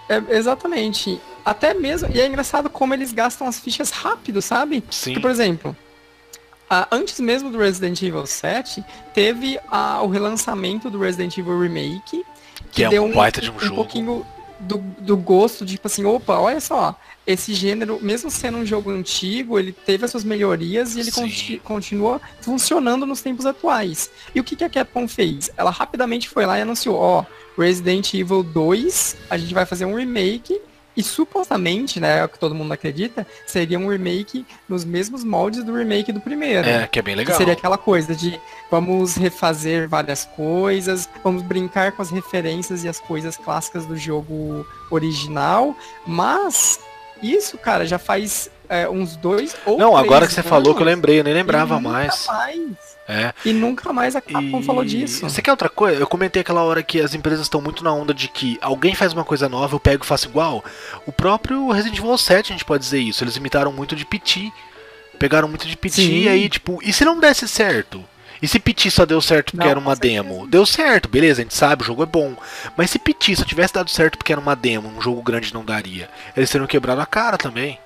É, 0.09 0.21
exatamente. 0.35 1.19
Até 1.43 1.73
mesmo. 1.73 2.09
E 2.13 2.19
é 2.19 2.27
engraçado 2.27 2.69
como 2.69 2.93
eles 2.93 3.11
gastam 3.11 3.47
as 3.47 3.59
fichas 3.59 3.91
rápido, 3.91 4.41
sabe? 4.41 4.83
Sim. 4.89 5.13
Porque, 5.13 5.21
por 5.21 5.31
exemplo, 5.31 5.77
uh, 6.71 6.87
antes 6.91 7.19
mesmo 7.19 7.49
do 7.49 7.57
Resident 7.57 8.01
Evil 8.01 8.25
7, 8.25 8.83
teve 9.13 9.57
uh, 9.57 10.03
o 10.03 10.07
relançamento 10.07 10.89
do 10.89 10.99
Resident 10.99 11.37
Evil 11.37 11.59
Remake. 11.59 12.23
Que, 12.71 12.81
que 12.81 12.83
é 12.83 12.89
deu 12.89 13.03
um 13.03 13.13
baita 13.13 13.41
de 13.41 13.49
um, 13.49 13.55
um 13.55 13.59
jogo. 13.59 13.75
pouquinho 13.75 14.25
do, 14.59 14.77
do 14.77 15.17
gosto, 15.17 15.65
de, 15.65 15.73
tipo 15.73 15.87
assim, 15.87 16.05
opa, 16.05 16.37
olha 16.37 16.59
só, 16.59 16.99
esse 17.25 17.53
gênero, 17.53 17.99
mesmo 18.01 18.29
sendo 18.29 18.57
um 18.57 18.65
jogo 18.65 18.91
antigo, 18.91 19.59
ele 19.59 19.71
teve 19.71 20.05
as 20.05 20.11
suas 20.11 20.23
melhorias 20.23 20.95
e 20.95 21.01
ele 21.01 21.11
conti 21.11 21.61
continua 21.63 22.21
funcionando 22.41 23.05
nos 23.05 23.21
tempos 23.21 23.45
atuais. 23.45 24.09
E 24.33 24.39
o 24.39 24.43
que, 24.43 24.55
que 24.55 24.63
a 24.63 24.69
Capcom 24.69 25.07
fez? 25.07 25.51
Ela 25.57 25.71
rapidamente 25.71 26.29
foi 26.29 26.45
lá 26.45 26.57
e 26.57 26.61
anunciou, 26.61 26.95
ó, 26.95 27.25
Resident 27.57 28.13
Evil 28.13 28.43
2, 28.43 29.17
a 29.29 29.37
gente 29.37 29.53
vai 29.53 29.65
fazer 29.65 29.85
um 29.85 29.95
remake 29.95 30.59
e 30.95 31.03
supostamente, 31.03 31.99
né, 31.99 32.19
é 32.19 32.25
o 32.25 32.29
que 32.29 32.39
todo 32.39 32.55
mundo 32.55 32.71
acredita, 32.71 33.25
seria 33.45 33.77
um 33.77 33.89
remake 33.89 34.45
nos 34.67 34.85
mesmos 34.85 35.23
moldes 35.23 35.63
do 35.63 35.75
remake 35.75 36.11
do 36.11 36.21
primeiro. 36.21 36.67
É, 36.67 36.87
que 36.87 36.99
é 36.99 37.01
bem 37.01 37.15
legal. 37.15 37.33
Que 37.33 37.37
seria 37.37 37.53
aquela 37.53 37.77
coisa 37.77 38.15
de 38.15 38.39
vamos 38.71 39.15
refazer 39.15 39.87
várias 39.89 40.25
coisas, 40.25 41.09
vamos 41.23 41.41
brincar 41.41 41.91
com 41.91 42.01
as 42.01 42.09
referências 42.09 42.83
e 42.83 42.87
as 42.87 42.99
coisas 42.99 43.35
clássicas 43.37 43.85
do 43.85 43.97
jogo 43.97 44.65
original, 44.89 45.75
mas 46.05 46.79
isso, 47.21 47.57
cara, 47.57 47.85
já 47.85 47.97
faz 47.97 48.49
é, 48.69 48.89
uns 48.89 49.15
dois 49.15 49.55
ou 49.65 49.77
Não, 49.77 49.95
agora 49.95 50.27
que 50.27 50.33
você 50.33 50.43
falou 50.43 50.75
que 50.75 50.81
eu 50.81 50.85
lembrei, 50.85 51.19
eu 51.19 51.23
nem 51.23 51.33
lembrava 51.33 51.79
mais. 51.79 52.27
mais. 52.27 52.95
É. 53.07 53.33
E 53.45 53.53
nunca 53.53 53.93
mais 53.93 54.15
a 54.15 54.21
Capcom 54.21 54.59
e... 54.59 54.63
falou 54.63 54.83
disso. 54.83 55.29
Você 55.29 55.41
quer 55.41 55.51
outra 55.51 55.69
coisa? 55.69 55.99
Eu 55.99 56.07
comentei 56.07 56.41
aquela 56.41 56.63
hora 56.63 56.81
que 56.81 56.99
as 56.99 57.13
empresas 57.13 57.41
estão 57.41 57.61
muito 57.61 57.83
na 57.83 57.93
onda 57.93 58.13
de 58.13 58.27
que 58.27 58.57
alguém 58.61 58.95
faz 58.95 59.13
uma 59.13 59.23
coisa 59.23 59.47
nova, 59.47 59.75
eu 59.75 59.79
pego 59.79 60.03
e 60.03 60.07
faço 60.07 60.27
igual. 60.27 60.63
O 61.05 61.11
próprio 61.11 61.69
Resident 61.71 61.99
Evil 61.99 62.17
7 62.17 62.51
a 62.51 62.55
gente 62.55 62.65
pode 62.65 62.83
dizer 62.83 62.99
isso. 62.99 63.23
Eles 63.23 63.35
imitaram 63.35 63.71
muito 63.71 63.95
de 63.95 64.05
PT. 64.05 64.51
Pegaram 65.19 65.47
muito 65.47 65.67
de 65.67 65.77
PT 65.77 66.01
e 66.01 66.27
aí, 66.27 66.49
tipo, 66.49 66.79
e 66.83 66.91
se 66.91 67.05
não 67.05 67.19
desse 67.19 67.47
certo? 67.47 68.03
E 68.41 68.47
se 68.47 68.59
Piti 68.59 68.91
só 68.91 69.05
deu 69.05 69.21
certo 69.21 69.51
porque 69.51 69.63
não, 69.63 69.71
era 69.71 69.79
uma 69.79 69.95
demo? 69.95 70.45
Deu 70.47 70.65
certo, 70.65 71.07
beleza, 71.07 71.41
a 71.41 71.43
gente 71.43 71.55
sabe, 71.55 71.83
o 71.83 71.85
jogo 71.85 72.03
é 72.03 72.05
bom. 72.05 72.35
Mas 72.75 72.91
se 72.91 72.99
Piti 72.99 73.35
só 73.35 73.45
tivesse 73.45 73.73
dado 73.73 73.89
certo 73.89 74.17
porque 74.17 74.31
era 74.31 74.41
uma 74.41 74.55
demo, 74.55 74.89
um 74.89 75.01
jogo 75.01 75.21
grande 75.23 75.53
não 75.53 75.63
daria. 75.63 76.09
Eles 76.35 76.49
teriam 76.49 76.67
quebrado 76.67 77.01
a 77.01 77.05
cara 77.05 77.37
também. 77.37 77.79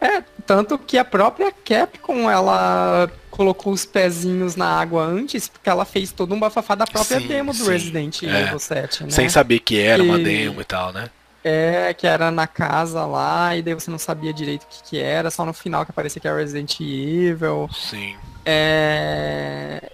É, 0.00 0.22
tanto 0.46 0.78
que 0.78 0.98
a 0.98 1.04
própria 1.04 1.50
Capcom, 1.50 2.30
ela 2.30 3.10
colocou 3.30 3.72
os 3.72 3.84
pezinhos 3.84 4.54
na 4.54 4.78
água 4.78 5.04
antes, 5.04 5.48
porque 5.48 5.68
ela 5.68 5.84
fez 5.84 6.12
todo 6.12 6.34
um 6.34 6.38
bafafá 6.38 6.74
da 6.74 6.86
própria 6.86 7.20
sim, 7.20 7.26
demo 7.26 7.52
do 7.52 7.58
sim, 7.58 7.70
Resident 7.70 8.22
é. 8.22 8.42
Evil 8.42 8.56
é. 8.56 8.58
7, 8.58 9.04
né? 9.04 9.10
Sem 9.10 9.28
saber 9.28 9.58
que 9.60 9.80
era 9.80 10.02
uma 10.02 10.18
demo 10.18 10.60
e 10.60 10.64
tal, 10.64 10.92
né? 10.92 11.10
É, 11.42 11.92
que 11.92 12.06
era 12.06 12.30
na 12.30 12.46
casa 12.46 13.04
lá, 13.04 13.56
e 13.56 13.62
daí 13.62 13.74
você 13.74 13.90
não 13.90 13.98
sabia 13.98 14.32
direito 14.32 14.62
o 14.62 14.66
que, 14.66 14.82
que 14.90 14.98
era, 14.98 15.30
só 15.30 15.44
no 15.44 15.52
final 15.52 15.84
que 15.84 15.90
aparecia 15.90 16.20
que 16.20 16.28
era 16.28 16.38
Resident 16.38 16.80
Evil. 16.80 17.68
Sim. 17.72 18.14
É... 18.46 19.90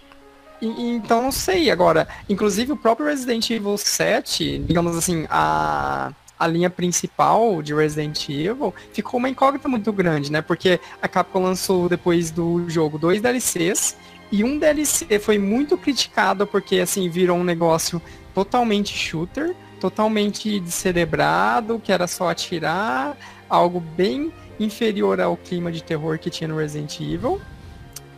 E, 0.61 0.67
então 0.91 1.23
não 1.23 1.33
sei 1.33 1.71
agora. 1.71 2.07
Inclusive 2.29 2.73
o 2.73 2.77
próprio 2.77 3.07
Resident 3.07 3.49
Evil 3.51 3.77
7, 3.79 4.59
digamos 4.59 4.97
assim, 4.97 5.27
a 5.31 6.13
a 6.41 6.47
linha 6.47 6.71
principal 6.71 7.61
de 7.61 7.75
Resident 7.75 8.27
Evil, 8.31 8.75
ficou 8.95 9.19
uma 9.19 9.29
incógnita 9.29 9.69
muito 9.69 9.93
grande, 9.93 10.33
né? 10.33 10.41
Porque 10.41 10.81
a 11.03 11.07
Capcom 11.07 11.43
lançou 11.43 11.87
depois 11.87 12.31
do 12.31 12.65
jogo 12.67 12.99
dois 12.99 13.21
DLCs 13.21 13.95
E 14.33 14.43
um 14.43 14.59
DLC 14.59 15.19
foi 15.19 15.39
muito 15.39 15.77
criticado 15.77 16.47
porque 16.47 16.77
assim 16.81 17.11
virou 17.11 17.37
um 17.37 17.45
negócio 17.45 18.01
totalmente 18.33 18.97
shooter, 18.97 19.55
totalmente 19.79 20.59
descerebrado, 20.61 21.79
que 21.79 21.93
era 21.93 22.07
só 22.07 22.31
atirar, 22.31 23.19
algo 23.49 23.79
bem 23.79 24.33
inferior 24.59 25.21
ao 25.21 25.37
clima 25.37 25.71
de 25.71 25.83
terror 25.83 26.19
que 26.19 26.31
tinha 26.31 26.49
no 26.49 26.57
Resident 26.57 27.01
Evil. 27.01 27.39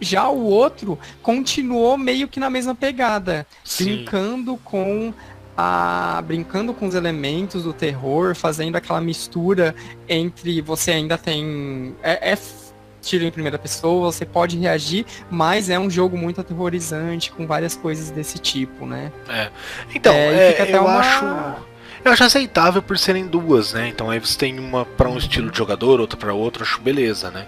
Já 0.01 0.29
o 0.29 0.45
outro 0.45 0.99
continuou 1.23 1.97
meio 1.97 2.29
que 2.29 2.41
na 2.41 2.51
mesma 2.51 2.75
pegada, 2.75 3.47
Sim. 3.65 3.85
brincando 3.85 4.57
com 4.59 5.15
a 5.57 6.23
brincando 6.27 6.73
com 6.73 6.87
os 6.87 6.95
elementos 6.95 7.65
do 7.65 7.73
terror, 7.73 8.35
fazendo 8.35 8.77
aquela 8.77 9.01
mistura 9.01 9.75
entre 10.09 10.61
você 10.61 10.93
ainda 10.93 11.19
tem 11.19 11.95
é, 12.03 12.33
é 12.33 12.39
tiro 13.03 13.25
em 13.25 13.31
primeira 13.31 13.59
pessoa, 13.59 14.13
você 14.13 14.25
pode 14.25 14.57
reagir, 14.57 15.05
mas 15.29 15.69
é 15.69 15.79
um 15.79 15.91
jogo 15.91 16.17
muito 16.17 16.41
aterrorizante 16.41 17.33
com 17.33 17.47
várias 17.47 17.75
coisas 17.75 18.11
desse 18.11 18.39
tipo, 18.39 18.87
né? 18.87 19.13
É. 19.29 19.51
Então, 19.95 20.15
é, 20.15 20.53
é 20.53 20.77
eu 20.77 20.83
uma... 20.83 20.99
acho 20.99 21.63
eu 22.05 22.11
acho 22.11 22.25
aceitável 22.25 22.83
por 22.83 22.99
serem 22.99 23.27
duas, 23.27 23.73
né? 23.73 23.89
Então 23.89 24.11
aí 24.11 24.19
você 24.19 24.37
tem 24.37 24.59
uma 24.59 24.85
para 24.85 25.09
um 25.09 25.19
estilo 25.19 25.51
de 25.51 25.59
jogador, 25.59 26.01
outra 26.01 26.17
para 26.17 26.33
outro, 26.33 26.63
acho 26.63 26.81
beleza, 26.81 27.31
né? 27.31 27.47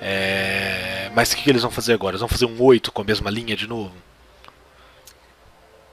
É... 0.00 1.10
Mas 1.14 1.32
o 1.32 1.36
que, 1.36 1.42
que, 1.42 1.50
eles 1.50 1.62
vão 1.62 1.70
fazer 1.70 1.92
agora? 1.92 2.12
Eles 2.12 2.20
vão 2.20 2.28
fazer 2.28 2.46
um 2.46 2.60
8 2.60 2.90
com 2.92 3.02
a 3.02 3.04
mesma 3.04 3.30
linha 3.30 3.56
de 3.56 3.66
novo? 3.66 3.92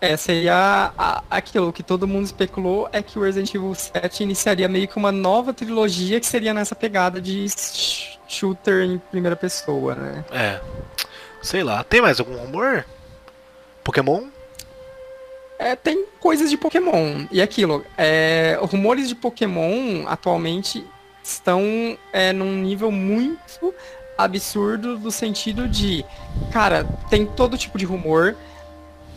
É, 0.03 0.17
seria 0.17 0.91
a, 0.97 1.23
aquilo 1.29 1.71
que 1.71 1.81
todo 1.81 2.05
mundo 2.05 2.25
especulou 2.25 2.89
é 2.91 3.01
que 3.01 3.17
o 3.17 3.21
Resident 3.21 3.55
Evil 3.55 3.73
7 3.73 4.21
iniciaria 4.21 4.67
meio 4.67 4.85
que 4.85 4.97
uma 4.97 5.13
nova 5.13 5.53
trilogia 5.53 6.19
que 6.19 6.25
seria 6.25 6.53
nessa 6.53 6.75
pegada 6.75 7.21
de 7.21 7.47
shooter 8.27 8.83
em 8.83 8.97
primeira 8.97 9.37
pessoa, 9.37 9.95
né? 9.95 10.25
É. 10.29 10.59
Sei 11.41 11.63
lá. 11.63 11.85
Tem 11.85 12.01
mais 12.01 12.19
algum 12.19 12.35
rumor? 12.35 12.85
Pokémon? 13.81 14.25
É, 15.57 15.73
tem 15.73 16.05
coisas 16.19 16.49
de 16.49 16.57
Pokémon. 16.57 17.25
E 17.31 17.41
aquilo, 17.41 17.85
é, 17.97 18.59
rumores 18.61 19.07
de 19.07 19.15
Pokémon 19.15 20.05
atualmente 20.05 20.85
estão 21.23 21.97
é, 22.11 22.33
num 22.33 22.57
nível 22.57 22.91
muito 22.91 23.73
absurdo 24.17 24.97
do 24.97 25.09
sentido 25.09 25.65
de, 25.65 26.03
cara, 26.51 26.83
tem 27.09 27.25
todo 27.25 27.57
tipo 27.57 27.77
de 27.77 27.85
rumor. 27.85 28.35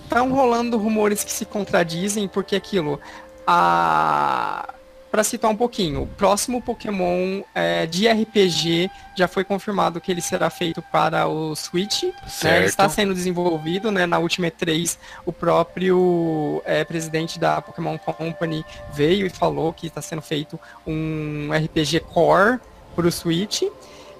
Estão 0.06 0.32
rolando 0.32 0.78
rumores 0.78 1.24
que 1.24 1.32
se 1.32 1.44
contradizem, 1.44 2.28
porque 2.28 2.54
aquilo, 2.54 3.00
a 3.46 4.72
para 5.16 5.24
citar 5.24 5.50
um 5.50 5.56
pouquinho, 5.56 6.02
o 6.02 6.06
próximo 6.06 6.60
Pokémon 6.60 7.40
é, 7.54 7.86
de 7.86 8.06
RPG 8.06 8.90
já 9.16 9.26
foi 9.26 9.44
confirmado 9.44 9.98
que 9.98 10.12
ele 10.12 10.20
será 10.20 10.50
feito 10.50 10.82
para 10.82 11.26
o 11.26 11.56
Switch. 11.56 12.02
Né, 12.42 12.66
está 12.66 12.86
sendo 12.86 13.14
desenvolvido, 13.14 13.90
né? 13.90 14.04
Na 14.04 14.18
última 14.18 14.48
E3, 14.48 14.98
o 15.24 15.32
próprio 15.32 16.60
é, 16.66 16.84
presidente 16.84 17.38
da 17.38 17.62
Pokémon 17.62 17.96
Company 17.96 18.62
veio 18.92 19.26
e 19.26 19.30
falou 19.30 19.72
que 19.72 19.86
está 19.86 20.02
sendo 20.02 20.20
feito 20.20 20.60
um 20.86 21.48
RPG 21.50 22.00
Core 22.00 22.60
para 22.94 23.06
o 23.06 23.10
Switch. 23.10 23.62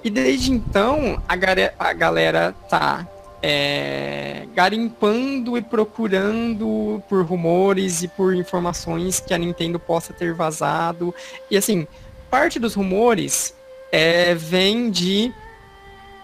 E 0.02 0.08
desde 0.08 0.50
então, 0.50 1.22
a, 1.28 1.34
a 1.78 1.92
galera 1.92 2.54
tá 2.70 3.06
é, 3.48 4.44
garimpando 4.56 5.56
e 5.56 5.62
procurando 5.62 7.00
por 7.08 7.24
rumores 7.24 8.02
e 8.02 8.08
por 8.08 8.34
informações 8.34 9.20
que 9.20 9.32
a 9.32 9.38
Nintendo 9.38 9.78
possa 9.78 10.12
ter 10.12 10.34
vazado. 10.34 11.14
E 11.48 11.56
assim, 11.56 11.86
parte 12.28 12.58
dos 12.58 12.74
rumores 12.74 13.54
é, 13.92 14.34
vem 14.34 14.90
de 14.90 15.32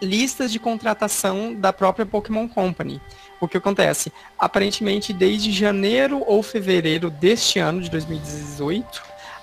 listas 0.03 0.51
de 0.51 0.59
contratação 0.59 1.55
da 1.55 1.73
própria 1.73 2.05
Pokémon 2.05 2.49
Company. 2.49 3.01
O 3.41 3.47
que 3.47 3.57
acontece? 3.57 4.13
Aparentemente, 4.37 5.13
desde 5.13 5.53
janeiro 5.53 6.25
ou 6.27 6.43
fevereiro 6.43 7.09
deste 7.09 7.61
ano, 7.61 7.81
de 7.81 7.89
2018, 7.89 9.01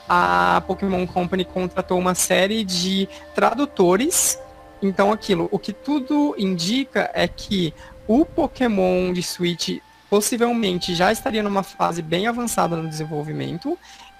a 0.09 0.61
Pokémon 0.67 1.07
Company 1.07 1.45
contratou 1.45 1.97
uma 1.97 2.13
série 2.13 2.65
de 2.65 3.07
tradutores 3.33 4.37
então 4.81 5.11
aquilo, 5.11 5.47
o 5.51 5.59
que 5.59 5.73
tudo 5.73 6.35
indica 6.37 7.09
é 7.13 7.27
que 7.27 7.73
o 8.07 8.25
Pokémon 8.25 9.11
de 9.13 9.21
Switch 9.21 9.79
possivelmente 10.09 10.95
já 10.95 11.11
estaria 11.11 11.43
numa 11.43 11.63
fase 11.63 12.01
bem 12.01 12.27
avançada 12.27 12.75
no 12.75 12.89
desenvolvimento 12.89 13.77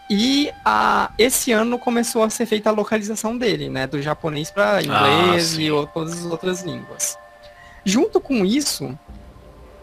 e 0.09 0.51
a, 0.65 1.11
esse 1.17 1.51
ano 1.51 1.77
começou 1.77 2.23
a 2.23 2.29
ser 2.29 2.45
feita 2.45 2.69
a 2.69 2.73
localização 2.73 3.37
dele, 3.37 3.69
né, 3.69 3.87
do 3.87 4.01
japonês 4.01 4.49
para 4.51 4.77
ah, 4.77 4.81
inglês 4.81 5.57
ah, 5.57 5.61
e 5.61 5.87
todas 5.93 6.25
as 6.25 6.25
outras 6.25 6.61
línguas. 6.63 7.17
Junto 7.85 8.19
com 8.19 8.43
isso, 8.45 8.97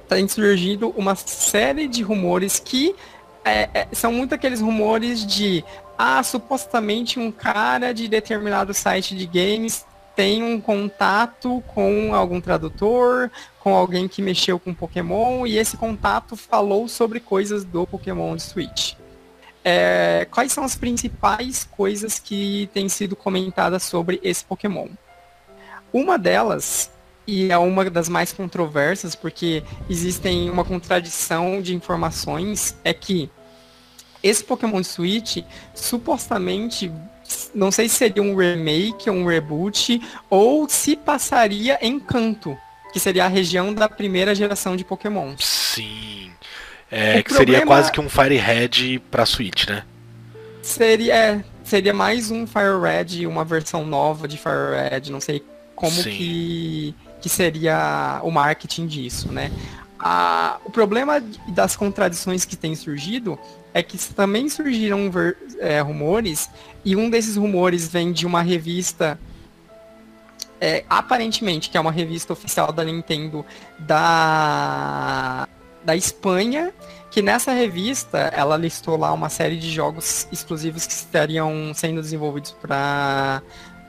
tem 0.08 0.26
surgido 0.28 0.92
uma 0.96 1.14
série 1.14 1.88
de 1.88 2.02
rumores 2.02 2.58
que 2.58 2.94
é, 3.44 3.68
é, 3.72 3.88
são 3.92 4.12
muito 4.12 4.34
aqueles 4.34 4.60
rumores 4.60 5.24
de 5.24 5.64
ah, 5.96 6.22
supostamente 6.22 7.18
um 7.18 7.30
cara 7.30 7.92
de 7.94 8.08
determinado 8.08 8.74
site 8.74 9.14
de 9.16 9.26
games 9.26 9.86
tem 10.16 10.42
um 10.42 10.58
contato 10.58 11.62
com 11.68 12.14
algum 12.14 12.40
tradutor, 12.40 13.30
com 13.60 13.76
alguém 13.76 14.08
que 14.08 14.22
mexeu 14.22 14.58
com 14.58 14.72
Pokémon, 14.72 15.46
e 15.46 15.58
esse 15.58 15.76
contato 15.76 16.34
falou 16.34 16.88
sobre 16.88 17.20
coisas 17.20 17.64
do 17.64 17.86
Pokémon 17.86 18.36
Switch. 18.38 18.94
É, 19.62 20.26
quais 20.30 20.52
são 20.52 20.64
as 20.64 20.74
principais 20.74 21.64
coisas 21.64 22.18
que 22.18 22.70
têm 22.72 22.88
sido 22.88 23.14
comentadas 23.14 23.82
sobre 23.82 24.18
esse 24.22 24.42
Pokémon? 24.44 24.88
Uma 25.92 26.18
delas, 26.18 26.90
e 27.26 27.50
é 27.52 27.58
uma 27.58 27.90
das 27.90 28.08
mais 28.08 28.32
controversas, 28.32 29.14
porque 29.14 29.62
existem 29.90 30.48
uma 30.48 30.64
contradição 30.64 31.60
de 31.60 31.74
informações, 31.74 32.74
é 32.82 32.94
que 32.94 33.30
esse 34.22 34.42
Pokémon 34.42 34.82
Switch 34.82 35.44
supostamente 35.74 36.90
não 37.56 37.72
sei 37.72 37.88
se 37.88 37.96
seria 37.96 38.22
um 38.22 38.36
remake 38.36 39.08
um 39.10 39.26
reboot, 39.26 40.00
ou 40.28 40.68
se 40.68 40.94
passaria 40.94 41.78
em 41.80 41.98
Canto, 41.98 42.56
que 42.92 43.00
seria 43.00 43.24
a 43.24 43.28
região 43.28 43.72
da 43.72 43.88
primeira 43.88 44.34
geração 44.34 44.76
de 44.76 44.84
Pokémon. 44.84 45.34
Sim. 45.38 46.30
É, 46.90 47.22
que 47.22 47.30
problema... 47.30 47.38
seria 47.38 47.66
quase 47.66 47.90
que 47.90 48.00
um 48.00 48.08
Fire 48.08 48.36
Red 48.36 49.00
pra 49.10 49.26
Switch, 49.26 49.66
né? 49.68 49.82
Seria, 50.62 51.14
é, 51.14 51.44
seria 51.64 51.94
mais 51.94 52.30
um 52.30 52.46
Fire 52.46 52.78
Red, 52.80 53.26
uma 53.26 53.44
versão 53.44 53.84
nova 53.84 54.28
de 54.28 54.36
Fire 54.36 54.90
Red, 54.90 55.10
não 55.10 55.20
sei 55.20 55.42
como 55.74 56.02
que, 56.02 56.94
que 57.20 57.28
seria 57.28 58.20
o 58.22 58.30
marketing 58.30 58.86
disso, 58.86 59.32
né? 59.32 59.50
A, 59.98 60.58
o 60.64 60.70
problema 60.70 61.22
das 61.48 61.74
contradições 61.74 62.44
que 62.44 62.54
têm 62.54 62.74
surgido 62.74 63.38
é 63.76 63.82
que 63.82 63.98
também 64.14 64.48
surgiram 64.48 65.10
é, 65.58 65.82
rumores, 65.82 66.48
e 66.82 66.96
um 66.96 67.10
desses 67.10 67.36
rumores 67.36 67.86
vem 67.86 68.10
de 68.10 68.24
uma 68.24 68.40
revista, 68.40 69.20
é, 70.58 70.82
aparentemente, 70.88 71.68
que 71.68 71.76
é 71.76 71.80
uma 71.80 71.92
revista 71.92 72.32
oficial 72.32 72.72
da 72.72 72.82
Nintendo 72.82 73.44
da, 73.78 75.46
da 75.84 75.94
Espanha, 75.94 76.72
que 77.10 77.20
nessa 77.20 77.52
revista 77.52 78.16
ela 78.34 78.56
listou 78.56 78.96
lá 78.96 79.12
uma 79.12 79.28
série 79.28 79.58
de 79.58 79.70
jogos 79.70 80.26
exclusivos 80.32 80.86
que 80.86 80.94
estariam 80.94 81.74
sendo 81.74 82.00
desenvolvidos 82.00 82.52
para 82.52 83.42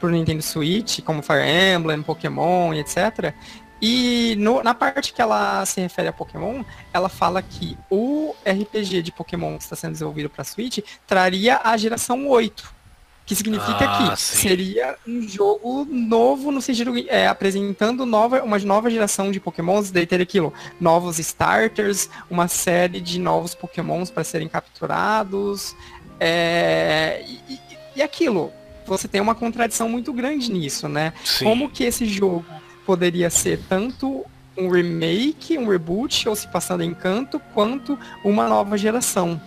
o 0.04 0.10
Nintendo 0.10 0.42
Switch, 0.42 1.02
como 1.02 1.22
Fire 1.22 1.46
Emblem, 1.48 2.04
Pokémon 2.04 2.74
etc. 2.74 3.34
E 3.82 4.36
no, 4.38 4.64
na 4.64 4.74
parte 4.74 5.14
que 5.14 5.22
ela 5.22 5.66
se 5.66 5.80
refere 5.80 6.08
a 6.08 6.14
Pokémon, 6.14 6.64
ela 6.92 7.10
fala 7.10 7.42
que 7.42 7.78
o 7.90 8.36
RPG 8.46 9.02
de 9.02 9.12
Pokémon 9.12 9.58
que 9.58 9.64
está 9.64 9.76
sendo 9.76 9.94
desenvolvido 9.94 10.30
para 10.30 10.44
Switch 10.44 10.80
traria 11.06 11.60
a 11.64 11.78
geração 11.78 12.28
8. 12.28 12.78
Que 13.26 13.36
significa 13.36 13.78
ah, 13.82 14.12
que 14.12 14.22
sim. 14.22 14.48
seria 14.48 14.96
um 15.06 15.28
jogo 15.28 15.86
novo 15.86 16.50
no 16.50 16.62
sentido 16.62 16.94
é, 17.10 17.28
apresentando 17.28 18.06
nova, 18.06 18.42
uma 18.42 18.58
nova 18.60 18.90
geração 18.90 19.32
de 19.32 19.40
Pokémons, 19.40 19.92
daí 19.92 20.08
ter 20.08 20.22
aquilo, 20.22 20.54
novos 20.80 21.20
starters, 21.20 22.10
uma 22.30 22.48
série 22.48 23.02
de 23.02 23.20
novos 23.20 23.54
Pokémons 23.54 24.10
para 24.10 24.24
serem 24.24 24.48
capturados. 24.48 25.76
É, 26.22 27.22
e, 27.28 27.60
e 27.98 28.02
aquilo, 28.02 28.50
você 28.86 29.10
tem 29.10 29.20
uma 29.20 29.36
contradição 29.36 29.90
muito 29.90 30.14
grande 30.14 30.50
nisso, 30.50 30.88
né? 30.88 31.12
Sim. 31.26 31.44
Como 31.44 31.70
que 31.70 31.84
esse 31.84 32.06
jogo 32.06 32.46
poderia 32.88 33.30
ser 33.30 33.60
tanto 33.68 34.26
um 34.58 34.70
remake, 34.70 35.58
um 35.58 35.68
reboot, 35.68 36.30
ou 36.30 36.36
se 36.38 36.48
passando 36.48 36.82
em 36.82 36.94
canto, 36.94 37.38
quanto 37.54 38.00
uma 38.24 38.48
nova 38.48 38.78
geração. 38.78 39.40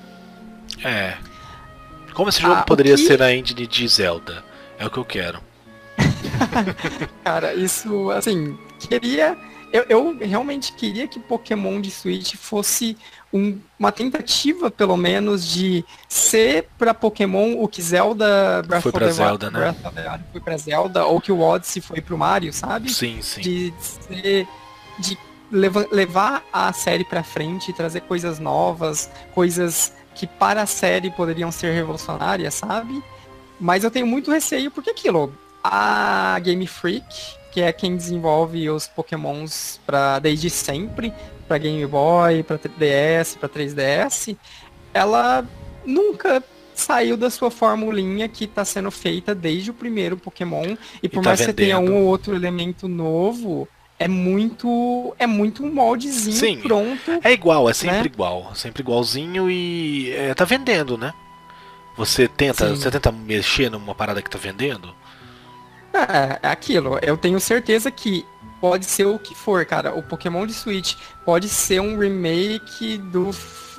É. 0.84 1.16
Como 2.12 2.28
esse 2.28 2.42
jogo 2.42 2.54
ah, 2.54 2.62
poderia 2.62 2.96
que... 2.96 3.06
ser 3.06 3.18
na 3.18 3.34
engine 3.34 3.66
de 3.66 3.88
Zelda? 3.88 4.44
É 4.78 4.86
o 4.86 4.90
que 4.90 4.98
eu 4.98 5.04
quero. 5.06 5.40
Cara, 7.24 7.54
isso, 7.54 8.10
assim, 8.10 8.58
queria. 8.78 9.36
Eu, 9.72 9.86
eu 9.88 10.18
realmente 10.18 10.74
queria 10.74 11.08
que 11.08 11.18
Pokémon 11.18 11.80
de 11.80 11.90
Switch 11.90 12.34
fosse 12.34 12.94
um, 13.32 13.58
uma 13.78 13.92
tentativa, 13.92 14.70
pelo 14.70 14.96
menos, 14.96 15.46
de 15.46 15.84
ser 16.08 16.68
para 16.76 16.92
Pokémon 16.92 17.54
o 17.62 17.68
que 17.68 17.80
Zelda 17.80 18.62
Breath 18.66 18.82
foi 18.82 18.92
para 18.92 19.10
Zelda, 19.10 19.50
né? 19.50 19.74
Wild 19.84 20.24
foi 20.32 20.40
para 20.40 20.56
Zelda, 20.56 21.06
ou 21.06 21.20
que 21.20 21.30
o 21.30 21.40
Odyssey 21.40 21.80
foi 21.80 22.00
para 22.00 22.14
o 22.14 22.18
Mario, 22.18 22.52
sabe? 22.52 22.92
Sim, 22.92 23.22
sim. 23.22 23.40
De 23.40 23.74
ser, 23.80 24.48
de 24.98 25.18
leva, 25.50 25.86
levar 25.90 26.44
a 26.52 26.72
série 26.72 27.04
pra 27.04 27.22
frente, 27.22 27.72
trazer 27.72 28.02
coisas 28.02 28.38
novas, 28.38 29.10
coisas 29.34 29.92
que 30.14 30.26
para 30.26 30.62
a 30.62 30.66
série 30.66 31.10
poderiam 31.10 31.52
ser 31.52 31.72
revolucionárias, 31.72 32.54
sabe? 32.54 33.02
Mas 33.60 33.84
eu 33.84 33.90
tenho 33.90 34.06
muito 34.06 34.30
receio 34.30 34.70
porque 34.70 34.90
aquilo, 34.90 35.32
a 35.62 36.38
Game 36.42 36.66
Freak, 36.66 37.04
que 37.52 37.60
é 37.60 37.72
quem 37.72 37.96
desenvolve 37.96 38.68
os 38.70 38.88
Pokémons 38.88 39.80
para 39.86 40.18
desde 40.18 40.48
sempre, 40.50 41.12
para 41.50 41.58
Game 41.58 41.84
Boy, 41.84 42.44
para 42.44 42.56
DS, 42.58 43.34
para 43.34 43.48
3DS, 43.48 44.36
ela 44.94 45.44
nunca 45.84 46.40
saiu 46.72 47.16
da 47.16 47.28
sua 47.28 47.50
formulinha 47.50 48.28
que 48.28 48.44
está 48.44 48.64
sendo 48.64 48.88
feita 48.88 49.34
desde 49.34 49.72
o 49.72 49.74
primeiro 49.74 50.16
Pokémon. 50.16 50.76
E 51.02 51.08
por 51.08 51.18
e 51.18 51.22
tá 51.22 51.30
mais 51.30 51.40
que 51.40 51.46
você 51.46 51.52
tenha 51.52 51.80
um 51.80 51.92
ou 51.92 52.04
outro 52.04 52.36
elemento 52.36 52.86
novo, 52.86 53.66
é 53.98 54.06
muito 54.06 55.12
é 55.18 55.26
muito 55.26 55.64
um 55.64 55.74
moldezinho 55.74 56.36
Sim, 56.36 56.60
pronto. 56.60 57.18
É 57.24 57.32
igual, 57.32 57.68
é 57.68 57.74
sempre 57.74 57.96
né? 57.96 58.06
igual, 58.06 58.54
sempre 58.54 58.82
igualzinho 58.84 59.50
e 59.50 60.12
é, 60.12 60.32
tá 60.34 60.44
vendendo, 60.44 60.96
né? 60.96 61.12
Você 61.96 62.28
tenta, 62.28 62.68
Sim. 62.68 62.76
você 62.76 62.92
tenta 62.92 63.10
mexer 63.10 63.68
numa 63.68 63.92
parada 63.92 64.22
que 64.22 64.30
tá 64.30 64.38
vendendo? 64.38 64.94
É, 65.92 66.46
é 66.46 66.48
aquilo. 66.48 66.96
Eu 67.02 67.16
tenho 67.16 67.40
certeza 67.40 67.90
que 67.90 68.24
pode 68.60 68.84
ser 68.84 69.06
o 69.06 69.18
que 69.18 69.34
for, 69.34 69.64
cara. 69.64 69.94
O 69.94 70.02
Pokémon 70.02 70.46
de 70.46 70.52
Switch 70.52 70.96
pode 71.24 71.48
ser 71.48 71.80
um 71.80 71.98
remake 71.98 72.98
do 72.98 73.30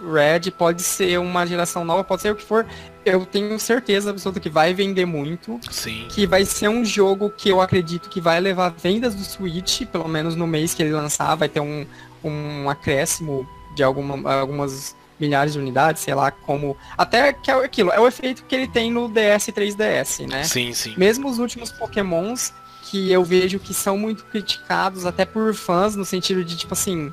Red, 0.02 0.52
pode 0.52 0.82
ser 0.82 1.20
uma 1.20 1.46
geração 1.46 1.86
nova, 1.86 2.04
pode 2.04 2.24
ser 2.24 2.32
o 2.32 2.36
que 2.36 2.44
for. 2.44 2.66
Eu 3.06 3.26
tenho 3.26 3.58
certeza 3.60 4.10
absoluta 4.10 4.40
que 4.40 4.50
vai 4.50 4.74
vender 4.74 5.06
muito. 5.06 5.60
Sim. 5.70 6.08
Que 6.10 6.26
vai 6.26 6.44
ser 6.46 6.68
um 6.68 6.84
jogo 6.84 7.30
que 7.30 7.50
eu 7.50 7.62
acredito 7.62 8.10
que 8.10 8.20
vai 8.20 8.40
levar 8.40 8.70
vendas 8.70 9.14
do 9.14 9.24
Switch, 9.24 9.86
pelo 9.86 10.08
menos 10.08 10.36
no 10.36 10.48
mês 10.48 10.74
que 10.74 10.82
ele 10.82 10.92
lançar, 10.92 11.36
vai 11.36 11.48
ter 11.48 11.60
um, 11.60 11.86
um 12.24 12.70
acréscimo 12.70 13.48
de 13.76 13.84
alguma, 13.84 14.34
algumas 14.34 14.96
milhares 15.20 15.54
de 15.54 15.60
unidades, 15.60 16.02
sei 16.02 16.16
lá, 16.16 16.32
como. 16.32 16.76
Até 16.98 17.32
que 17.32 17.52
é 17.52 17.54
aquilo, 17.54 17.92
é 17.92 18.00
o 18.00 18.08
efeito 18.08 18.44
que 18.46 18.56
ele 18.56 18.68
tem 18.68 18.92
no 18.92 19.08
DS 19.08 19.48
e 19.48 19.52
3DS, 19.52 20.28
né? 20.28 20.44
Sim, 20.44 20.74
sim. 20.74 20.96
Mesmo 20.98 21.30
os 21.30 21.38
últimos 21.38 21.72
Pokémons 21.72 22.52
que 22.92 23.10
eu 23.10 23.24
vejo 23.24 23.58
que 23.58 23.74
são 23.74 23.98
muito 23.98 24.26
criticados, 24.26 25.06
até 25.06 25.24
por 25.24 25.54
fãs, 25.54 25.96
no 25.96 26.04
sentido 26.04 26.44
de, 26.44 26.58
tipo 26.58 26.74
assim, 26.74 27.12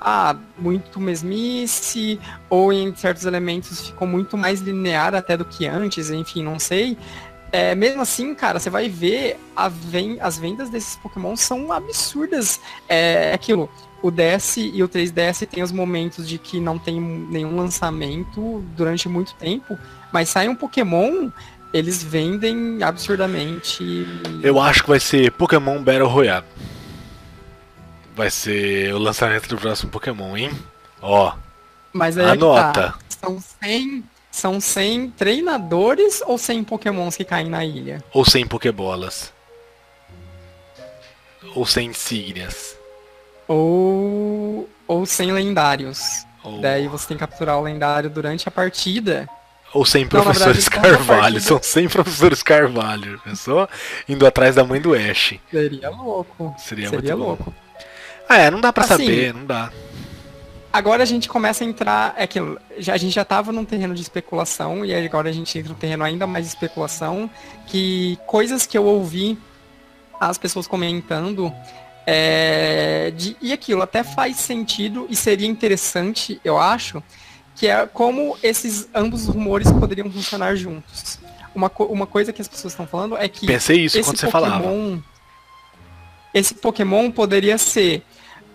ah, 0.00 0.36
muito 0.56 1.00
mesmice, 1.00 2.20
ou 2.48 2.72
em 2.72 2.94
certos 2.94 3.24
elementos 3.24 3.84
ficou 3.88 4.06
muito 4.06 4.38
mais 4.38 4.60
linear 4.60 5.16
até 5.16 5.36
do 5.36 5.44
que 5.44 5.66
antes, 5.66 6.10
enfim, 6.10 6.44
não 6.44 6.60
sei. 6.60 6.96
É, 7.50 7.74
mesmo 7.74 8.02
assim, 8.02 8.34
cara, 8.36 8.60
você 8.60 8.70
vai 8.70 8.88
ver 8.88 9.36
ven 9.88 10.18
as 10.20 10.38
vendas 10.38 10.70
desses 10.70 10.94
Pokémon 10.96 11.34
são 11.34 11.72
absurdas. 11.72 12.60
É, 12.88 13.30
é 13.30 13.34
aquilo 13.34 13.68
o 14.02 14.10
DS 14.10 14.58
e 14.58 14.82
o 14.82 14.88
3DS 14.88 15.46
tem 15.46 15.62
os 15.62 15.72
momentos 15.72 16.28
de 16.28 16.38
que 16.38 16.60
não 16.60 16.78
tem 16.78 17.00
nenhum 17.00 17.56
lançamento 17.56 18.64
durante 18.76 19.08
muito 19.08 19.34
tempo, 19.34 19.76
mas 20.12 20.28
sai 20.28 20.48
um 20.48 20.54
Pokémon, 20.54 21.30
eles 21.76 22.02
vendem 22.02 22.82
absurdamente. 22.82 24.06
Eu 24.42 24.60
acho 24.60 24.82
que 24.82 24.88
vai 24.88 25.00
ser 25.00 25.30
Pokémon 25.32 25.82
Battle 25.82 26.08
Royale. 26.08 26.46
Vai 28.14 28.30
ser 28.30 28.94
o 28.94 28.98
lançamento 28.98 29.48
do 29.48 29.56
próximo 29.58 29.90
Pokémon, 29.90 30.36
hein? 30.36 30.50
Ó. 31.02 31.34
Mas 31.92 32.16
aí 32.16 32.30
anota. 32.30 32.72
Tá. 32.72 32.98
São 33.08 33.40
100 33.62 34.04
são 34.30 34.60
100 34.60 35.12
treinadores 35.12 36.22
ou 36.26 36.36
100 36.36 36.64
pokémons 36.64 37.16
que 37.16 37.24
caem 37.24 37.48
na 37.48 37.64
ilha? 37.64 38.04
Ou 38.12 38.22
100 38.22 38.46
pokébolas? 38.46 39.32
Ou 41.54 41.64
100 41.64 41.88
insígnias? 41.88 42.76
Ou, 43.48 44.68
ou 44.86 45.06
sem 45.06 45.32
lendários. 45.32 46.26
Ou... 46.44 46.60
Daí 46.60 46.86
você 46.86 47.08
tem 47.08 47.16
que 47.16 47.26
capturar 47.26 47.58
o 47.58 47.62
lendário 47.62 48.10
durante 48.10 48.46
a 48.46 48.50
partida. 48.50 49.26
Ou 49.76 49.84
sem 49.84 50.06
professores 50.06 50.66
Não, 50.66 50.80
verdade, 50.80 51.04
Carvalho. 51.06 51.40
São 51.40 51.62
100 51.62 51.88
professores 51.88 52.42
Carvalho. 52.42 53.20
Pensou? 53.22 53.68
Indo 54.08 54.26
atrás 54.26 54.54
da 54.54 54.64
mãe 54.64 54.80
do 54.80 54.94
Ash. 54.94 55.34
Seria 55.50 55.90
louco. 55.90 56.54
Seria, 56.58 56.88
Seria 56.88 57.14
muito 57.14 57.28
louco. 57.28 57.54
Ah, 58.26 58.38
é, 58.38 58.50
não 58.50 58.60
dá 58.60 58.72
pra 58.72 58.84
assim, 58.84 59.04
saber, 59.04 59.34
não 59.34 59.44
dá. 59.44 59.70
Agora 60.72 61.02
a 61.02 61.06
gente 61.06 61.28
começa 61.28 61.62
a 61.62 61.66
entrar. 61.66 62.14
É 62.16 62.26
que 62.26 62.40
já, 62.78 62.94
a 62.94 62.96
gente 62.96 63.14
já 63.14 63.24
tava 63.24 63.52
num 63.52 63.66
terreno 63.66 63.94
de 63.94 64.00
especulação, 64.00 64.82
e 64.82 64.94
agora 64.94 65.28
a 65.28 65.32
gente 65.32 65.58
entra 65.58 65.72
num 65.72 65.78
terreno 65.78 66.04
ainda 66.04 66.26
mais 66.26 66.46
de 66.46 66.52
especulação. 66.52 67.30
Que 67.66 68.18
coisas 68.26 68.66
que 68.66 68.78
eu 68.78 68.84
ouvi 68.84 69.38
as 70.18 70.38
pessoas 70.38 70.66
comentando 70.66 71.52
é, 72.06 73.12
de, 73.14 73.36
e 73.42 73.52
aquilo 73.52 73.82
até 73.82 74.02
faz 74.02 74.36
sentido 74.36 75.06
e 75.10 75.14
seria 75.14 75.46
interessante, 75.46 76.40
eu 76.42 76.56
acho, 76.56 77.02
que 77.56 77.66
é 77.66 77.86
como 77.86 78.36
esses 78.42 78.88
ambos 78.94 79.26
rumores 79.26 79.70
poderiam 79.72 80.10
funcionar 80.10 80.54
juntos. 80.56 81.18
Uma, 81.54 81.72
uma 81.78 82.06
coisa 82.06 82.32
que 82.32 82.42
as 82.42 82.48
pessoas 82.48 82.74
estão 82.74 82.86
falando 82.86 83.16
é 83.16 83.26
que. 83.28 83.46
Pensei 83.46 83.84
isso 83.84 83.98
quando 84.02 84.18
você 84.18 84.26
Pokémon, 84.26 84.50
falava. 84.50 85.02
Esse 86.34 86.54
Pokémon 86.54 87.10
poderia 87.10 87.56
ser 87.56 88.02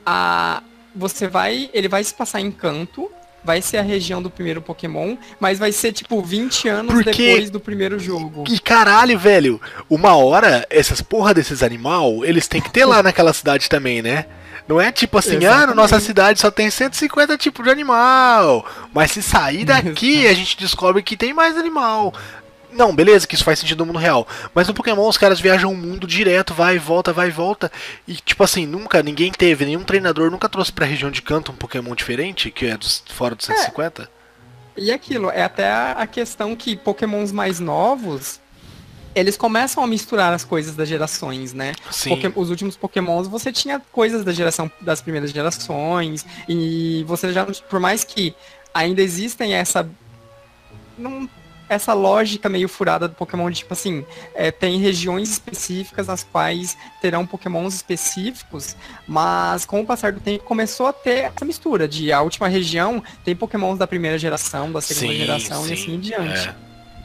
a. 0.06 0.62
Você 0.96 1.28
vai. 1.28 1.70
Ele 1.74 1.88
vai 1.88 2.04
se 2.04 2.14
passar 2.14 2.40
em 2.40 2.52
canto 2.52 3.10
vai 3.44 3.62
ser 3.62 3.78
a 3.78 3.82
região 3.82 4.22
do 4.22 4.30
primeiro 4.30 4.62
Pokémon, 4.62 5.16
mas 5.40 5.58
vai 5.60 5.72
ser 5.72 5.92
tipo 5.92 6.22
20 6.22 6.70
anos 6.70 6.94
Porque... 6.94 7.28
depois 7.28 7.50
do 7.50 7.60
primeiro 7.60 8.00
jogo. 8.00 8.44
Que 8.44 8.60
caralho, 8.60 9.18
velho. 9.18 9.60
Uma 9.90 10.16
hora, 10.16 10.66
essas 10.70 11.02
porra 11.02 11.34
desses 11.34 11.64
animal, 11.64 12.24
eles 12.24 12.48
têm 12.48 12.62
que 12.62 12.72
ter 12.72 12.86
lá 12.86 13.02
naquela 13.02 13.34
cidade 13.34 13.68
também, 13.68 14.02
né? 14.02 14.26
Não 14.72 14.80
é 14.80 14.90
tipo 14.90 15.18
assim, 15.18 15.36
Exatamente. 15.36 15.64
ah, 15.64 15.68
na 15.68 15.76
nossa 15.76 16.00
cidade 16.00 16.40
só 16.40 16.50
tem 16.50 16.72
150 16.72 17.38
tipos 17.38 17.66
de 17.66 17.70
animal. 17.70 18.66
Mas 18.94 19.12
se 19.12 19.22
sair 19.22 19.66
daqui, 19.66 20.26
a 20.26 20.34
gente 20.34 20.58
descobre 20.58 21.04
que 21.04 21.18
tem 21.18 21.34
mais 21.34 21.58
animal. 21.58 22.14
Não, 22.72 22.96
beleza, 22.96 23.28
que 23.28 23.36
isso 23.36 23.44
faz 23.44 23.60
sentido 23.60 23.80
no 23.80 23.88
mundo 23.88 24.00
real. 24.00 24.26
Mas 24.56 24.70
no 24.70 24.74
Pokémon 24.74 25.06
os 25.06 25.18
caras 25.18 25.42
viajam 25.42 25.74
o 25.74 25.76
mundo 25.76 26.08
direto, 26.08 26.54
vai 26.54 26.78
e 26.78 26.80
volta, 26.80 27.12
vai 27.12 27.28
e 27.28 27.32
volta. 27.32 27.70
E 28.08 28.16
tipo 28.16 28.46
assim, 28.46 28.66
nunca, 28.66 29.04
ninguém 29.04 29.30
teve, 29.30 29.66
nenhum 29.66 29.84
treinador 29.84 30.32
nunca 30.32 30.48
trouxe 30.48 30.72
pra 30.72 30.86
região 30.86 31.12
de 31.12 31.22
canto 31.22 31.52
um 31.52 31.56
Pokémon 31.56 31.94
diferente, 31.94 32.50
que 32.50 32.68
é 32.68 32.78
dos, 32.78 33.04
fora 33.10 33.36
dos 33.36 33.48
150. 33.48 34.04
É. 34.04 34.82
E 34.82 34.90
aquilo, 34.90 35.30
é 35.30 35.44
até 35.44 35.70
a 35.70 36.08
questão 36.08 36.56
que 36.56 36.78
Pokémons 36.78 37.34
mais 37.34 37.60
novos, 37.60 38.40
eles 39.14 39.38
começam 39.38 39.84
a 39.84 39.88
misturar 39.88 40.34
as 40.34 40.44
coisas 40.44 40.76
das 40.76 40.88
gerações, 40.88 41.54
né? 41.54 41.74
Sim. 41.92 42.18
os 42.36 42.50
últimos 42.50 42.78
Pokémons 42.78 43.28
você 43.28 43.52
tinha 43.52 43.82
coisas 43.92 44.24
da 44.24 44.32
geração 44.32 44.72
das 44.82 45.02
primeiras 45.02 45.32
gerações 45.32 46.26
e 46.48 47.04
você 47.08 47.32
já 47.34 47.46
por 47.46 47.80
mais 47.80 48.04
que 48.04 48.34
ainda 48.74 49.02
existem 49.02 49.54
essa 49.54 49.90
não 50.98 51.30
essa 51.72 51.94
lógica 51.94 52.50
meio 52.50 52.68
furada 52.68 53.08
do 53.08 53.16
Pokémon 53.16 53.50
de 53.50 53.60
tipo 53.60 53.72
assim, 53.72 54.06
é, 54.36 54.52
tem 54.52 54.78
regiões 54.78 55.32
específicas 55.32 56.08
nas 56.08 56.22
quais 56.22 56.78
terão 57.02 57.26
Pokémons 57.26 57.76
específicos, 57.76 58.76
mas 59.08 59.64
com 59.64 59.80
o 59.80 59.86
passar 59.86 60.12
do 60.12 60.20
tempo 60.20 60.44
começou 60.44 60.88
a 60.88 60.92
ter 60.94 61.32
essa 61.34 61.46
mistura 61.46 61.88
de 61.88 62.12
a 62.12 62.22
última 62.22 62.50
região 62.50 63.02
tem 63.24 63.34
Pokémons 63.38 63.80
da 63.80 63.88
primeira 63.88 64.20
geração, 64.20 64.70
da 64.70 64.82
segunda 64.82 65.14
sim, 65.14 65.20
geração 65.20 65.64
sim, 65.64 65.70
e 65.70 65.74
assim 65.74 65.94
em 65.96 66.00
diante. 66.02 66.50
É. 66.50 66.56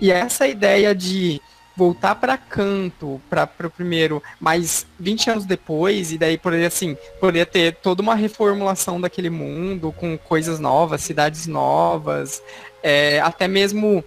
E 0.01 0.11
essa 0.11 0.49
ideia 0.49 0.93
de 0.93 1.41
voltar 1.77 2.15
para 2.15 2.39
canto, 2.39 3.21
para 3.29 3.49
o 3.65 3.71
primeiro, 3.71 4.23
mas 4.41 4.87
20 4.99 5.31
anos 5.31 5.45
depois, 5.45 6.11
e 6.11 6.19
daí 6.19 6.39
poderia 6.39 6.69
assim, 6.69 6.97
poderia 7.21 7.45
ter 7.45 7.77
toda 7.77 8.01
uma 8.01 8.15
reformulação 8.15 9.01
daquele 9.01 9.31
mundo 9.31 9.93
com 9.93 10.17
coisas 10.17 10.59
novas, 10.59 11.03
cidades 11.03 11.47
novas, 11.47 12.43
é, 12.83 13.21
até 13.21 13.47
mesmo 13.47 14.03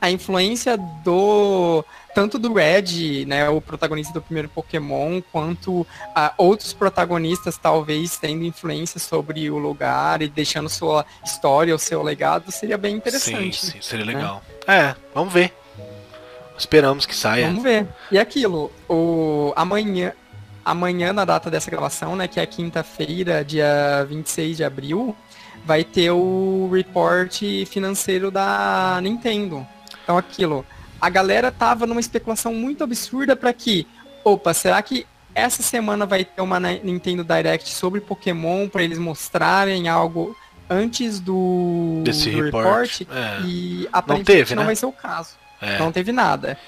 a 0.00 0.10
influência 0.10 0.76
do 0.76 1.84
tanto 2.14 2.38
do 2.38 2.52
Red, 2.52 3.24
né, 3.26 3.48
o 3.48 3.60
protagonista 3.60 4.12
do 4.12 4.20
primeiro 4.20 4.48
Pokémon, 4.48 5.22
quanto 5.32 5.86
a 6.14 6.34
outros 6.36 6.74
protagonistas 6.74 7.56
talvez 7.56 8.18
tendo 8.18 8.44
influência 8.44 9.00
sobre 9.00 9.48
o 9.48 9.56
lugar 9.56 10.20
e 10.20 10.28
deixando 10.28 10.68
sua 10.68 11.06
história, 11.24 11.74
o 11.74 11.78
seu 11.78 12.02
legado, 12.02 12.52
seria 12.52 12.76
bem 12.76 12.96
interessante. 12.96 13.64
Sim, 13.64 13.72
sim 13.72 13.78
seria 13.80 14.04
né? 14.04 14.14
legal. 14.14 14.42
É, 14.66 14.94
vamos 15.14 15.32
ver. 15.32 15.61
Esperamos 16.62 17.04
que 17.04 17.14
saia. 17.14 17.48
Vamos 17.48 17.64
ver. 17.64 17.88
E 18.10 18.18
aquilo, 18.18 18.70
o 18.88 19.52
amanhã, 19.56 20.12
amanhã 20.64 21.12
na 21.12 21.24
data 21.24 21.50
dessa 21.50 21.68
gravação, 21.68 22.14
né, 22.14 22.28
que 22.28 22.38
é 22.38 22.46
quinta-feira, 22.46 23.44
dia 23.44 24.06
26 24.08 24.58
de 24.58 24.64
abril, 24.64 25.16
vai 25.64 25.82
ter 25.82 26.12
o 26.12 26.70
report 26.72 27.42
financeiro 27.66 28.30
da 28.30 29.00
Nintendo. 29.02 29.66
Então 30.04 30.16
aquilo, 30.16 30.64
a 31.00 31.10
galera 31.10 31.50
tava 31.50 31.84
numa 31.84 32.00
especulação 32.00 32.54
muito 32.54 32.84
absurda 32.84 33.34
para 33.34 33.52
que, 33.52 33.84
opa, 34.22 34.54
será 34.54 34.80
que 34.82 35.04
essa 35.34 35.64
semana 35.64 36.06
vai 36.06 36.24
ter 36.24 36.42
uma 36.42 36.60
Nintendo 36.60 37.24
Direct 37.24 37.70
sobre 37.70 38.00
Pokémon 38.00 38.68
para 38.68 38.84
eles 38.84 38.98
mostrarem 38.98 39.88
algo 39.88 40.36
antes 40.70 41.18
do, 41.18 42.02
Desse 42.04 42.30
do 42.30 42.44
report, 42.44 43.00
report 43.00 43.08
é. 43.10 43.40
e 43.46 43.88
aparentemente 43.92 44.30
não, 44.30 44.44
teve, 44.44 44.54
não 44.54 44.62
né? 44.62 44.66
vai 44.66 44.76
ser 44.76 44.86
o 44.86 44.92
caso. 44.92 45.41
É. 45.62 45.78
Não 45.78 45.90
teve 45.90 46.12
nada. 46.12 46.58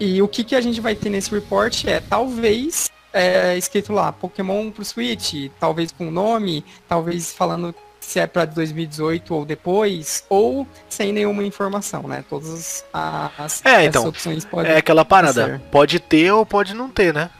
E 0.00 0.22
o 0.22 0.28
que, 0.28 0.44
que 0.44 0.54
a 0.54 0.60
gente 0.60 0.80
vai 0.80 0.94
ter 0.94 1.10
nesse 1.10 1.30
report 1.30 1.84
é 1.84 2.00
talvez 2.00 2.90
é 3.12 3.56
escrito 3.56 3.92
lá, 3.92 4.12
Pokémon 4.12 4.70
pro 4.70 4.84
Switch, 4.84 5.50
talvez 5.58 5.90
com 5.90 6.08
o 6.08 6.10
nome, 6.10 6.64
talvez 6.86 7.32
falando 7.32 7.74
se 7.98 8.20
é 8.20 8.26
para 8.26 8.44
2018 8.44 9.34
ou 9.34 9.44
depois, 9.44 10.24
ou 10.28 10.66
sem 10.88 11.12
nenhuma 11.12 11.42
informação, 11.42 12.02
né? 12.02 12.24
Todas 12.28 12.84
as, 12.92 13.64
é, 13.64 13.84
então, 13.84 14.06
opções 14.06 14.44
podem 14.44 14.70
É 14.70 14.76
aquela 14.76 15.04
parada, 15.04 15.46
ser. 15.46 15.60
pode 15.70 15.98
ter 15.98 16.30
ou 16.30 16.46
pode 16.46 16.72
não 16.72 16.88
ter, 16.88 17.12
né? 17.12 17.30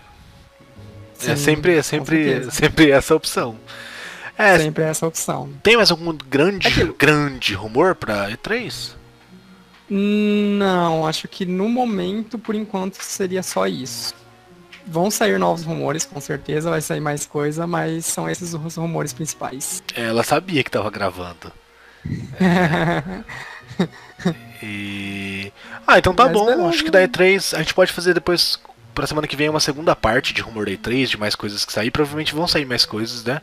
É 1.21 1.23
Sim, 1.23 1.31
é 1.31 1.37
sempre, 1.37 1.77
é 1.77 1.83
sempre, 1.83 2.47
sempre 2.51 2.91
essa 2.91 3.15
opção. 3.15 3.57
É, 4.37 4.59
sempre 4.59 4.85
essa 4.85 5.07
opção. 5.07 5.51
Tem 5.63 5.77
mais 5.77 5.91
algum 5.91 6.13
grande, 6.13 6.69
é 6.69 6.85
grande 6.99 7.55
rumor 7.55 7.95
pra 7.95 8.31
E3? 8.31 8.93
Não, 9.89 11.07
acho 11.07 11.29
que 11.29 11.47
no 11.47 11.69
momento, 11.69 12.39
por 12.39 12.55
enquanto, 12.55 13.03
seria 13.03 13.43
só 13.43 13.67
isso. 13.67 14.15
Vão 14.87 15.11
sair 15.11 15.39
novos 15.39 15.65
rumores, 15.65 16.05
com 16.05 16.21
certeza, 16.21 16.71
vai 16.71 16.81
sair 16.81 17.01
mais 17.01 17.27
coisa, 17.27 17.67
mas 17.67 18.07
são 18.07 18.31
esses 18.31 18.55
os 18.55 18.77
rumores 18.77 19.13
principais. 19.13 19.83
Ela 19.95 20.23
sabia 20.23 20.63
que 20.63 20.71
tava 20.71 20.91
gravando. 20.91 21.53
e... 24.63 25.53
Ah, 25.87 25.99
então 25.99 26.15
tá 26.15 26.25
mas 26.25 26.33
bom. 26.33 26.47
Beleza. 26.47 26.69
Acho 26.69 26.85
que 26.85 26.91
da 26.91 27.07
E3 27.07 27.55
a 27.55 27.59
gente 27.59 27.75
pode 27.75 27.93
fazer 27.93 28.15
depois, 28.15 28.59
pra 28.95 29.07
semana 29.07 29.27
que 29.27 29.37
vem, 29.37 29.49
uma 29.49 29.61
segunda 29.61 29.97
parte 29.97 30.33
de 30.33 30.41
rumor 30.41 30.67
da 30.67 30.73
E3, 30.73 31.07
de 31.07 31.19
mais 31.19 31.35
coisas 31.35 31.65
que 31.65 31.73
sair. 31.73 31.91
Provavelmente 31.91 32.35
vão 32.35 32.47
sair 32.47 32.65
mais 32.65 32.85
coisas, 32.85 33.25
né? 33.25 33.41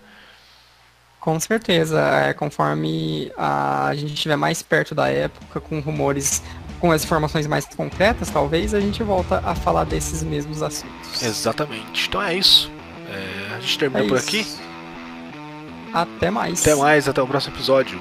Com 1.23 1.39
certeza, 1.39 2.01
é, 2.01 2.33
conforme 2.33 3.31
a, 3.37 3.87
a 3.87 3.95
gente 3.95 4.13
estiver 4.13 4.35
mais 4.35 4.61
perto 4.61 4.93
da 4.93 5.07
época, 5.07 5.61
com 5.61 5.79
rumores, 5.79 6.43
com 6.81 6.91
as 6.91 7.05
informações 7.05 7.47
mais 7.47 7.63
concretas, 7.65 8.29
talvez 8.29 8.73
a 8.73 8.81
gente 8.81 9.01
volta 9.03 9.41
a 9.45 9.55
falar 9.55 9.85
desses 9.85 10.21
mesmos 10.21 10.61
assuntos. 10.61 11.23
Exatamente. 11.23 12.09
Então 12.09 12.21
é 12.21 12.35
isso. 12.35 12.69
É, 13.09 13.55
a 13.55 13.59
gente 13.61 13.79
termina 13.79 14.03
é 14.03 14.07
por 14.09 14.17
aqui. 14.17 14.45
Até 15.93 16.29
mais. 16.29 16.59
Até 16.59 16.75
mais, 16.75 17.07
até 17.07 17.21
o 17.21 17.27
próximo 17.27 17.55
episódio. 17.55 17.97